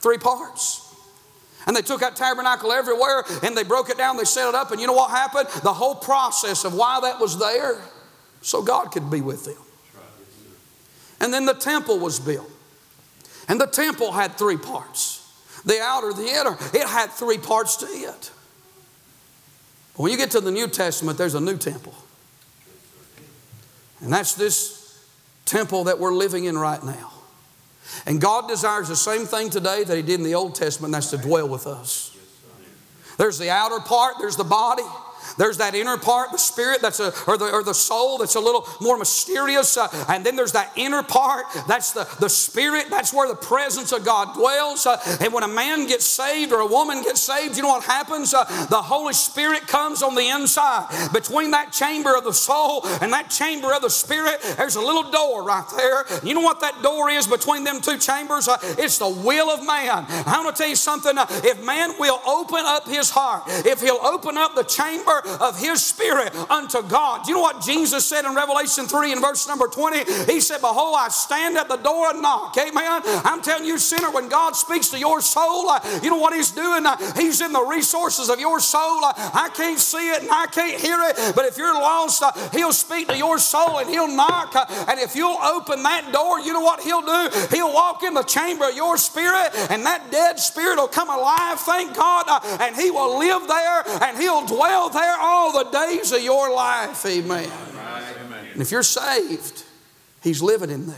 Three 0.00 0.18
parts. 0.18 0.89
And 1.70 1.76
they 1.76 1.82
took 1.82 2.00
that 2.00 2.16
tabernacle 2.16 2.72
everywhere 2.72 3.22
and 3.44 3.56
they 3.56 3.62
broke 3.62 3.90
it 3.90 3.96
down, 3.96 4.16
they 4.16 4.24
set 4.24 4.48
it 4.48 4.56
up, 4.56 4.72
and 4.72 4.80
you 4.80 4.88
know 4.88 4.92
what 4.92 5.12
happened? 5.12 5.48
The 5.62 5.72
whole 5.72 5.94
process 5.94 6.64
of 6.64 6.74
why 6.74 6.98
that 7.02 7.20
was 7.20 7.38
there, 7.38 7.80
so 8.42 8.60
God 8.60 8.86
could 8.86 9.08
be 9.08 9.20
with 9.20 9.44
them. 9.44 9.62
And 11.20 11.32
then 11.32 11.46
the 11.46 11.54
temple 11.54 12.00
was 12.00 12.18
built. 12.18 12.50
And 13.46 13.60
the 13.60 13.68
temple 13.68 14.10
had 14.10 14.36
three 14.36 14.56
parts 14.56 15.32
the 15.64 15.78
outer, 15.80 16.12
the 16.12 16.26
inner. 16.26 16.58
It 16.74 16.88
had 16.88 17.10
three 17.10 17.38
parts 17.38 17.76
to 17.76 17.86
it. 17.86 18.32
But 19.92 20.02
when 20.02 20.10
you 20.10 20.18
get 20.18 20.32
to 20.32 20.40
the 20.40 20.50
New 20.50 20.66
Testament, 20.66 21.18
there's 21.18 21.36
a 21.36 21.40
new 21.40 21.56
temple. 21.56 21.94
And 24.00 24.12
that's 24.12 24.34
this 24.34 25.06
temple 25.44 25.84
that 25.84 26.00
we're 26.00 26.14
living 26.14 26.46
in 26.46 26.58
right 26.58 26.82
now. 26.82 27.12
And 28.06 28.20
God 28.20 28.48
desires 28.48 28.88
the 28.88 28.96
same 28.96 29.26
thing 29.26 29.50
today 29.50 29.84
that 29.84 29.96
He 29.96 30.02
did 30.02 30.20
in 30.20 30.24
the 30.24 30.34
Old 30.34 30.54
Testament, 30.54 30.92
that's 30.92 31.10
to 31.10 31.18
dwell 31.18 31.48
with 31.48 31.66
us. 31.66 32.16
There's 33.18 33.38
the 33.38 33.50
outer 33.50 33.80
part, 33.80 34.14
there's 34.18 34.36
the 34.36 34.44
body, 34.44 34.84
there's 35.38 35.58
that 35.58 35.74
inner 35.74 35.96
part, 35.96 36.32
the 36.32 36.38
spirit, 36.38 36.80
that's 36.80 37.00
a, 37.00 37.12
or 37.26 37.36
the, 37.36 37.50
or 37.52 37.62
the 37.62 37.74
soul, 37.74 38.18
that's 38.18 38.34
a 38.34 38.40
little 38.40 38.66
more 38.80 38.96
mysterious. 38.96 39.76
Uh, 39.76 39.88
and 40.08 40.24
then 40.24 40.36
there's 40.36 40.52
that 40.52 40.72
inner 40.76 41.02
part, 41.02 41.46
that's 41.66 41.92
the, 41.92 42.08
the 42.20 42.28
spirit, 42.28 42.86
that's 42.90 43.12
where 43.12 43.28
the 43.28 43.34
presence 43.34 43.92
of 43.92 44.04
God 44.04 44.34
dwells. 44.34 44.86
Uh, 44.86 44.98
and 45.20 45.32
when 45.32 45.42
a 45.42 45.48
man 45.48 45.86
gets 45.86 46.04
saved 46.04 46.52
or 46.52 46.60
a 46.60 46.66
woman 46.66 47.02
gets 47.02 47.22
saved, 47.22 47.56
you 47.56 47.62
know 47.62 47.68
what 47.68 47.84
happens? 47.84 48.34
Uh, 48.34 48.44
the 48.66 48.82
Holy 48.82 49.12
Spirit 49.12 49.66
comes 49.66 50.02
on 50.02 50.14
the 50.14 50.28
inside. 50.28 50.86
Between 51.12 51.52
that 51.52 51.72
chamber 51.72 52.16
of 52.16 52.24
the 52.24 52.32
soul 52.32 52.86
and 53.00 53.12
that 53.12 53.30
chamber 53.30 53.72
of 53.74 53.82
the 53.82 53.90
spirit, 53.90 54.40
there's 54.56 54.76
a 54.76 54.80
little 54.80 55.10
door 55.10 55.42
right 55.42 55.66
there. 55.76 56.04
You 56.22 56.34
know 56.34 56.40
what 56.40 56.60
that 56.60 56.82
door 56.82 57.10
is 57.10 57.26
between 57.26 57.64
them 57.64 57.80
two 57.80 57.98
chambers? 57.98 58.48
Uh, 58.48 58.58
it's 58.78 58.98
the 58.98 59.08
will 59.08 59.50
of 59.50 59.60
man. 59.66 60.06
I 60.08 60.42
want 60.42 60.54
to 60.54 60.60
tell 60.60 60.70
you 60.70 60.76
something. 60.76 61.16
Uh, 61.16 61.26
if 61.44 61.64
man 61.64 61.94
will 61.98 62.20
open 62.26 62.62
up 62.64 62.86
his 62.88 63.10
heart, 63.10 63.44
if 63.66 63.80
he'll 63.80 64.00
open 64.02 64.36
up 64.36 64.54
the 64.54 64.64
chamber 64.64 65.19
of 65.40 65.58
his 65.58 65.84
spirit 65.84 66.34
unto 66.50 66.82
God. 66.82 67.24
Do 67.24 67.30
you 67.30 67.36
know 67.36 67.42
what 67.42 67.62
Jesus 67.62 68.06
said 68.06 68.24
in 68.24 68.34
Revelation 68.34 68.86
3 68.86 69.12
and 69.12 69.20
verse 69.20 69.46
number 69.48 69.66
20? 69.66 70.30
He 70.30 70.40
said, 70.40 70.60
Behold, 70.60 70.96
I 70.98 71.08
stand 71.08 71.56
at 71.56 71.68
the 71.68 71.76
door 71.76 72.10
and 72.10 72.22
knock. 72.22 72.56
Amen. 72.56 73.02
I'm 73.24 73.42
telling 73.42 73.64
you, 73.64 73.78
sinner, 73.78 74.10
when 74.10 74.28
God 74.28 74.56
speaks 74.56 74.88
to 74.90 74.98
your 74.98 75.20
soul, 75.20 75.68
uh, 75.68 75.80
you 76.02 76.10
know 76.10 76.18
what 76.18 76.34
he's 76.34 76.50
doing? 76.50 76.86
Uh, 76.86 76.96
he's 77.14 77.40
in 77.40 77.52
the 77.52 77.62
resources 77.62 78.28
of 78.28 78.40
your 78.40 78.60
soul. 78.60 79.04
Uh, 79.04 79.12
I 79.34 79.50
can't 79.54 79.78
see 79.78 80.10
it 80.10 80.22
and 80.22 80.30
I 80.30 80.46
can't 80.46 80.80
hear 80.80 80.98
it, 81.02 81.34
but 81.34 81.44
if 81.44 81.58
you're 81.58 81.74
lost, 81.74 82.22
he'll 82.52 82.72
speak 82.72 83.08
to 83.08 83.16
your 83.16 83.38
soul 83.38 83.78
and 83.78 83.88
he'll 83.88 84.14
knock. 84.14 84.54
and 84.88 84.98
if 85.00 85.14
you'll 85.16 85.38
open 85.42 85.82
that 85.82 86.12
door, 86.12 86.40
you 86.40 86.52
know 86.52 86.60
what 86.60 86.80
he'll 86.80 87.02
do? 87.02 87.30
He'll 87.50 87.72
walk 87.72 88.02
in 88.02 88.14
the 88.14 88.22
chamber 88.22 88.68
of 88.68 88.76
your 88.76 88.96
spirit 88.96 89.50
and 89.70 89.84
that 89.86 90.10
dead 90.10 90.38
spirit 90.38 90.76
will 90.76 90.88
come 90.88 91.08
alive, 91.08 91.60
thank 91.60 91.94
God, 91.96 92.26
and 92.60 92.76
he 92.76 92.90
will 92.90 93.18
live 93.18 93.46
there 93.48 93.82
and 94.02 94.18
he'll 94.18 94.46
dwell 94.46 94.88
there 94.88 94.99
there 95.00 95.16
all 95.18 95.64
the 95.64 95.70
days 95.70 96.12
of 96.12 96.22
your 96.22 96.54
life. 96.54 97.04
Amen. 97.06 97.50
And 98.52 98.62
if 98.62 98.70
you're 98.70 98.82
saved, 98.82 99.64
He's 100.22 100.42
living 100.42 100.70
in 100.70 100.86
there. 100.86 100.96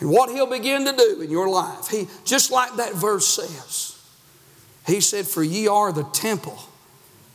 And 0.00 0.10
what 0.10 0.30
He'll 0.30 0.46
begin 0.46 0.84
to 0.84 0.92
do 0.92 1.20
in 1.20 1.30
your 1.30 1.48
life, 1.48 1.88
He 1.88 2.08
just 2.24 2.50
like 2.50 2.76
that 2.76 2.94
verse 2.94 3.26
says, 3.26 4.00
He 4.86 5.00
said, 5.00 5.26
For 5.26 5.42
ye 5.42 5.68
are 5.68 5.92
the 5.92 6.04
temple 6.04 6.58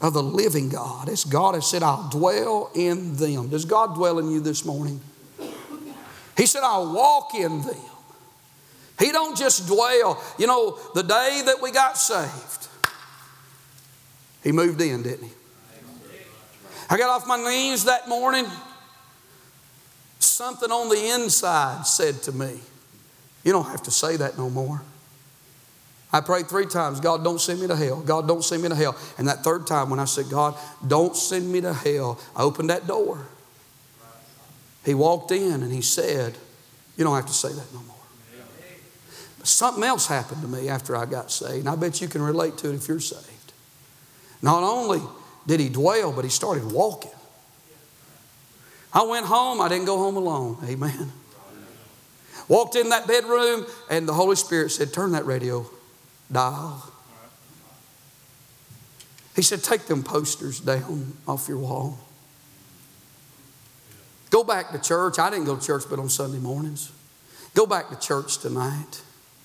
of 0.02 0.14
the 0.14 0.24
living 0.24 0.70
God. 0.70 1.10
As 1.10 1.26
God 1.26 1.56
has 1.56 1.70
said, 1.70 1.84
I'll 1.84 2.10
dwell 2.10 2.72
in 2.74 3.16
them. 3.16 3.50
Does 3.50 3.66
God 3.66 3.96
dwell 3.96 4.20
in 4.20 4.32
you 4.32 4.40
this 4.40 4.64
morning? 4.66 5.02
He 6.38 6.46
said, 6.46 6.62
I'll 6.64 6.94
walk 6.94 7.36
in 7.36 7.62
them. 7.62 7.76
He 8.98 9.12
don't 9.12 9.38
just 9.38 9.68
dwell. 9.68 10.24
You 10.38 10.48
know, 10.48 10.80
the 10.96 11.04
day 11.04 11.42
that 11.46 11.62
we 11.62 11.72
got 11.72 11.98
saved, 11.98 12.69
he 14.44 14.52
moved 14.52 14.82
in, 14.82 15.04
didn't 15.04 15.26
he? 15.26 15.34
I 16.90 16.98
got 16.98 17.10
off 17.10 17.28
my 17.28 17.38
knees 17.38 17.86
that 17.86 18.10
morning. 18.10 18.46
Something 20.20 20.72
on 20.72 20.90
the 20.90 21.10
inside 21.14 21.86
said 21.86 22.22
to 22.24 22.32
me, 22.32 22.60
You 23.44 23.52
don't 23.52 23.68
have 23.68 23.84
to 23.84 23.92
say 23.92 24.18
that 24.18 24.38
no 24.38 24.50
more. 24.50 24.82
I 26.12 26.22
prayed 26.22 26.48
three 26.48 26.66
times, 26.66 27.00
God, 27.00 27.24
don't 27.24 27.40
send 27.40 27.62
me 27.62 27.68
to 27.68 27.76
hell. 27.76 28.02
God, 28.02 28.28
don't 28.28 28.44
send 28.44 28.64
me 28.64 28.70
to 28.70 28.76
hell. 28.76 28.98
And 29.20 29.28
that 29.28 29.44
third 29.44 29.68
time, 29.68 29.92
when 29.92 30.00
I 30.00 30.06
said, 30.06 30.26
God, 30.30 30.58
don't 30.88 31.16
send 31.16 31.52
me 31.52 31.62
to 31.62 31.72
hell, 31.72 32.20
I 32.36 32.42
opened 32.42 32.72
that 32.72 32.88
door. 32.88 33.28
He 34.84 34.96
walked 34.96 35.32
in 35.32 35.62
and 35.62 35.72
he 35.72 35.82
said, 35.82 36.36
You 36.98 37.04
don't 37.04 37.16
have 37.16 37.28
to 37.28 37.34
say 37.34 37.50
that 37.50 37.74
no 37.74 37.82
more. 37.82 37.96
But 39.38 39.48
something 39.48 39.84
else 39.84 40.08
happened 40.08 40.42
to 40.42 40.48
me 40.48 40.68
after 40.68 40.96
I 40.96 41.06
got 41.06 41.32
saved. 41.32 41.60
And 41.60 41.70
I 41.70 41.76
bet 41.76 42.02
you 42.02 42.08
can 42.08 42.22
relate 42.22 42.58
to 42.60 42.70
it 42.70 42.76
if 42.76 42.88
you're 42.88 43.00
saved. 43.00 43.39
Not 44.42 44.64
only 44.64 45.02
did 45.48 45.60
he 45.60 45.70
dwell, 45.70 46.12
but 46.12 46.24
he 46.24 46.30
started 46.30 46.72
walking. 46.72 47.12
I 48.94 49.04
went 49.04 49.26
home, 49.26 49.62
I 49.62 49.70
didn't 49.70 49.86
go 49.86 49.98
home 49.98 50.18
alone. 50.18 50.58
Amen. 50.66 51.12
Walked 52.48 52.76
in 52.76 52.90
that 52.90 53.08
bedroom, 53.08 53.66
and 53.90 54.08
the 54.08 54.14
Holy 54.14 54.36
Spirit 54.36 54.72
said, 54.72 54.92
Turn 54.92 55.12
that 55.12 55.26
radio 55.26 55.70
dial. 56.32 56.92
He 59.36 59.44
said, 59.44 59.64
Take 59.64 59.86
them 59.86 60.04
posters 60.04 60.60
down 60.60 61.16
off 61.28 61.48
your 61.48 61.60
wall. 61.60 62.00
Go 64.32 64.44
back 64.44 64.72
to 64.72 64.80
church. 64.80 65.20
I 65.20 65.30
didn't 65.30 65.46
go 65.46 65.56
to 65.56 65.66
church 65.66 65.84
but 65.90 66.00
on 66.00 66.10
Sunday 66.10 66.40
mornings. 66.40 66.92
Go 67.54 67.66
back 67.66 67.90
to 67.90 68.00
church 68.00 68.40
tonight. 68.40 69.02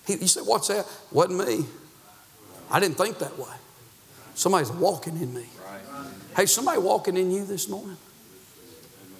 He, 0.06 0.26
said, 0.26 0.44
What's 0.46 0.68
that? 0.68 0.86
Wasn't 1.12 1.46
me. 1.46 1.66
I 2.70 2.80
didn't 2.80 2.96
think 2.96 3.18
that 3.18 3.38
way. 3.38 3.54
Somebody's 4.34 4.72
walking 4.72 5.16
in 5.16 5.32
me. 5.32 5.46
Hey, 6.36 6.46
somebody 6.46 6.80
walking 6.80 7.16
in 7.16 7.30
you 7.30 7.44
this 7.44 7.68
morning? 7.68 7.96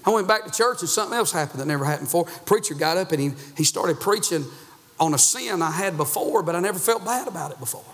I 0.05 0.11
went 0.11 0.29
back 0.29 0.45
to 0.45 0.51
church 0.51 0.81
and 0.81 0.89
something 0.89 1.17
else 1.17 1.33
happened 1.33 1.61
that 1.61 1.67
never 1.67 1.85
happened 1.85 2.09
before. 2.09 2.27
Preacher 2.45 2.75
got 2.75 2.97
up 2.97 3.13
and 3.13 3.21
he, 3.21 3.33
he 3.57 3.65
started 3.65 4.01
preaching 4.01 4.45
on 5.01 5.15
a 5.15 5.19
sin 5.19 5.63
I 5.63 5.71
had 5.71 5.97
before, 5.97 6.43
but 6.43 6.55
I 6.55 6.61
never 6.61 6.79
felt 6.79 7.05
bad 7.05 7.27
about 7.27 7.53
it 7.53 7.59
before. 7.59 7.85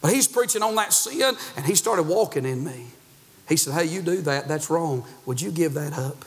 But 0.00 0.12
he's 0.12 0.28
preaching 0.28 0.62
on 0.62 0.74
that 0.76 0.92
sin, 0.92 1.34
and 1.56 1.66
he 1.66 1.74
started 1.74 2.04
walking 2.04 2.44
in 2.44 2.64
me. 2.64 2.86
He 3.48 3.56
said, 3.56 3.74
Hey, 3.74 3.86
you 3.86 4.02
do 4.02 4.20
that. 4.22 4.46
That's 4.46 4.70
wrong. 4.70 5.04
Would 5.26 5.40
you 5.40 5.50
give 5.50 5.74
that 5.74 5.92
up? 5.98 6.24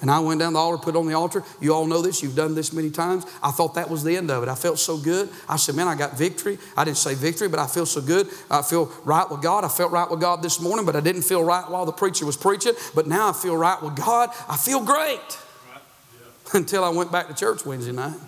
And 0.00 0.10
I 0.10 0.20
went 0.20 0.38
down 0.38 0.52
the 0.52 0.60
altar, 0.60 0.82
put 0.82 0.94
it 0.94 0.98
on 0.98 1.06
the 1.06 1.14
altar. 1.14 1.42
You 1.60 1.74
all 1.74 1.86
know 1.86 2.02
this. 2.02 2.22
You've 2.22 2.36
done 2.36 2.54
this 2.54 2.72
many 2.72 2.90
times. 2.90 3.24
I 3.42 3.50
thought 3.50 3.74
that 3.74 3.90
was 3.90 4.04
the 4.04 4.16
end 4.16 4.30
of 4.30 4.42
it. 4.44 4.48
I 4.48 4.54
felt 4.54 4.78
so 4.78 4.96
good. 4.96 5.28
I 5.48 5.56
said, 5.56 5.74
Man, 5.74 5.88
I 5.88 5.96
got 5.96 6.16
victory. 6.16 6.58
I 6.76 6.84
didn't 6.84 6.98
say 6.98 7.14
victory, 7.14 7.48
but 7.48 7.58
I 7.58 7.66
feel 7.66 7.86
so 7.86 8.00
good. 8.00 8.28
I 8.48 8.62
feel 8.62 8.92
right 9.04 9.28
with 9.28 9.42
God. 9.42 9.64
I 9.64 9.68
felt 9.68 9.90
right 9.90 10.08
with 10.08 10.20
God 10.20 10.42
this 10.42 10.60
morning, 10.60 10.86
but 10.86 10.94
I 10.94 11.00
didn't 11.00 11.22
feel 11.22 11.42
right 11.42 11.68
while 11.68 11.84
the 11.84 11.92
preacher 11.92 12.24
was 12.26 12.36
preaching. 12.36 12.74
But 12.94 13.08
now 13.08 13.30
I 13.30 13.32
feel 13.32 13.56
right 13.56 13.82
with 13.82 13.96
God. 13.96 14.30
I 14.48 14.56
feel 14.56 14.84
great. 14.84 15.38
Until 16.54 16.84
I 16.84 16.90
went 16.90 17.10
back 17.10 17.28
to 17.28 17.34
church 17.34 17.66
Wednesday 17.66 17.92
night 17.92 18.18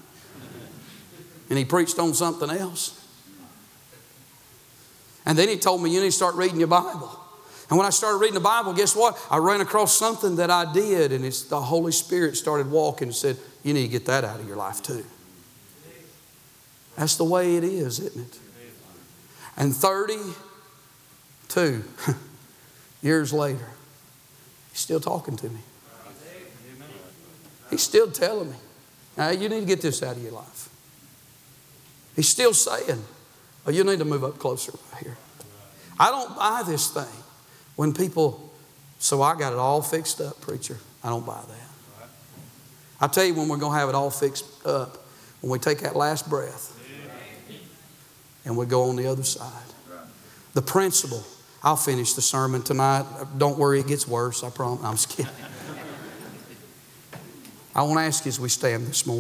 and 1.51 1.59
he 1.59 1.65
preached 1.65 1.99
on 1.99 2.15
something 2.15 2.49
else. 2.49 2.97
And 5.27 5.37
then 5.37 5.49
he 5.49 5.57
told 5.57 5.83
me, 5.83 5.91
You 5.91 6.01
need 6.01 6.07
to 6.07 6.13
start 6.13 6.37
reading 6.37 6.59
your 6.59 6.69
Bible. 6.69 7.20
And 7.71 7.79
when 7.79 7.87
I 7.87 7.91
started 7.91 8.19
reading 8.19 8.35
the 8.35 8.41
Bible, 8.41 8.73
guess 8.73 8.97
what? 8.97 9.17
I 9.31 9.37
ran 9.39 9.61
across 9.61 9.97
something 9.97 10.35
that 10.37 10.51
I 10.51 10.71
did, 10.73 11.13
and 11.13 11.25
it's 11.25 11.45
the 11.45 11.61
Holy 11.61 11.93
Spirit 11.93 12.37
started 12.37 12.69
walking 12.69 13.07
and 13.09 13.15
said, 13.15 13.37
You 13.63 13.75
need 13.75 13.85
to 13.85 13.89
get 13.89 14.07
that 14.07 14.25
out 14.25 14.41
of 14.41 14.49
your 14.49 14.57
life 14.57 14.83
too. 14.83 15.05
That's 16.97 17.17
the 17.17 17.25
way 17.25 17.55
it 17.55 17.63
is, 17.63 18.01
isn't 18.01 18.27
it? 18.27 18.39
And 19.57 19.73
32 19.75 21.85
years 23.03 23.33
later, 23.33 23.69
he's 24.71 24.81
still 24.81 24.99
talking 24.99 25.37
to 25.37 25.49
me. 25.49 25.61
He's 27.71 27.83
still 27.83 28.11
telling 28.11 28.51
me, 28.51 28.57
now 29.17 29.31
you 29.31 29.49
need 29.49 29.61
to 29.61 29.67
get 29.67 29.81
this 29.81 30.03
out 30.03 30.17
of 30.17 30.23
your 30.23 30.33
life. 30.33 30.69
He's 32.17 32.29
still 32.29 32.53
saying, 32.53 33.05
oh, 33.65 33.71
you 33.71 33.85
need 33.85 34.01
to 34.01 34.05
move 34.05 34.25
up 34.25 34.41
closer 34.41 34.73
right 34.93 35.05
here. 35.05 35.17
I 36.01 36.11
don't 36.11 36.37
buy 36.37 36.65
this 36.67 36.91
thing 36.91 37.07
when 37.81 37.95
people, 37.95 38.53
so 38.99 39.23
I 39.23 39.39
got 39.39 39.55
it 39.55 39.59
all 39.59 39.81
fixed 39.81 40.21
up, 40.21 40.39
preacher. 40.43 40.77
I 41.03 41.09
don't 41.09 41.25
buy 41.25 41.41
that. 41.49 42.09
I 43.01 43.07
tell 43.07 43.25
you 43.25 43.33
when 43.33 43.49
we're 43.49 43.57
going 43.57 43.73
to 43.73 43.79
have 43.79 43.89
it 43.89 43.95
all 43.95 44.11
fixed 44.11 44.45
up, 44.67 44.99
when 45.41 45.51
we 45.51 45.59
take 45.59 45.79
that 45.79 45.97
last 45.97 46.29
breath 46.29 46.79
and 48.45 48.55
we 48.55 48.67
go 48.67 48.91
on 48.91 48.97
the 48.97 49.07
other 49.07 49.23
side. 49.23 49.51
The 50.53 50.61
principle, 50.61 51.25
I'll 51.63 51.75
finish 51.75 52.13
the 52.13 52.21
sermon 52.21 52.61
tonight. 52.61 53.07
Don't 53.39 53.57
worry, 53.57 53.81
it 53.81 53.87
gets 53.87 54.07
worse, 54.07 54.45
I 54.45 54.51
promise. 54.51 54.85
I'm 54.85 54.93
just 54.93 55.09
kidding. 55.09 55.33
I 57.75 57.81
want 57.81 57.95
to 57.95 58.03
ask 58.03 58.27
you 58.27 58.29
as 58.29 58.39
we 58.39 58.51
stand 58.51 58.89
this 58.89 59.07
morning. 59.07 59.19